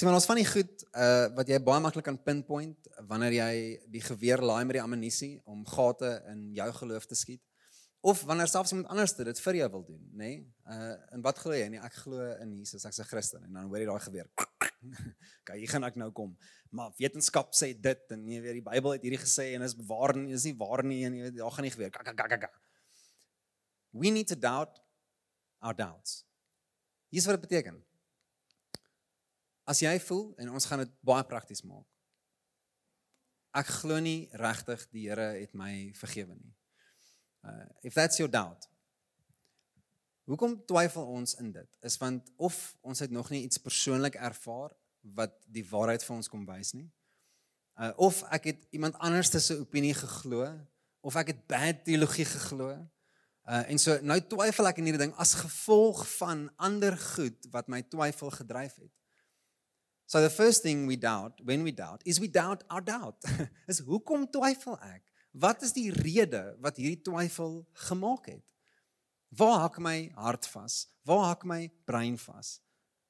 Maar 0.00 0.14
ons 0.16 0.24
van 0.24 0.36
die 0.36 0.48
goed 0.48 0.84
uh 0.96 1.28
wat 1.36 1.48
jy 1.48 1.58
baie 1.60 1.80
maklik 1.80 2.04
kan 2.04 2.16
pinpoint 2.16 2.88
wanneer 3.08 3.32
jy 3.32 3.80
die 3.92 4.00
geweer 4.00 4.40
laai 4.40 4.64
met 4.64 4.78
die 4.78 4.82
ammunisie 4.82 5.42
om 5.44 5.66
gate 5.66 6.22
in 6.32 6.54
jou 6.54 6.72
geloof 6.72 7.06
te 7.06 7.14
skiet 7.14 7.42
of 8.00 8.22
wanneer 8.24 8.48
selfs 8.48 8.72
iemand 8.72 8.88
anders 8.88 9.12
dit 9.12 9.40
vir 9.40 9.54
jou 9.54 9.70
wil 9.70 9.84
doen, 9.84 10.00
nê? 10.12 10.16
Nee? 10.16 10.54
Uh 10.64 10.96
en 11.12 11.20
wat 11.20 11.38
glo 11.38 11.52
jy? 11.52 11.68
Nee, 11.68 11.80
ek 11.84 12.00
glo 12.00 12.32
in 12.40 12.56
Jesus, 12.56 12.84
ek's 12.84 13.00
'n 13.00 13.10
Christen 13.12 13.44
en 13.44 13.52
dan 13.52 13.68
hoor 13.68 13.78
jy 13.78 13.86
daai 13.86 14.00
geweer. 14.00 14.30
Kyk, 15.46 15.56
hier 15.58 15.70
gaan 15.70 15.86
ek 15.88 15.98
nou 16.00 16.08
kom. 16.16 16.32
Maar 16.74 16.94
wetenskap 17.00 17.52
sê 17.56 17.72
dit 17.74 18.14
en 18.14 18.24
jy 18.30 18.40
weet 18.44 18.58
die 18.60 18.66
Bybel 18.66 18.96
het 18.96 19.04
hierdie 19.06 19.20
gesê 19.20 19.50
en 19.56 19.66
is 19.66 19.76
bewaar 19.76 20.14
en 20.16 20.28
is 20.32 20.46
nie 20.48 20.56
waar 20.58 20.82
nie 20.86 21.02
en 21.08 21.16
jy 21.18 21.28
weet 21.28 21.38
daar 21.40 21.54
gaan 21.56 21.66
nie 21.68 21.74
geweer. 21.74 22.50
We 23.90 24.12
need 24.14 24.30
to 24.30 24.38
doubt 24.38 24.80
our 25.60 25.76
doubts. 25.76 26.22
Hier's 27.10 27.26
wat 27.26 27.40
dit 27.40 27.48
beteken. 27.48 27.80
As 29.66 29.82
jy 29.82 29.92
voel 30.06 30.30
en 30.40 30.54
ons 30.54 30.66
gaan 30.66 30.84
dit 30.84 30.92
baie 31.06 31.26
prakties 31.26 31.64
maak. 31.66 31.86
Ek 33.58 33.66
glo 33.80 33.98
nie 33.98 34.30
regtig 34.38 34.86
die 34.94 35.08
Here 35.08 35.32
het 35.34 35.54
my 35.58 35.90
vergewe 35.98 36.36
nie. 36.38 36.54
Uh 37.42 37.66
if 37.82 37.94
that's 37.98 38.22
your 38.22 38.30
doubt. 38.30 38.69
Hoekom 40.30 40.60
twyfel 40.62 41.08
ons 41.10 41.34
in 41.42 41.50
dit? 41.50 41.78
Is 41.82 41.96
want 41.98 42.28
of 42.38 42.56
ons 42.86 42.98
het 43.02 43.10
nog 43.10 43.32
nie 43.34 43.42
iets 43.42 43.58
persoonlik 43.58 44.14
ervaar 44.14 44.70
wat 45.16 45.32
die 45.50 45.64
waarheid 45.66 46.04
vir 46.06 46.14
ons 46.16 46.30
kom 46.30 46.44
wys 46.46 46.70
nie. 46.76 46.86
Uh 47.74 47.90
of 48.06 48.20
ek 48.36 48.46
het 48.52 48.60
iemand 48.76 48.98
anders 49.02 49.32
se 49.34 49.56
opinie 49.58 49.94
geglo 49.96 50.46
of 51.00 51.16
ek 51.18 51.32
het 51.32 51.40
bad 51.50 51.82
teologie 51.88 52.28
geglo. 52.30 52.68
Uh 53.42 53.64
en 53.72 53.82
so 53.82 53.96
nou 54.06 54.20
twyfel 54.30 54.70
ek 54.70 54.78
in 54.78 54.90
hierdie 54.90 55.02
ding 55.08 55.16
as 55.18 55.34
gevolg 55.40 56.04
van 56.20 56.46
ander 56.62 56.94
goed 57.16 57.50
wat 57.50 57.66
my 57.66 57.82
twyfel 57.82 58.30
gedryf 58.30 58.78
het. 58.78 58.94
So 60.06 60.22
the 60.22 60.30
first 60.30 60.62
thing 60.62 60.86
we 60.86 60.98
doubt 60.98 61.42
when 61.42 61.66
we 61.66 61.74
doubt 61.74 62.06
is 62.06 62.22
we 62.22 62.30
doubt 62.30 62.62
our 62.68 62.84
doubt. 62.84 63.18
is 63.70 63.82
hoekom 63.82 64.30
twyfel 64.30 64.78
ek? 64.94 65.02
Wat 65.34 65.66
is 65.66 65.74
die 65.74 65.90
rede 65.90 66.54
wat 66.62 66.78
hierdie 66.78 67.02
twyfel 67.02 67.64
gemaak 67.88 68.30
het? 68.30 68.46
Waar 69.36 69.60
hak 69.66 69.78
my 69.78 70.10
hart 70.14 70.46
vas? 70.46 70.86
Waar 71.06 71.26
hak 71.30 71.44
my 71.44 71.70
brein 71.84 72.18
vas? 72.18 72.60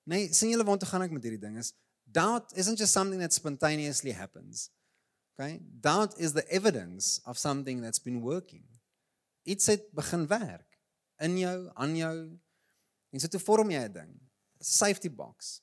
Nee, 0.05 0.33
sien 0.33 0.51
julle 0.51 0.65
waar 0.65 0.79
toe 0.79 0.89
gaan 0.89 1.03
ek 1.03 1.15
met 1.15 1.25
hierdie 1.25 1.41
ding 1.41 1.59
is 1.61 1.75
doubt 2.11 2.53
isn't 2.59 2.79
just 2.79 2.93
something 2.93 3.21
that 3.21 3.33
spontaneously 3.33 4.13
happens. 4.13 4.71
Okay? 5.35 5.61
Doubt 5.81 6.19
is 6.19 6.33
the 6.33 6.45
evidence 6.51 7.21
of 7.25 7.39
something 7.39 7.81
that's 7.81 8.03
been 8.03 8.21
working 8.21 8.67
iets 9.43 9.67
het 9.67 9.91
begin 9.91 10.27
werk 10.27 10.79
in 11.17 11.39
jou, 11.39 11.71
aan 11.75 11.97
jou. 11.97 12.17
En 13.11 13.21
so 13.21 13.29
toe 13.29 13.41
vorm 13.41 13.71
jy 13.71 13.83
'n 13.89 13.93
ding. 13.93 14.13
Safety 14.59 15.11
box. 15.11 15.63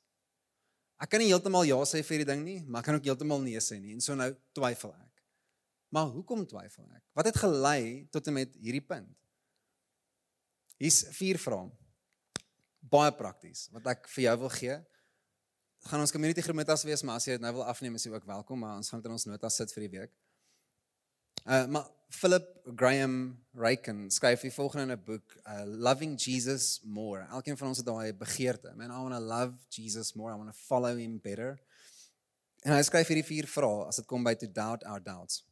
Ek 1.00 1.10
kan 1.10 1.20
nie 1.20 1.30
heeltemal 1.30 1.64
ja 1.64 1.78
sê 1.86 2.04
vir 2.04 2.18
hierdie 2.18 2.34
ding 2.34 2.44
nie, 2.44 2.64
maar 2.66 2.80
ek 2.80 2.86
kan 2.86 2.96
ook 2.96 3.06
heeltemal 3.06 3.42
nee 3.42 3.60
sê 3.60 3.80
nie. 3.80 3.94
En 3.94 4.02
so 4.02 4.16
nou 4.16 4.36
twyfel 4.52 4.94
ek. 4.94 5.24
Maar 5.90 6.06
hoekom 6.06 6.46
twyfel 6.46 6.84
ek? 6.96 7.04
Wat 7.14 7.26
het 7.26 7.38
gelei 7.38 8.08
tot 8.12 8.28
en 8.28 8.34
met 8.34 8.56
hierdie 8.56 8.86
punt? 8.86 9.16
Hier's 10.78 11.04
vier 11.18 11.40
vrae. 11.42 11.68
Baie 12.88 13.12
prakties 13.18 13.68
wat 13.74 13.90
ek 13.96 14.08
vir 14.14 14.28
jou 14.28 14.38
wil 14.46 14.54
gee. 14.54 14.78
Gaan 15.88 16.04
ons 16.04 16.12
community 16.12 16.42
as 16.42 16.84
wees, 16.84 17.04
maar 17.04 17.18
as 17.18 17.28
jy 17.28 17.38
dit 17.38 17.42
nou 17.42 17.54
wil 17.60 17.66
afneem, 17.66 17.96
is 17.96 18.06
jy 18.06 18.12
ook 18.12 18.26
welkom, 18.26 18.60
maar 18.60 18.78
ons 18.78 18.90
gaan 18.90 19.02
dit 19.02 19.10
in 19.10 19.18
ons 19.18 19.26
notas 19.26 19.56
sit 19.56 19.74
vir 19.74 19.88
die 19.88 20.00
week. 20.00 20.14
Uh 21.46 21.66
maar 21.68 21.86
Philip 22.10 22.46
Graham 22.76 23.38
Ryken 23.54 24.10
skryf 24.12 24.42
die 24.42 24.52
volgende 24.52 24.84
in 24.84 25.00
'n 25.00 25.04
boek, 25.04 25.36
uh, 25.46 25.64
Loving 25.66 26.16
Jesus 26.24 26.80
More. 26.84 27.28
Elkeen 27.32 27.58
van 27.58 27.68
ons 27.68 27.78
het 27.78 27.86
daai 27.86 28.14
begeerte. 28.14 28.74
Man, 28.76 28.92
I 28.92 29.02
want 29.02 29.14
to 29.14 29.20
love 29.20 29.54
Jesus 29.70 30.14
more. 30.14 30.34
I 30.34 30.38
want 30.38 30.50
to 30.50 30.58
follow 30.68 30.98
him 30.98 31.20
better. 31.20 31.60
En 32.64 32.74
hy 32.74 32.82
skryf 32.82 33.08
hierdie 33.08 33.26
vier 33.26 33.48
vrae 33.48 33.88
as 33.88 33.96
dit 33.96 34.06
kom 34.06 34.24
by 34.24 34.34
to 34.36 34.48
doubt 34.48 34.84
our 34.86 35.04
doubts. 35.04 35.44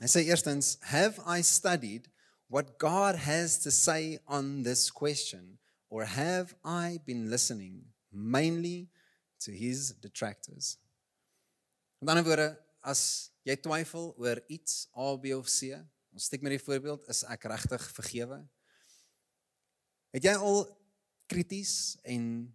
Hy 0.00 0.06
sê 0.06 0.24
eerstens, 0.24 0.76
have 0.80 1.20
I 1.26 1.42
studied 1.42 2.08
what 2.48 2.78
God 2.78 3.16
has 3.16 3.58
to 3.64 3.70
say 3.70 4.18
on 4.26 4.62
this 4.62 4.90
question 4.90 5.58
or 5.90 6.04
have 6.04 6.54
I 6.64 6.98
been 7.04 7.30
listening 7.30 7.84
mainly 8.12 8.88
to 9.40 9.52
his 9.52 9.92
detractors? 9.92 10.78
Met 12.00 12.16
ander 12.16 12.26
woorde, 12.28 12.50
as 12.84 13.30
jy 13.46 13.56
twyfel 13.58 14.12
oor 14.20 14.42
iets 14.52 14.86
A 14.94 15.14
B 15.18 15.32
of 15.34 15.48
C, 15.50 15.72
ons 16.12 16.26
steek 16.28 16.42
met 16.44 16.54
die 16.54 16.62
voorbeeld, 16.62 17.06
is 17.10 17.24
ek 17.26 17.48
regtig 17.50 17.82
vergewe? 17.96 18.38
Het 20.14 20.28
jy 20.30 20.34
al 20.36 20.62
krities 21.30 21.96
en 22.06 22.46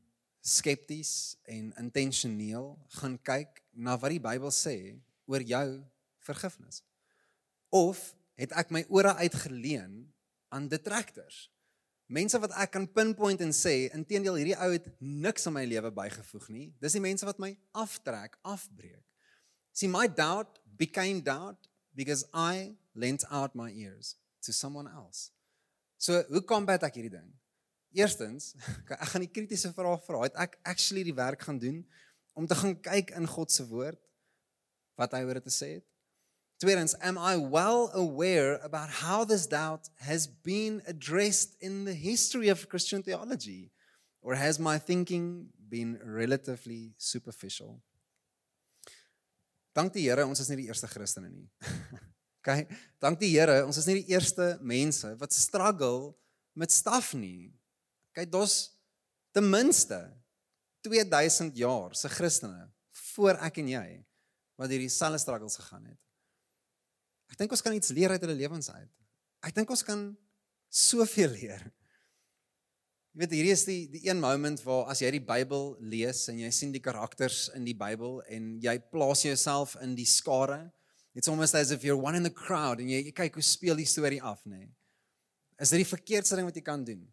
skepties 0.42 1.36
en 1.52 1.74
intentioneel 1.82 2.72
gaan 2.98 3.18
kyk 3.22 3.60
na 3.74 3.98
wat 4.00 4.16
die 4.16 4.24
Bybel 4.24 4.54
sê 4.56 4.76
oor 5.30 5.44
jou 5.46 5.68
vergifnis? 6.26 6.82
Of 7.72 8.12
het 8.42 8.54
ek 8.58 8.74
my 8.74 8.84
ore 8.90 9.14
uitgeleen 9.22 10.02
aan 10.52 10.68
detractors? 10.72 11.48
Mense 12.12 12.40
wat 12.44 12.52
ek 12.60 12.74
kan 12.74 12.90
pinpoint 12.92 13.40
en 13.40 13.54
sê, 13.56 13.88
inteendeel 13.96 14.36
hierdie 14.42 14.58
ou 14.60 14.68
het 14.74 14.90
niks 15.00 15.46
aan 15.48 15.56
my 15.56 15.64
lewe 15.64 15.94
bygevoeg 15.96 16.50
nie. 16.52 16.66
Dis 16.84 16.98
die 16.98 17.04
mense 17.04 17.24
wat 17.28 17.40
my 17.40 17.54
aftrek, 17.80 18.36
afbreek. 18.44 19.06
See 19.72 19.88
my 19.88 20.10
doubt 20.12 20.60
became 20.76 21.24
doubt 21.24 21.70
because 21.96 22.26
I 22.34 22.76
lent 22.94 23.24
out 23.32 23.56
my 23.56 23.72
ears 23.72 24.18
to 24.44 24.52
someone 24.52 24.92
else. 24.92 25.32
So, 25.96 26.20
hoe 26.28 26.44
combat 26.44 26.84
ek 26.84 26.98
hierdie 27.00 27.14
ding? 27.14 27.30
Eerstens, 27.96 28.52
ek 28.92 29.08
gaan 29.14 29.24
die 29.24 29.32
kritiese 29.32 29.72
vraag 29.76 30.04
vra. 30.04 30.26
Het 30.26 30.39
ek 30.50 30.60
actually 30.68 31.06
die 31.08 31.16
werk 31.16 31.48
gaan 31.48 31.62
doen 31.62 31.80
om 32.36 32.48
te 32.48 32.58
gaan 32.60 32.76
kyk 32.84 33.16
in 33.16 33.28
God 33.30 33.52
se 33.54 33.64
woord 33.70 34.00
wat 35.00 35.16
hy 35.16 35.24
oor 35.28 35.39
dit 35.39 35.48
te 35.48 35.54
sê 35.54 35.76
het? 35.78 35.88
Tweedens, 36.62 36.93
am 37.01 37.18
I 37.18 37.38
well 37.38 37.89
aware 37.91 38.59
about 38.62 38.89
how 38.91 39.24
this 39.26 39.47
doubt 39.47 39.89
has 39.95 40.28
been 40.28 40.84
addressed 40.86 41.55
in 41.59 41.86
the 41.86 41.93
history 41.93 42.49
of 42.49 42.70
Christian 42.70 43.01
theology 43.01 43.72
or 44.22 44.36
has 44.36 44.59
my 44.59 44.78
thinking 44.78 45.47
been 45.70 45.97
relatively 46.05 46.93
superficial? 46.99 47.82
Dank 49.74 49.93
die 49.93 50.03
Here, 50.05 50.28
ons 50.28 50.43
is 50.43 50.51
nie 50.51 50.59
die 50.59 50.68
eerste 50.70 50.86
Christene 50.91 51.32
nie. 51.32 51.47
OK? 52.43 52.68
Dank 53.01 53.18
die 53.24 53.32
Here, 53.34 53.64
ons 53.66 53.82
is 53.82 53.89
nie 53.89 54.03
die 54.03 54.14
eerste 54.14 54.51
mense 54.62 55.16
wat 55.18 55.34
struggle 55.34 56.12
met 56.53 56.70
staf 56.70 57.16
nie. 57.18 57.49
OK, 58.12 58.28
dis 58.30 58.59
ten 59.34 59.49
minste 59.49 59.97
2000 60.86 61.57
jaar 61.57 61.97
se 61.97 62.14
Christene 62.14 62.70
voor 63.16 63.41
ek 63.49 63.64
en 63.66 63.74
jy 63.74 63.86
wat 64.62 64.70
hierdie 64.70 64.93
selfe 64.93 65.24
struggles 65.26 65.57
gegaan 65.57 65.89
het. 65.89 65.97
Ek 67.32 67.40
dink 67.40 67.54
ons 67.56 67.64
kan 67.64 67.76
iets 67.76 67.94
leer 67.96 68.12
uit 68.12 68.26
hulle 68.26 68.38
lewens 68.38 68.70
uit. 68.74 68.90
Ek 69.48 69.56
dink 69.56 69.70
ons 69.72 69.86
kan 69.88 70.10
soveel 70.72 71.32
leer. 71.34 71.64
Jy 73.12 73.20
weet 73.24 73.34
hierdie 73.36 73.54
is 73.56 73.64
die 73.68 73.80
die 73.92 74.04
een 74.06 74.20
moment 74.24 74.62
waar 74.64 74.92
as 74.92 75.02
jy 75.04 75.10
die 75.18 75.24
Bybel 75.24 75.74
lees 75.92 76.24
en 76.32 76.38
jy 76.40 76.52
sien 76.56 76.72
die 76.72 76.84
karakters 76.84 77.50
in 77.58 77.66
die 77.68 77.76
Bybel 77.76 78.22
en 78.32 78.54
jy 78.64 78.78
plaas 78.92 79.26
jouself 79.26 79.76
in 79.84 79.98
die 79.98 80.08
skare. 80.08 80.70
It's 81.16 81.28
almost 81.28 81.58
as 81.60 81.74
if 81.76 81.84
you're 81.84 82.00
one 82.00 82.16
in 82.16 82.24
the 82.24 82.32
crowd 82.32 82.80
en 82.80 82.88
jy, 82.92 83.02
jy 83.10 83.16
kyk 83.16 83.40
hoe 83.40 83.44
speel 83.44 83.80
die 83.80 83.90
storie 83.90 84.22
af, 84.24 84.46
nê. 84.48 84.62
Nee. 84.64 84.72
Is 85.62 85.74
dit 85.74 85.84
die 85.84 85.90
verkeerdste 85.92 86.40
ding 86.40 86.48
wat 86.48 86.56
jy 86.58 86.64
kan 86.66 86.86
doen? 86.88 87.04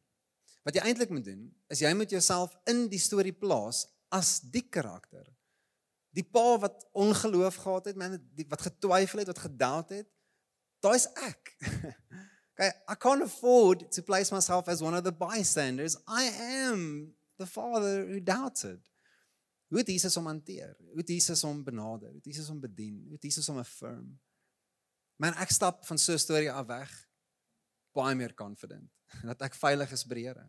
Wat 0.64 0.76
jy 0.76 0.84
eintlik 0.86 1.10
moet 1.12 1.26
doen, 1.26 1.42
is 1.72 1.82
jy 1.82 1.90
moet 1.96 2.14
jouself 2.14 2.54
in 2.70 2.86
die 2.92 3.00
storie 3.02 3.34
plaas 3.34 3.86
as 4.14 4.38
die 4.54 4.62
karakter. 4.70 5.26
Die 6.16 6.24
pa 6.24 6.58
wat 6.58 6.86
ongeloof 6.92 7.58
gehad 7.62 7.90
het, 7.90 7.96
man, 7.96 8.16
die, 8.34 8.46
wat 8.48 8.62
getwyfel 8.64 9.22
het, 9.22 9.26
wat 9.26 9.42
gedoubt 9.44 9.94
het, 9.94 10.08
daai's 10.84 11.06
ek. 11.26 11.52
okay, 12.52 12.70
I 12.88 12.94
can't 12.98 13.22
afford 13.22 13.90
to 13.92 14.02
place 14.02 14.32
myself 14.34 14.68
as 14.68 14.82
one 14.82 14.96
of 14.96 15.04
the 15.04 15.12
bystanders. 15.12 15.96
I 16.06 16.30
am 16.64 17.12
the 17.38 17.46
father 17.46 18.06
who 18.06 18.20
doubted. 18.20 18.80
Hoe 19.68 19.78
het 19.78 19.90
Jesus 19.92 20.14
hom 20.16 20.26
hanteer? 20.26 20.76
Hoe 20.80 21.02
het 21.02 21.08
Jesus 21.08 21.42
hom 21.42 21.60
benader? 21.64 22.08
Hoe 22.08 22.22
het 22.22 22.30
Jesus 22.32 22.48
hom 22.48 22.60
bedien? 22.60 23.02
Hoe 23.04 23.18
het 23.18 23.22
Jesus 23.22 23.46
hom 23.46 23.58
affirm? 23.60 24.16
Man, 25.20 25.34
ek 25.42 25.50
stap 25.52 25.84
van 25.86 25.98
so 25.98 26.14
'n 26.14 26.22
storie 26.22 26.50
af 26.52 26.66
weg 26.66 27.08
baie 27.98 28.14
meer 28.14 28.34
confident 28.34 28.88
dat 29.28 29.42
ek 29.48 29.56
veilig 29.58 29.92
is 29.92 30.04
by 30.06 30.20
die 30.20 30.26
Here. 30.28 30.46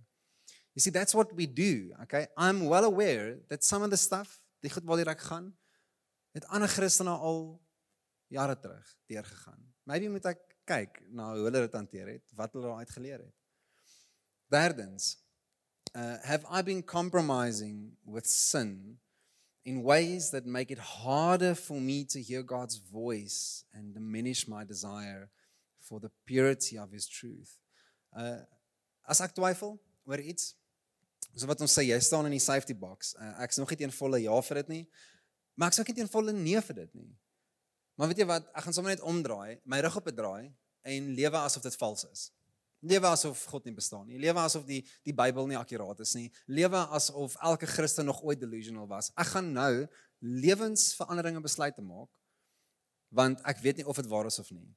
You 0.76 0.84
see 0.84 0.94
that's 0.94 1.16
what 1.18 1.34
we 1.36 1.48
do, 1.48 1.92
okay? 2.04 2.28
I'm 2.38 2.68
well 2.70 2.86
aware 2.86 3.40
that 3.50 3.66
some 3.66 3.84
of 3.84 3.90
the 3.90 3.98
stuff, 3.98 4.40
die 4.64 4.72
goed 4.74 4.88
waar 4.88 5.12
ek 5.12 5.26
gaan, 5.30 5.50
het 6.36 6.46
ander 6.54 6.70
Christene 6.70 7.16
al 7.16 7.60
jare 8.30 8.60
terug 8.60 8.96
deurgegaan. 9.10 9.62
Maybe 9.90 10.10
moet 10.10 10.28
ek 10.30 10.44
kyk 10.70 11.00
na 11.10 11.32
hoe 11.34 11.48
hulle 11.48 11.64
dit 11.66 11.78
hanteer 11.78 12.12
het, 12.14 12.26
wat 12.38 12.54
hulle 12.54 12.68
daaruit 12.68 12.94
geleer 12.94 13.24
het. 13.24 13.36
Derdens, 14.54 15.16
uh 15.98 16.18
have 16.24 16.46
I 16.50 16.62
been 16.62 16.84
compromising 16.84 17.98
with 18.06 18.28
sin 18.30 19.00
in 19.66 19.82
ways 19.84 20.30
that 20.30 20.46
make 20.46 20.72
it 20.72 20.80
harder 20.80 21.56
for 21.56 21.82
me 21.82 22.06
to 22.06 22.22
hear 22.22 22.44
God's 22.44 22.78
voice 22.78 23.66
and 23.74 23.94
diminish 23.94 24.48
my 24.48 24.64
desire 24.64 25.30
for 25.80 26.00
the 26.00 26.12
purity 26.26 26.78
of 26.78 26.92
his 26.92 27.08
truth. 27.08 27.58
Uh 28.14 28.46
as 29.10 29.22
ek 29.26 29.34
twyfel 29.34 29.80
oor 30.06 30.22
iets, 30.22 30.54
so 31.36 31.48
wat 31.50 31.62
ons 31.62 31.74
sê 31.78 31.86
jy 31.88 32.00
staan 32.04 32.26
in 32.30 32.36
die 32.36 32.44
safety 32.44 32.76
box. 32.76 33.14
Uh, 33.20 33.34
ek 33.44 33.54
is 33.54 33.62
nog 33.62 33.70
nie 33.70 33.80
teen 33.84 33.94
volle 33.96 34.22
ja 34.24 34.42
vir 34.50 34.62
dit 34.64 34.74
nie, 34.74 34.84
maar 35.56 35.70
ek 35.70 35.78
sou 35.78 35.86
nie 35.88 35.98
teen 36.02 36.12
volle 36.12 36.34
nee 36.36 36.62
vir 36.62 36.82
dit 36.84 36.96
nie. 36.96 37.12
Maar 38.00 38.12
weet 38.12 38.24
jy 38.24 38.28
wat, 38.30 38.46
ek 38.56 38.64
gaan 38.64 38.76
sommer 38.76 38.96
net 38.96 39.04
omdraai, 39.04 39.60
my 39.68 39.82
rug 39.84 39.98
op 40.00 40.08
'n 40.08 40.16
draai 40.16 40.54
en 40.88 41.10
lewe 41.16 41.38
asof 41.38 41.64
dit 41.64 41.76
vals 41.76 42.06
is. 42.12 42.30
Lewe 42.80 43.08
asof 43.12 43.44
God 43.52 43.66
nie 43.66 43.74
bestaan 43.76 44.06
nie. 44.08 44.20
Lewe 44.20 44.40
asof 44.40 44.64
die 44.66 44.80
die 45.04 45.14
Bybel 45.14 45.48
nie 45.48 45.58
akkuraat 45.60 46.00
is 46.00 46.14
nie. 46.16 46.30
Lewe 46.48 46.80
asof 46.96 47.36
elke 47.44 47.68
Christen 47.68 48.06
nog 48.06 48.22
ooit 48.24 48.40
delusional 48.40 48.88
was. 48.88 49.12
Ek 49.20 49.34
gaan 49.34 49.52
nou 49.52 49.88
lewensveranderinge 50.20 51.42
besluite 51.44 51.82
maak 51.82 52.10
want 53.10 53.42
ek 53.50 53.60
weet 53.66 53.82
nie 53.82 53.88
of 53.90 53.98
dit 53.98 54.08
waar 54.08 54.28
is 54.30 54.40
of 54.40 54.52
nie. 54.52 54.70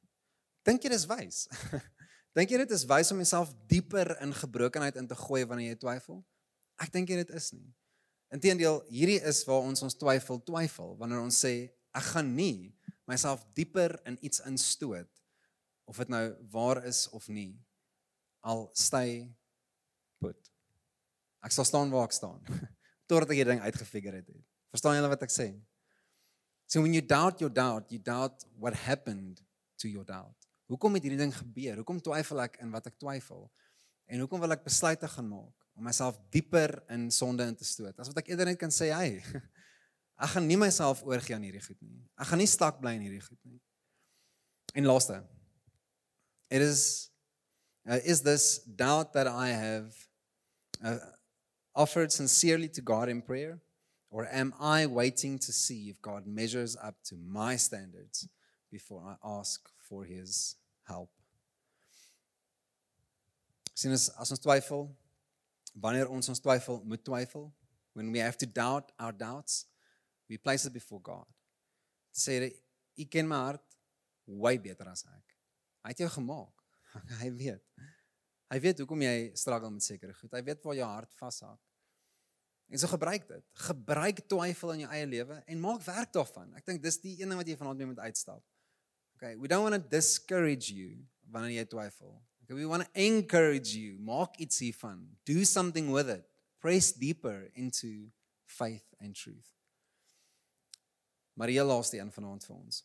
Dink 0.64 0.82
jy 0.82 0.90
dis 0.90 1.07
wys? 1.07 1.46
dink 2.36 2.50
jy 2.50 2.62
dit 2.62 2.70
is 2.74 2.84
wys 2.88 3.11
om 3.12 3.20
jouself 3.20 3.53
dieper 3.68 4.16
in 4.24 4.32
gebrokenheid 4.34 4.96
in 4.96 5.07
te 5.07 5.18
gooi 5.18 5.44
wanneer 5.46 5.74
jy 5.74 5.80
twyfel? 5.82 6.22
Ek 6.82 6.90
dink 6.90 7.10
dit 7.10 7.30
is 7.30 7.52
nie. 7.54 7.70
Inteendeel, 8.32 8.80
hierdie 8.90 9.20
is 9.28 9.42
waar 9.46 9.66
ons 9.66 9.84
ons 9.84 9.96
twyfel 10.00 10.40
twyfel 10.46 10.96
wanneer 11.00 11.20
ons 11.22 11.36
sê 11.44 11.68
ek 11.92 12.06
gaan 12.14 12.30
nie 12.34 12.72
myself 13.08 13.44
dieper 13.56 13.98
in 14.08 14.16
iets 14.24 14.40
instoot 14.48 15.10
of 15.90 16.00
dit 16.00 16.12
nou 16.12 16.24
waar 16.54 16.80
is 16.88 17.04
of 17.12 17.28
nie 17.28 17.52
al 18.40 18.64
stay 18.74 19.26
put. 20.22 20.38
Ek 21.44 21.52
sal 21.54 21.68
staan 21.68 21.92
waar 21.92 22.08
ek 22.08 22.16
staan 22.16 22.40
totdat 23.10 23.34
ek 23.34 23.42
hierdie 23.42 23.52
ding 23.52 23.66
uitgefigure 23.68 24.22
het. 24.22 24.32
Verstaan 24.72 24.96
julle 24.96 25.12
wat 25.12 25.26
ek 25.28 25.34
sê? 25.34 25.52
So 26.66 26.80
when 26.80 26.96
you 26.96 27.04
doubt 27.04 27.42
your 27.44 27.52
doubt, 27.52 27.92
you 27.92 28.00
doubt 28.00 28.46
what 28.56 28.72
happened 28.88 29.42
to 29.76 29.90
your 29.92 30.08
doubt. 30.08 30.48
Hoekom 30.72 30.96
het 30.96 31.04
hierdie 31.04 31.20
ding 31.20 31.34
gebeur? 31.36 31.82
Hoekom 31.82 32.00
twyfel 32.00 32.46
ek 32.46 32.56
in 32.64 32.72
wat 32.72 32.88
ek 32.88 32.96
twyfel? 32.96 33.50
En 34.08 34.24
hoekom 34.24 34.40
wil 34.40 34.56
ek 34.56 34.64
besluite 34.64 35.10
gaan 35.12 35.28
maak 35.28 35.61
om 35.78 35.84
myself 35.84 36.18
dieper 36.30 36.76
in 36.92 37.10
sonde 37.10 37.46
in 37.48 37.56
te 37.56 37.64
stoot? 37.64 37.98
As 37.98 38.10
wat 38.10 38.22
ek 38.22 38.32
eerder 38.32 38.50
net 38.50 38.60
kan 38.60 38.72
sê, 38.74 38.90
hey, 38.92 39.20
ek 40.22 40.34
gaan 40.34 40.46
nie 40.48 40.58
myself 40.60 41.02
oorgee 41.06 41.36
aan 41.36 41.46
hierdie 41.46 41.64
goed 41.64 41.78
nie. 41.80 42.02
Ek 42.20 42.28
gaan 42.30 42.42
nie 42.42 42.50
stak 42.50 42.80
bly 42.82 42.96
in 42.98 43.06
hierdie 43.06 43.24
goed 43.24 43.40
nie. 43.48 43.58
En 44.78 44.88
laaste. 44.88 45.18
It 46.52 46.62
is 46.64 47.10
uh, 47.88 47.98
is 48.04 48.22
this 48.22 48.60
doubt 48.76 49.12
that 49.12 49.26
I 49.26 49.48
have 49.48 49.94
uh, 50.84 50.98
offered 51.74 52.12
sincerely 52.12 52.68
to 52.68 52.80
God 52.82 53.08
in 53.08 53.22
prayer 53.22 53.60
or 54.10 54.28
am 54.30 54.52
I 54.60 54.86
waiting 54.86 55.38
to 55.38 55.52
see 55.52 55.88
if 55.88 56.00
God 56.02 56.26
measures 56.26 56.76
up 56.76 56.96
to 57.04 57.16
my 57.16 57.56
standards 57.56 58.28
before 58.70 59.02
I 59.02 59.16
ask 59.24 59.68
for 59.88 60.04
his 60.04 60.56
help? 60.86 61.10
Sien 63.74 63.92
as 63.92 64.10
as 64.20 64.30
ons 64.30 64.40
twyfel, 64.40 64.90
wanneer 65.72 66.10
ons 66.12 66.28
ons 66.28 66.40
twyfel, 66.40 66.82
moet 66.84 67.04
twyfel, 67.04 67.48
when 67.92 68.12
we 68.12 68.18
have 68.18 68.38
to 68.38 68.46
doubt 68.46 68.92
our 68.98 69.12
doubts, 69.12 69.66
we 70.28 70.38
place 70.38 70.66
it 70.66 70.72
before 70.72 71.00
God. 71.00 71.28
Sê 72.12 72.38
hy 72.96 73.06
ken 73.08 73.28
my 73.28 73.40
hart 73.48 73.76
way 74.26 74.58
beter 74.60 74.88
as 74.88 75.04
ek. 75.08 75.36
Hy 75.82 75.92
het 75.92 76.04
jou 76.04 76.10
gemaak. 76.18 76.64
hy 77.22 77.30
weet. 77.36 77.64
Hy 78.52 78.58
weet 78.60 78.82
hoekom 78.84 79.04
jy 79.04 79.16
struggle 79.38 79.72
met 79.72 79.84
sekere 79.84 80.14
goed. 80.16 80.32
Hy 80.36 80.42
weet 80.44 80.64
waar 80.64 80.76
jou 80.76 80.88
hart 80.88 81.14
vashak. 81.20 81.60
En 82.72 82.80
so 82.80 82.88
gebruik 82.88 83.26
dit. 83.28 83.44
Gebruik 83.66 84.22
twyfel 84.28 84.74
in 84.76 84.84
jou 84.84 84.90
eie 84.96 85.08
lewe 85.08 85.38
en 85.44 85.60
maak 85.60 85.84
werk 85.84 86.12
daarvan. 86.14 86.52
Ek 86.56 86.68
dink 86.68 86.80
dis 86.84 87.00
die 87.02 87.18
een 87.20 87.32
ding 87.32 87.40
wat 87.40 87.48
jy 87.48 87.56
vanaand 87.60 87.80
mee 87.80 87.92
moet 87.92 88.04
uitstap. 88.04 88.44
Okay, 89.16 89.36
we 89.36 89.48
don't 89.48 89.64
want 89.64 89.76
to 89.76 89.82
discourage 89.92 90.72
you 90.72 91.00
wanneer 91.32 91.60
jy 91.60 91.66
twyfel. 91.70 92.16
Okay, 92.43 92.55
we 92.55 92.66
want 92.66 92.82
to 92.82 92.90
encourage 92.95 93.74
you. 93.74 93.99
Maak 93.99 94.36
iets 94.38 94.59
hiervan. 94.59 95.07
Do 95.24 95.45
something 95.45 95.90
with 95.90 96.09
it. 96.09 96.24
Press 96.61 96.93
deeper 96.93 97.51
into 97.55 98.11
faith 98.47 98.84
and 99.01 99.14
truth. 99.14 99.51
Maria 101.34 101.64
laaste 101.64 101.99
een 101.99 102.12
vanaand 102.12 102.45
vir 102.45 102.57
ons. 102.57 102.82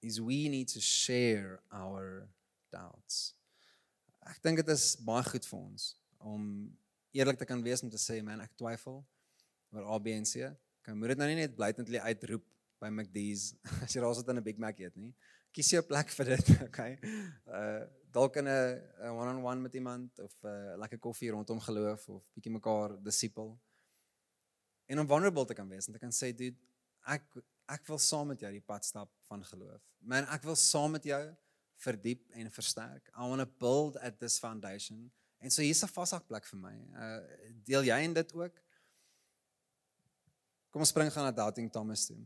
Is 0.00 0.20
we 0.20 0.48
need 0.48 0.68
to 0.68 0.80
share 0.80 1.60
our 1.70 2.28
doubts. 2.72 3.34
Ek 4.28 4.40
dink 4.44 4.60
dit 4.60 4.72
is 4.72 4.96
baie 5.04 5.24
goed 5.28 5.46
vir 5.48 5.58
ons 5.58 5.92
om 6.18 6.42
eerlik 7.16 7.38
te 7.40 7.46
kan 7.48 7.60
wees 7.62 7.82
om 7.84 7.90
te 7.92 8.00
sê 8.00 8.18
man 8.24 8.42
ek 8.44 8.56
twyfel 8.58 9.00
oor 9.72 9.92
ABC. 9.96 10.48
Kan 10.84 10.98
moet 10.98 11.14
dit 11.14 11.20
nou 11.20 11.28
nie 11.30 11.40
net 11.42 11.56
blatantly 11.56 12.00
uitroep 12.00 12.44
by 12.82 12.90
McD's 12.90 13.52
as 13.84 13.94
jy 13.94 14.02
raas 14.02 14.20
dit 14.22 14.32
in 14.32 14.40
'n 14.40 14.48
Big 14.50 14.58
Mac 14.58 14.80
eet 14.80 14.96
nie. 14.96 15.12
Kies 15.52 15.72
jou 15.72 15.82
plek 15.82 16.12
vir 16.16 16.34
dit, 16.36 16.52
okay? 16.68 16.92
Uh 17.46 17.84
dalk 18.12 18.36
in 18.36 18.48
'n 18.48 19.10
one-on-one 19.10 19.60
met 19.60 19.74
iemand 19.74 20.18
of 20.18 20.34
'n 20.42 20.46
uh, 20.46 20.76
lekker 20.76 20.98
koffie 20.98 21.30
rondom 21.30 21.60
geloof 21.60 22.08
of 22.08 22.22
bietjie 22.34 22.52
mekaar 22.52 23.02
disipel. 23.02 23.58
En 24.86 24.98
om 24.98 25.06
vulnerable 25.06 25.44
te 25.44 25.54
kan 25.54 25.68
wees 25.68 25.86
en 25.86 25.92
te 25.92 25.98
kan 25.98 26.12
sê 26.12 26.34
dude, 26.34 26.56
ek 27.06 27.22
ek 27.68 27.86
wil 27.86 27.98
saam 27.98 28.26
met 28.32 28.40
jou 28.40 28.50
die 28.52 28.64
pad 28.64 28.84
stap 28.84 29.10
van 29.28 29.44
geloof. 29.44 29.82
Man, 30.00 30.24
ek 30.24 30.42
wil 30.42 30.56
saam 30.56 30.90
met 30.96 31.04
jou 31.04 31.36
verdiep 31.76 32.30
en 32.30 32.50
versterk. 32.50 33.10
I 33.12 33.28
want 33.28 33.40
to 33.40 33.46
build 33.46 33.98
at 33.98 34.18
this 34.18 34.38
foundation. 34.38 35.10
En 35.38 35.50
so 35.50 35.62
hier's 35.62 35.82
'n 35.82 35.92
vashakplek 35.92 36.44
vir 36.44 36.58
my. 36.58 36.76
Uh 36.94 37.20
deel 37.64 37.82
jy 37.82 37.98
in 38.04 38.14
dit 38.14 38.32
ook? 38.34 38.62
Kom 40.70 40.80
ons 40.80 40.88
spring 40.88 41.12
gaan 41.12 41.24
na 41.24 41.30
Doubting 41.32 41.70
Thomas 41.72 42.06
toe. 42.06 42.18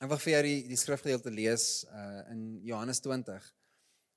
Ek 0.00 0.08
wil 0.08 0.18
vir 0.18 0.32
jou 0.32 0.42
die 0.42 0.68
die 0.68 0.76
skrifgedeelte 0.76 1.30
lees 1.30 1.84
uh 1.84 2.30
in 2.30 2.60
Johannes 2.62 3.00
20 3.00 3.54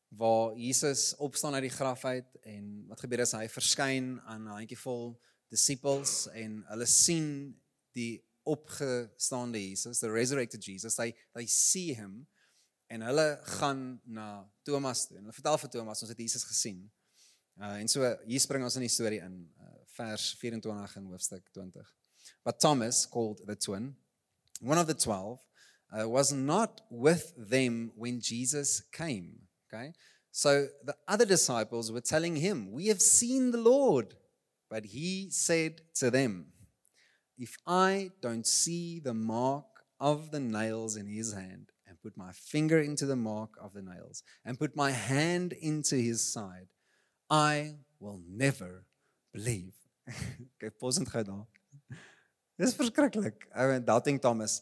waar 0.09 0.55
Jesus 0.55 1.15
opstaan 1.15 1.53
uit 1.53 1.67
die 1.67 1.75
graf 1.75 2.05
uit 2.05 2.35
en 2.41 2.85
wat 2.87 2.99
gebeur 2.99 3.19
is 3.19 3.35
hy 3.35 3.47
verskyn 3.51 4.15
aan 4.25 4.47
'n 4.47 4.55
handjievol 4.59 5.19
disippels 5.51 6.27
en 6.33 6.63
hulle 6.67 6.85
sien 6.85 7.55
die 7.91 8.23
opgestaande 8.47 9.59
Jesus, 9.59 9.99
the 9.99 10.11
resurrected 10.11 10.63
Jesus. 10.63 10.95
They 10.95 11.13
they 11.33 11.45
see 11.45 11.93
him 11.93 12.27
en 12.87 13.01
hulle 13.01 13.39
gaan 13.59 14.01
na 14.05 14.51
Thomas 14.63 15.07
toe. 15.07 15.17
En 15.17 15.23
hulle 15.23 15.35
vertel 15.35 15.57
vir 15.57 15.69
Thomas 15.69 16.01
ons 16.01 16.13
het 16.13 16.19
Jesus 16.19 16.43
gesien. 16.47 16.85
Uh 17.59 17.75
en 17.81 17.87
so 17.87 18.07
hier 18.25 18.39
spring 18.39 18.63
ons 18.63 18.75
in 18.75 18.85
die 18.85 18.93
storie 18.93 19.19
in 19.19 19.39
uh, 19.59 19.73
vers 19.97 20.35
24 20.39 20.95
in 20.95 21.09
hoofstuk 21.11 21.51
20. 21.51 21.95
But 22.45 22.59
Thomas 22.59 23.05
called 23.09 23.43
the 23.47 23.55
twin, 23.55 23.95
one 24.61 24.79
of 24.79 24.87
the 24.87 24.95
12, 24.95 25.39
uh, 25.91 26.07
was 26.07 26.31
not 26.31 26.81
with 26.89 27.33
them 27.35 27.91
when 27.95 28.19
Jesus 28.19 28.83
came, 28.91 29.46
okay? 29.67 29.93
So 30.31 30.67
the 30.83 30.95
other 31.07 31.25
disciples 31.25 31.91
were 31.91 32.01
telling 32.01 32.35
him, 32.35 32.71
"We 32.71 32.87
have 32.87 33.01
seen 33.01 33.51
the 33.51 33.57
Lord." 33.57 34.15
But 34.69 34.85
he 34.85 35.29
said 35.31 35.81
to 35.95 36.11
them, 36.11 36.53
"If 37.37 37.57
I 37.65 38.11
don't 38.21 38.45
see 38.45 38.99
the 38.99 39.13
mark 39.13 39.65
of 39.99 40.31
the 40.31 40.39
nails 40.39 40.95
in 40.95 41.07
his 41.07 41.33
hand 41.33 41.71
and 41.85 42.01
put 42.01 42.17
my 42.17 42.31
finger 42.31 42.79
into 42.79 43.05
the 43.05 43.15
mark 43.15 43.57
of 43.59 43.73
the 43.73 43.81
nails 43.81 44.23
and 44.45 44.59
put 44.59 44.75
my 44.75 44.91
hand 44.91 45.53
into 45.53 45.95
his 45.95 46.21
side, 46.21 46.67
I 47.29 47.77
will 47.99 48.21
never 48.27 48.85
believe. 49.33 49.73
Kyk, 50.59 50.77
posend 50.79 51.09
gou 51.11 51.23
daar. 51.23 51.45
Dis 52.57 52.75
verskriklik. 52.75 53.47
Ou 53.53 53.73
en 53.73 53.85
doubting 53.85 54.19
Thomas. 54.21 54.61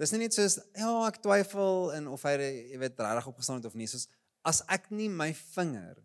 Dis 0.00 0.12
nie 0.14 0.22
net 0.22 0.34
soos 0.34 0.56
ja, 0.78 0.90
ek 1.06 1.20
twyfel 1.22 1.90
en 1.98 2.08
of 2.10 2.22
hy 2.24 2.32
jy 2.40 2.78
weet 2.80 3.02
regtig 3.04 3.28
opgestaan 3.28 3.60
het 3.60 3.68
of 3.68 3.76
nie, 3.76 3.88
soos 3.90 4.08
as 4.44 4.62
ek 4.68 4.90
nie 4.90 5.08
my 5.08 5.32
vinger 5.32 5.98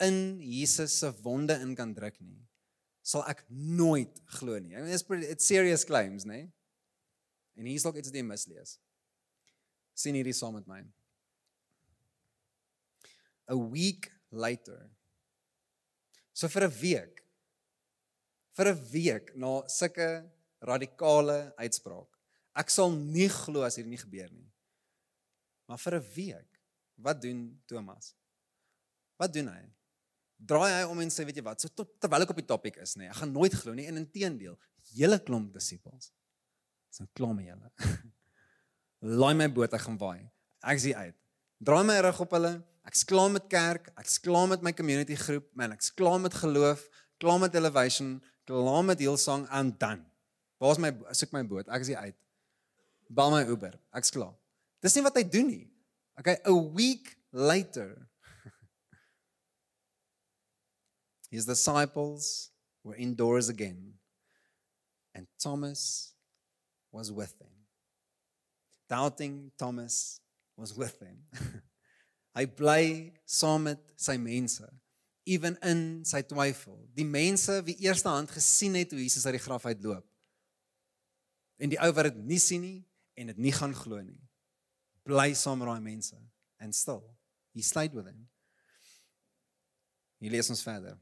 in 0.00 0.38
Jesus 0.40 0.98
se 1.00 1.10
wonde 1.24 1.56
in 1.62 1.74
kan 1.76 1.94
druk 1.94 2.20
nie, 2.20 2.42
sal 3.02 3.24
ek 3.30 3.44
nooit 3.50 4.20
glo 4.38 4.58
nie. 4.58 4.74
I 4.74 4.82
mean, 4.82 4.92
it's 4.92 5.06
pretty 5.06 5.26
it's 5.26 5.46
serious 5.46 5.84
claims, 5.84 6.24
né? 6.24 6.46
Nee? 6.46 6.52
En 7.56 7.68
hier's 7.70 7.86
dalk 7.86 7.96
iets 7.96 8.10
wat 8.10 8.18
jy 8.18 8.26
mislees. 8.26 8.76
sien 9.96 10.16
hierdie 10.18 10.34
saam 10.36 10.58
met 10.58 10.66
my. 10.68 10.82
A 13.48 13.56
week 13.56 14.10
later. 14.28 14.90
So 16.36 16.50
vir 16.52 16.66
'n 16.66 16.74
week. 16.80 17.22
Vir 18.56 18.68
'n 18.72 18.82
week 18.92 19.32
na 19.36 19.62
sulke 19.68 20.28
radikale 20.60 21.54
uitspraak. 21.56 22.10
Ek 22.56 22.70
sal 22.70 22.92
nie 22.92 23.28
glo 23.28 23.62
as 23.62 23.76
hierdie 23.76 23.94
nie 23.94 24.04
gebeur 24.04 24.30
nie. 24.32 24.52
Maar 25.68 25.78
vir 25.78 25.94
'n 25.96 26.06
week, 26.16 26.55
wat 27.02 27.20
doen 27.22 27.48
Thomas? 27.66 28.14
Wat 29.20 29.32
doen 29.32 29.48
hy? 29.52 29.62
Draai 30.36 30.70
hy 30.72 30.82
om 30.90 31.00
en 31.00 31.12
sê, 31.12 31.24
weet 31.24 31.40
jy 31.40 31.44
wat, 31.46 31.62
so 31.64 31.72
tot, 31.72 31.94
terwyl 32.02 32.26
ek 32.26 32.32
op 32.34 32.40
die 32.40 32.48
topik 32.48 32.76
is, 32.82 32.94
nê, 32.96 33.06
nee, 33.06 33.12
ek 33.12 33.22
gaan 33.22 33.32
nooit 33.32 33.54
glo 33.56 33.72
nie 33.76 33.86
en 33.88 34.00
inteendeel, 34.02 34.56
hele 34.92 35.18
klomp 35.24 35.54
disippels. 35.54 36.10
So 36.92 37.08
klom 37.16 37.40
julle. 37.40 37.72
Laai 39.20 39.34
my 39.38 39.48
boot, 39.52 39.72
ek 39.76 39.84
gaan 39.86 39.96
waai. 40.00 40.26
Ek 40.66 40.80
sien 40.82 40.98
uit. 40.98 41.16
Draai 41.64 41.84
my 41.88 41.96
rug 42.04 42.20
op 42.24 42.34
hulle. 42.36 42.52
Ek's 42.86 43.02
klaar 43.08 43.32
met 43.32 43.48
kerk, 43.50 43.88
ek's 43.98 44.20
klaar 44.22 44.46
met 44.50 44.62
my 44.62 44.70
community 44.76 45.16
groep, 45.18 45.48
man, 45.58 45.72
ek's 45.74 45.88
klaar 45.96 46.20
met 46.22 46.36
geloof, 46.38 46.84
klaar 47.18 47.40
met 47.42 47.56
elevation, 47.58 48.20
klaar 48.46 48.84
met 48.86 49.00
Hillsong 49.02 49.48
en 49.50 49.72
dan. 49.80 50.04
Waar's 50.62 50.78
my 50.80 50.92
soek 51.16 51.32
my 51.34 51.42
boot? 51.44 51.66
Ek 51.68 51.82
is 51.82 51.90
uit. 51.96 52.16
Bel 53.12 53.32
my 53.34 53.42
Uber. 53.48 53.74
Ek's 53.96 54.12
klaar. 54.14 54.34
Dis 54.84 54.94
nie 54.96 55.02
wat 55.04 55.18
hy 55.18 55.24
doen 55.28 55.50
nie. 55.50 55.64
Okay, 56.18 56.36
a 56.44 56.54
week 56.54 57.16
later. 57.32 58.08
His 61.30 61.44
disciples 61.44 62.50
were 62.82 62.96
indoors 62.96 63.48
again 63.48 63.94
and 65.14 65.26
Thomas 65.42 66.12
was 66.92 67.10
with 67.10 67.38
them. 67.38 67.48
Doubting 68.88 69.50
Thomas 69.58 70.20
was 70.56 70.76
with 70.76 70.98
them. 71.00 71.16
Hy 72.36 72.44
bly 72.44 73.12
saam 73.24 73.64
met 73.64 73.80
sy 73.96 74.18
mense, 74.20 74.66
ewen 75.24 75.56
in 75.64 75.80
sy 76.04 76.20
twyfel. 76.28 76.76
Die 76.94 77.06
mense 77.08 77.62
wie 77.64 77.78
eerste 77.86 78.12
hand 78.12 78.30
gesien 78.30 78.76
het 78.76 78.92
hoe 78.92 79.00
Jesus 79.00 79.24
uit 79.24 79.38
die 79.38 79.42
graf 79.42 79.64
uitloop. 79.64 80.04
En 81.56 81.72
die 81.72 81.80
ou 81.80 81.88
wat 81.96 82.10
dit 82.10 82.20
nie 82.28 82.40
sien 82.40 82.60
nie 82.60 82.78
en 83.16 83.32
dit 83.32 83.40
nie 83.48 83.54
gaan 83.56 83.72
glo 83.74 84.02
nie. 84.04 84.20
Bly 85.06 85.30
saam 85.32 85.58
met 85.58 85.68
daai 85.68 85.82
mense 85.82 86.14
and 86.60 86.74
still 86.74 87.04
he 87.54 87.62
stayed 87.62 87.94
with 87.94 88.04
them. 88.04 88.26
Hier 90.20 90.30
lees 90.30 90.50
ons 90.50 90.62
verder. 90.62 90.98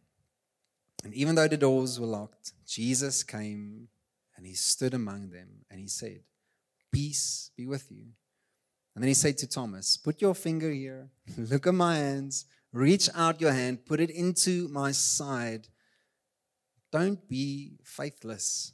And 1.04 1.14
even 1.14 1.34
though 1.34 1.48
the 1.48 1.56
doors 1.56 1.98
were 2.00 2.06
locked, 2.06 2.52
Jesus 2.66 3.22
came 3.22 3.88
and 4.36 4.46
he 4.46 4.54
stood 4.54 4.94
among 4.94 5.30
them 5.30 5.64
and 5.70 5.80
he 5.80 5.88
said, 5.88 6.20
Peace 6.92 7.50
be 7.56 7.66
with 7.66 7.90
you. 7.90 8.06
And 8.94 9.02
then 9.02 9.08
he 9.08 9.14
said 9.14 9.36
to 9.38 9.48
Thomas, 9.48 9.96
Put 9.96 10.22
your 10.22 10.34
finger 10.34 10.70
here, 10.70 11.08
look 11.36 11.66
at 11.66 11.74
my 11.74 11.96
hands, 11.96 12.46
reach 12.72 13.08
out 13.14 13.40
your 13.40 13.52
hand, 13.52 13.84
put 13.84 14.00
it 14.00 14.10
into 14.10 14.68
my 14.68 14.92
side. 14.92 15.68
Don't 16.92 17.28
be 17.28 17.78
faithless, 17.82 18.72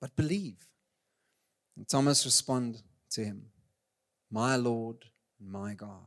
but 0.00 0.14
believe. 0.14 0.68
And 1.76 1.88
Thomas 1.88 2.24
responded 2.24 2.82
to 3.10 3.24
him, 3.24 3.46
My 4.30 4.56
Lord 4.56 5.04
and 5.40 5.50
my 5.50 5.74
God. 5.74 6.06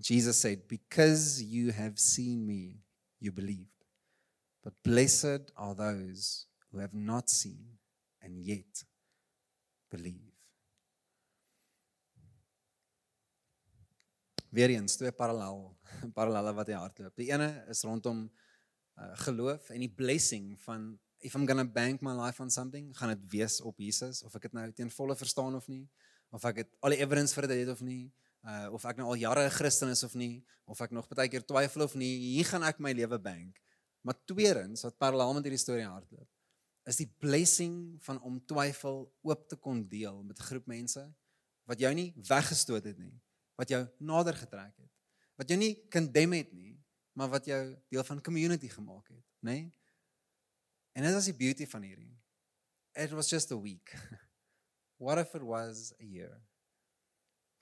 Jesus 0.00 0.40
said, 0.40 0.68
Because 0.68 1.42
you 1.42 1.72
have 1.72 1.98
seen 1.98 2.46
me, 2.46 2.76
you 3.20 3.32
believed. 3.32 3.66
But 4.62 4.74
blessed 4.84 5.50
are 5.56 5.74
those 5.74 6.46
who 6.70 6.78
have 6.78 6.94
not 6.94 7.28
seen 7.30 7.78
and 8.22 8.38
yet 8.38 8.84
believe. 9.90 10.28
weer 14.50 14.70
eens 14.70 14.96
twee 14.96 15.12
parallel 15.12 15.76
parallelle 16.16 16.54
wat 16.56 16.70
hy 16.70 16.76
hardloop. 16.78 17.16
Die 17.20 17.28
ene 17.32 17.48
is 17.68 17.82
rondom 17.86 18.24
uh, 18.98 19.12
geloof 19.24 19.70
en 19.74 19.84
die 19.84 19.92
blessing 19.92 20.54
van 20.64 20.94
if 21.20 21.34
I'm 21.34 21.46
going 21.46 21.58
to 21.58 21.66
bank 21.66 22.00
my 22.00 22.14
life 22.14 22.42
on 22.42 22.50
something, 22.50 22.92
gaan 22.96 23.12
dit 23.12 23.24
wees 23.32 23.58
op 23.60 23.78
Jesus 23.82 24.22
of 24.22 24.34
ek 24.38 24.48
dit 24.48 24.56
nou 24.56 24.66
teen 24.72 24.92
volle 24.94 25.16
verstaan 25.18 25.56
of 25.58 25.66
nie, 25.68 25.84
of 26.30 26.44
ek 26.44 26.64
het 26.64 26.70
al 26.80 26.94
die 26.94 27.00
evidence 27.02 27.34
vir 27.34 27.48
dit 27.48 27.62
het 27.64 27.72
of 27.72 27.80
nie, 27.80 28.10
uh, 28.44 28.68
of 28.72 28.84
ek 28.84 28.96
nou 29.00 29.08
al 29.08 29.20
jare 29.20 29.46
'n 29.46 29.50
Christen 29.50 29.88
is 29.88 30.04
of 30.04 30.14
nie, 30.14 30.44
of 30.64 30.80
ek 30.80 30.90
nog 30.90 31.08
baie 31.08 31.28
keer 31.28 31.44
twyfel 31.44 31.82
of 31.82 31.94
nie, 31.94 32.14
hier 32.34 32.44
gaan 32.44 32.62
ek 32.62 32.78
my 32.78 32.92
lewe 32.92 33.18
bank. 33.18 33.60
Maar 34.02 34.14
tweedens 34.24 34.82
wat 34.82 34.98
parallel 34.98 35.34
met 35.34 35.44
hierdie 35.44 35.60
storie 35.60 35.86
hardloop, 35.86 36.28
is 36.86 36.96
die 36.96 37.10
blessing 37.18 37.98
van 38.00 38.20
om 38.22 38.40
twyfel 38.46 39.12
oop 39.22 39.48
te 39.48 39.56
kon 39.56 39.88
deel 39.88 40.22
met 40.22 40.38
'n 40.38 40.48
groep 40.50 40.66
mense 40.66 41.14
wat 41.64 41.78
jou 41.78 41.94
nie 41.94 42.14
weggestoot 42.16 42.84
het 42.84 42.98
nie 42.98 43.20
wat 43.58 43.72
jou 43.74 43.82
nader 43.98 44.36
getrek 44.38 44.76
het. 44.78 44.92
Wat 45.38 45.50
jou 45.50 45.58
nie 45.58 45.74
condemn 45.90 46.36
het 46.38 46.52
nie, 46.54 46.76
maar 47.18 47.30
wat 47.32 47.46
jou 47.50 47.62
deel 47.90 48.04
van 48.06 48.22
community 48.22 48.70
gemaak 48.70 49.10
het, 49.10 49.24
nê? 49.42 49.50
Nee? 49.50 49.66
En 50.98 51.06
dit 51.06 51.14
is 51.14 51.28
die 51.30 51.36
beauty 51.38 51.66
van 51.66 51.82
hierdie. 51.82 52.14
It 52.98 53.10
was 53.14 53.30
just 53.30 53.52
a 53.52 53.58
week. 53.58 53.94
What 54.98 55.18
if 55.18 55.34
it 55.34 55.42
was 55.42 55.92
a 56.00 56.04
year? 56.04 56.40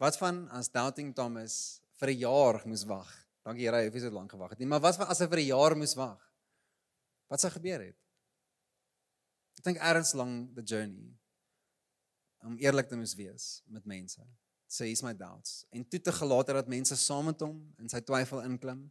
Wat 0.01 0.17
van 0.17 0.49
as 0.53 0.69
doubting 0.69 1.15
Thomas 1.15 1.81
vir 2.01 2.09
'n 2.11 2.19
jaar 2.19 2.63
moes 2.67 2.85
wag? 2.85 3.09
Dankie 3.45 3.65
Here, 3.65 3.77
hy 3.77 3.85
het 3.85 4.03
so 4.03 4.11
lank 4.11 4.31
gewag 4.31 4.51
het 4.51 4.59
nie, 4.59 4.67
maar 4.67 4.81
wat 4.81 4.97
van 4.97 5.07
as 5.07 5.19
hy 5.19 5.27
vir 5.27 5.39
'n 5.39 5.47
jaar 5.47 5.77
moes 5.77 5.95
wag? 5.95 6.21
Wat 7.29 7.41
sou 7.41 7.51
gebeur 7.51 7.81
het? 7.81 7.97
Ek 9.59 9.65
dink 9.65 9.79
erns 9.79 10.15
lank 10.15 10.55
the 10.55 10.63
journey 10.63 11.15
om 12.45 12.59
eerlik 12.59 12.89
te 12.89 12.97
moet 12.97 13.15
wees 13.15 13.63
met 13.67 13.85
mense 13.85 14.23
sê 14.69 14.87
hier's 14.91 15.03
my 15.03 15.15
doubts 15.15 15.65
en 15.71 15.85
toe 15.89 16.01
te 16.01 16.13
gelaat 16.13 16.47
dat 16.47 16.69
mense 16.69 16.97
saam 16.97 17.31
met 17.31 17.41
hom 17.41 17.57
in 17.79 17.89
sy 17.89 18.01
twyfel 18.01 18.43
inklim 18.43 18.91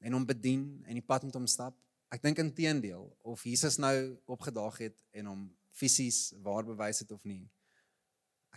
en 0.00 0.16
hom 0.16 0.26
bedien 0.26 0.82
en 0.88 0.96
die 0.96 1.04
pad 1.04 1.26
met 1.28 1.36
hom 1.36 1.46
stap. 1.46 1.76
Ek 2.10 2.22
dink 2.24 2.40
inteendeel 2.40 3.04
of 3.28 3.44
Jesus 3.44 3.76
nou 3.78 4.16
opgedaag 4.26 4.78
het 4.86 5.02
en 5.12 5.28
hom 5.30 5.42
fisies 5.76 6.32
waar 6.42 6.64
bewys 6.64 7.02
het 7.04 7.12
of 7.12 7.24
nie. 7.28 7.44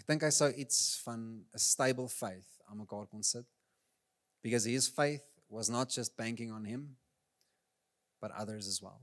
Ek 0.04 0.12
dink 0.12 0.26
hy 0.28 0.32
sou 0.36 0.50
iets 0.52 1.00
van 1.06 1.48
'n 1.48 1.60
stable 1.60 2.10
faith 2.12 2.60
aan 2.68 2.84
mekaar 2.84 3.08
kon 3.08 3.24
sit. 3.24 3.48
Because 4.44 4.68
his 4.68 4.90
faith 4.92 5.24
was 5.48 5.70
not 5.72 5.90
just 5.90 6.18
banking 6.18 6.52
on 6.52 6.66
him 6.66 6.98
but 8.20 8.32
others 8.32 8.68
as 8.68 8.82
well. 8.82 9.02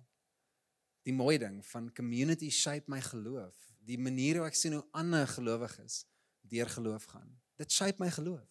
Die 1.04 1.12
mooi 1.12 1.38
ding 1.38 1.64
van 1.66 1.92
community 1.92 2.50
shape 2.50 2.84
my 2.88 3.00
geloof, 3.00 3.56
die 3.80 3.98
manier 3.98 4.36
hoe 4.36 4.46
ek 4.46 4.54
sien 4.54 4.72
hoe 4.76 4.84
ander 4.92 5.26
gelowiges 5.26 6.04
deur 6.48 6.68
geloof 6.68 7.04
gaan 7.04 7.40
dit 7.60 7.72
shape 7.72 8.00
my 8.00 8.08
geloof. 8.10 8.46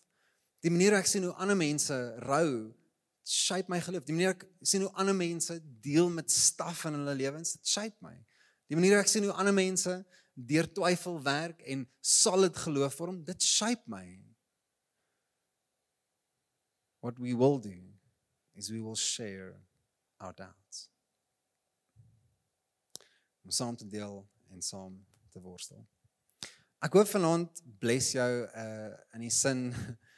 Die 0.62 0.72
manier 0.72 0.94
hoe 0.94 1.02
ek 1.02 1.10
sien 1.10 1.26
hoe 1.26 1.34
ander 1.42 1.58
mense 1.58 1.96
rou, 2.28 2.70
shape 3.26 3.72
my 3.72 3.80
geloof. 3.82 4.06
Die 4.06 4.16
manier 4.16 4.36
ek 4.36 4.46
sien 4.68 4.86
hoe 4.86 4.92
ander 5.02 5.18
mense 5.18 5.58
deel 5.82 6.12
met 6.14 6.30
staf 6.34 6.84
in 6.90 7.00
hulle 7.00 7.16
lewens, 7.18 7.56
dit 7.58 7.74
shape 7.74 7.98
my. 8.06 8.14
Die 8.70 8.78
manier 8.78 8.98
hoe 8.98 9.06
ek 9.06 9.10
sien 9.10 9.26
hoe 9.26 9.34
ander 9.34 9.56
mense 9.56 9.96
deur 10.46 10.68
twyfel 10.72 11.22
werk 11.24 11.62
en 11.62 11.86
solid 12.00 12.58
geloof 12.58 12.96
vorm, 12.96 13.24
dit 13.24 13.44
shape 13.44 13.84
my. 13.86 14.06
What 17.00 17.20
we 17.20 17.36
will 17.36 17.60
do 17.60 17.78
is 18.54 18.70
we 18.70 18.82
will 18.82 18.96
share 18.96 19.62
our 20.18 20.34
doubts. 20.36 20.90
Om 23.44 23.52
saam 23.52 23.76
te 23.76 23.88
deel 23.88 24.28
en 24.52 24.62
saam 24.62 25.06
te 25.30 25.42
worstel. 25.42 25.86
Ek 26.84 26.96
hoop 26.96 27.08
vanaand 27.12 27.62
bless 27.80 28.14
jou 28.16 28.30
uh 28.48 28.92
in 29.16 29.26
die 29.26 29.34
sin 29.34 29.70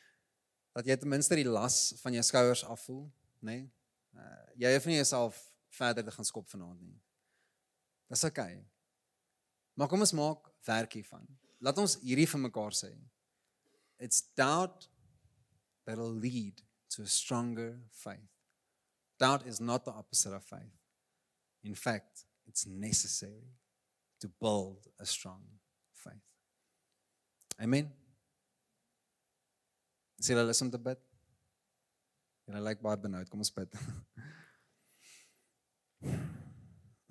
dat 0.76 0.88
jy 0.88 0.98
ten 0.98 1.10
minste 1.10 1.38
die 1.38 1.48
las 1.48 1.94
van 2.02 2.18
jou 2.18 2.26
skouers 2.26 2.66
afvoel, 2.66 3.06
nê? 3.42 3.62
Nee? 3.62 3.70
Uh 4.18 4.60
jy 4.62 4.74
hoef 4.76 4.90
nie 4.90 5.00
jouself 5.00 5.40
verder 5.74 6.06
te 6.06 6.14
gaan 6.14 6.28
skop 6.28 6.50
vanaand 6.50 6.82
nie. 6.82 7.00
Dis 8.12 8.26
oukei. 8.28 8.52
Okay. 8.58 8.71
Maar 9.82 9.90
kom 9.90 10.04
ons 10.06 10.12
maak 10.14 10.46
werk 10.68 10.94
hiervan. 10.94 11.24
Laat 11.66 11.80
ons 11.82 11.96
hierdie 12.04 12.28
vir 12.30 12.42
mekaar 12.44 12.76
sê. 12.78 12.92
It's 13.98 14.22
doubt 14.38 14.86
that'll 15.90 16.20
lead 16.22 16.62
to 16.94 17.02
a 17.02 17.10
stronger 17.10 17.80
faith. 17.90 18.30
Doubt 19.18 19.48
is 19.50 19.60
not 19.60 19.86
the 19.86 19.92
opposite 19.92 20.36
of 20.38 20.46
faith. 20.46 20.78
In 21.64 21.74
fact, 21.74 22.26
it's 22.46 22.68
necessary 22.68 23.58
to 24.20 24.28
build 24.28 24.86
a 25.00 25.06
strong 25.06 25.42
faith. 25.94 26.30
Amen. 27.60 27.90
Sien 30.22 30.38
hulle 30.38 30.54
is 30.54 30.62
om 30.62 30.70
te 30.70 30.78
bid. 30.78 31.02
Hulle 32.46 32.62
lyk 32.70 32.86
baie 32.86 33.02
benoud. 33.02 33.26
Kom 33.34 33.42
ons 33.42 33.56
bid. 33.58 33.74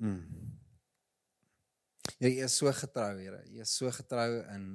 mm. 0.07 0.39
Jy 2.21 2.35
is 2.45 2.57
so 2.61 2.68
getrou, 2.77 3.14
Here. 3.16 3.41
Jy 3.49 3.64
is 3.64 3.73
so 3.73 3.91
getrou 3.97 4.43
in 4.55 4.66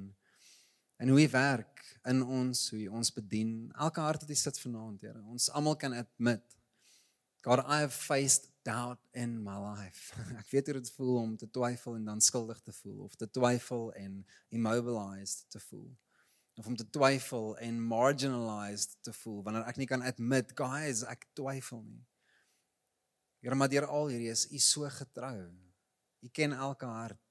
in 0.96 1.10
hoe 1.12 1.18
jy 1.20 1.28
werk 1.28 1.82
in 2.08 2.22
ons, 2.22 2.70
hoe 2.72 2.78
jy 2.80 2.88
ons 2.88 3.10
bedien. 3.12 3.66
Elke 3.76 4.00
hart 4.00 4.22
wat 4.24 4.30
jy 4.32 4.38
sit 4.40 4.58
vanaand, 4.62 5.02
Here. 5.04 5.20
Ons 5.30 5.50
almal 5.54 5.76
kan 5.78 5.94
admit 5.94 6.56
God, 7.46 7.60
I 7.68 7.78
have 7.84 7.92
faced 7.92 8.48
doubt 8.64 8.98
in 9.14 9.38
my 9.44 9.54
life. 9.54 10.10
Ek 10.40 10.48
weet 10.50 10.66
hoe 10.66 10.80
dit 10.80 10.88
voel 10.96 11.20
om 11.20 11.36
te 11.38 11.46
twyfel 11.54 11.94
en 12.00 12.08
dan 12.08 12.22
skuldig 12.24 12.58
te 12.66 12.72
voel 12.74 13.04
of 13.04 13.14
te 13.14 13.28
twyfel 13.30 13.92
en 13.94 14.16
immobilized 14.50 15.44
te 15.54 15.60
voel. 15.68 15.86
Of 16.58 16.66
om 16.66 16.74
te 16.74 16.88
twyfel 16.90 17.52
en 17.62 17.78
marginalized 17.78 18.96
te 19.06 19.14
voel 19.20 19.44
wanneer 19.46 19.68
ek 19.70 19.78
nie 19.78 19.86
kan 19.86 20.02
admit, 20.02 20.50
guys, 20.58 21.04
ek 21.06 21.28
twyfel 21.38 21.84
nie. 21.84 22.02
Here, 23.44 23.54
maar 23.54 23.70
deur 23.70 23.86
al 23.86 24.10
hierdie 24.10 24.32
is 24.32 24.48
u 24.50 24.58
so 24.58 24.90
getrou. 24.90 25.46
U 26.26 26.32
ken 26.34 26.56
elke 26.56 26.90
hart. 26.90 27.25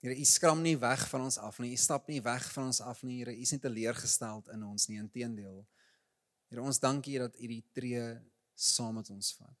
Here, 0.00 0.16
u 0.16 0.24
skram 0.24 0.62
nie 0.64 0.78
weg 0.80 1.02
van 1.10 1.26
ons 1.28 1.36
af 1.38 1.58
nie. 1.60 1.74
U 1.76 1.80
stap 1.80 2.08
nie 2.08 2.22
weg 2.24 2.46
van 2.54 2.70
ons 2.70 2.80
af 2.80 3.02
nie. 3.04 3.18
Here, 3.20 3.34
u 3.36 3.44
is 3.44 3.52
nie 3.52 3.60
teleurgesteld 3.60 4.48
in 4.54 4.62
ons 4.64 4.88
nie. 4.88 4.96
Inteendeel. 5.00 5.60
Here, 6.48 6.64
ons 6.64 6.80
dankie 6.80 7.18
dat 7.20 7.36
u 7.36 7.50
die 7.50 7.64
tree 7.76 8.04
saam 8.56 8.96
met 8.96 9.10
ons 9.12 9.34
vat. 9.36 9.56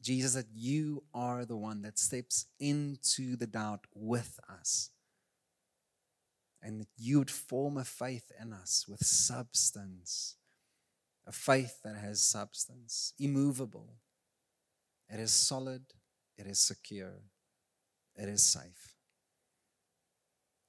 Jesus 0.00 0.32
that 0.38 0.48
you 0.54 1.02
are 1.12 1.44
the 1.44 1.56
one 1.56 1.82
that 1.82 1.98
steps 1.98 2.46
into 2.58 3.36
the 3.36 3.46
doubt 3.46 3.86
with 3.92 4.38
us. 4.48 4.90
And 6.62 6.80
that 6.80 6.88
you 6.96 7.18
would 7.18 7.30
form 7.30 7.76
a 7.76 7.84
faith 7.84 8.30
in 8.40 8.52
us 8.52 8.86
with 8.88 9.04
substance. 9.04 10.36
A 11.26 11.32
faith 11.32 11.82
that 11.82 11.96
has 11.96 12.22
substance, 12.22 13.12
immovable. 13.18 13.96
It 15.08 15.20
is 15.20 15.32
solid, 15.32 15.82
it 16.36 16.46
is 16.46 16.58
secure, 16.58 17.22
it 18.16 18.28
is 18.28 18.42
safe. 18.42 18.89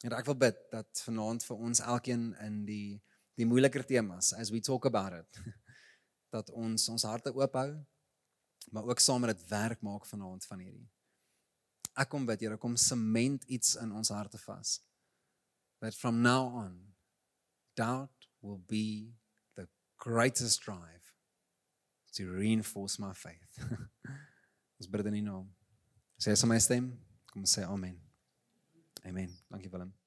En 0.03 0.15
ek 0.17 0.25
wil 0.25 0.37
bid 0.47 0.59
dat 0.71 1.03
vanaand 1.05 1.45
vir 1.45 1.65
ons 1.69 1.83
elkeen 1.93 2.31
in 2.45 2.61
die 2.65 3.01
die 3.39 3.47
moeiliker 3.47 3.85
temas 3.87 4.33
as 4.37 4.51
we 4.51 4.59
talk 4.59 4.85
about 4.85 5.13
it 5.15 5.37
dat 6.35 6.49
ons 6.51 6.89
ons 6.91 7.05
harte 7.07 7.31
oop 7.33 7.55
hou 7.57 7.69
maar 8.69 8.83
ook 8.83 8.99
saam 8.99 9.23
met 9.23 9.37
dit 9.37 9.47
werk 9.49 9.81
maak 9.81 10.05
vanaand 10.05 10.45
van 10.45 10.59
hierdie. 10.59 10.89
Ek 11.99 12.09
kom 12.09 12.25
bid 12.25 12.43
Here 12.43 12.57
kom 12.57 12.77
sement 12.79 13.43
iets 13.51 13.75
in 13.81 13.91
ons 13.91 14.11
harte 14.13 14.37
vas. 14.45 14.79
That 15.81 15.95
from 15.97 16.21
now 16.21 16.55
on 16.55 16.93
doubt 17.75 18.29
will 18.41 18.61
be 18.67 19.15
the 19.55 19.67
greatest 19.97 20.61
drive 20.61 21.15
to 22.13 22.29
reinforce 22.31 22.99
my 22.99 23.13
faith. 23.13 23.59
ons 24.79 24.87
bid 24.87 25.05
in 25.05 25.19
U 25.23 25.25
naam. 25.25 25.51
Sê 26.21 26.37
sommer 26.37 26.61
stem, 26.61 26.93
kom 27.33 27.43
sê 27.49 27.65
amen. 27.65 28.10
Amen. 29.03 29.37
Dankie 29.49 29.71
Willem. 29.71 30.00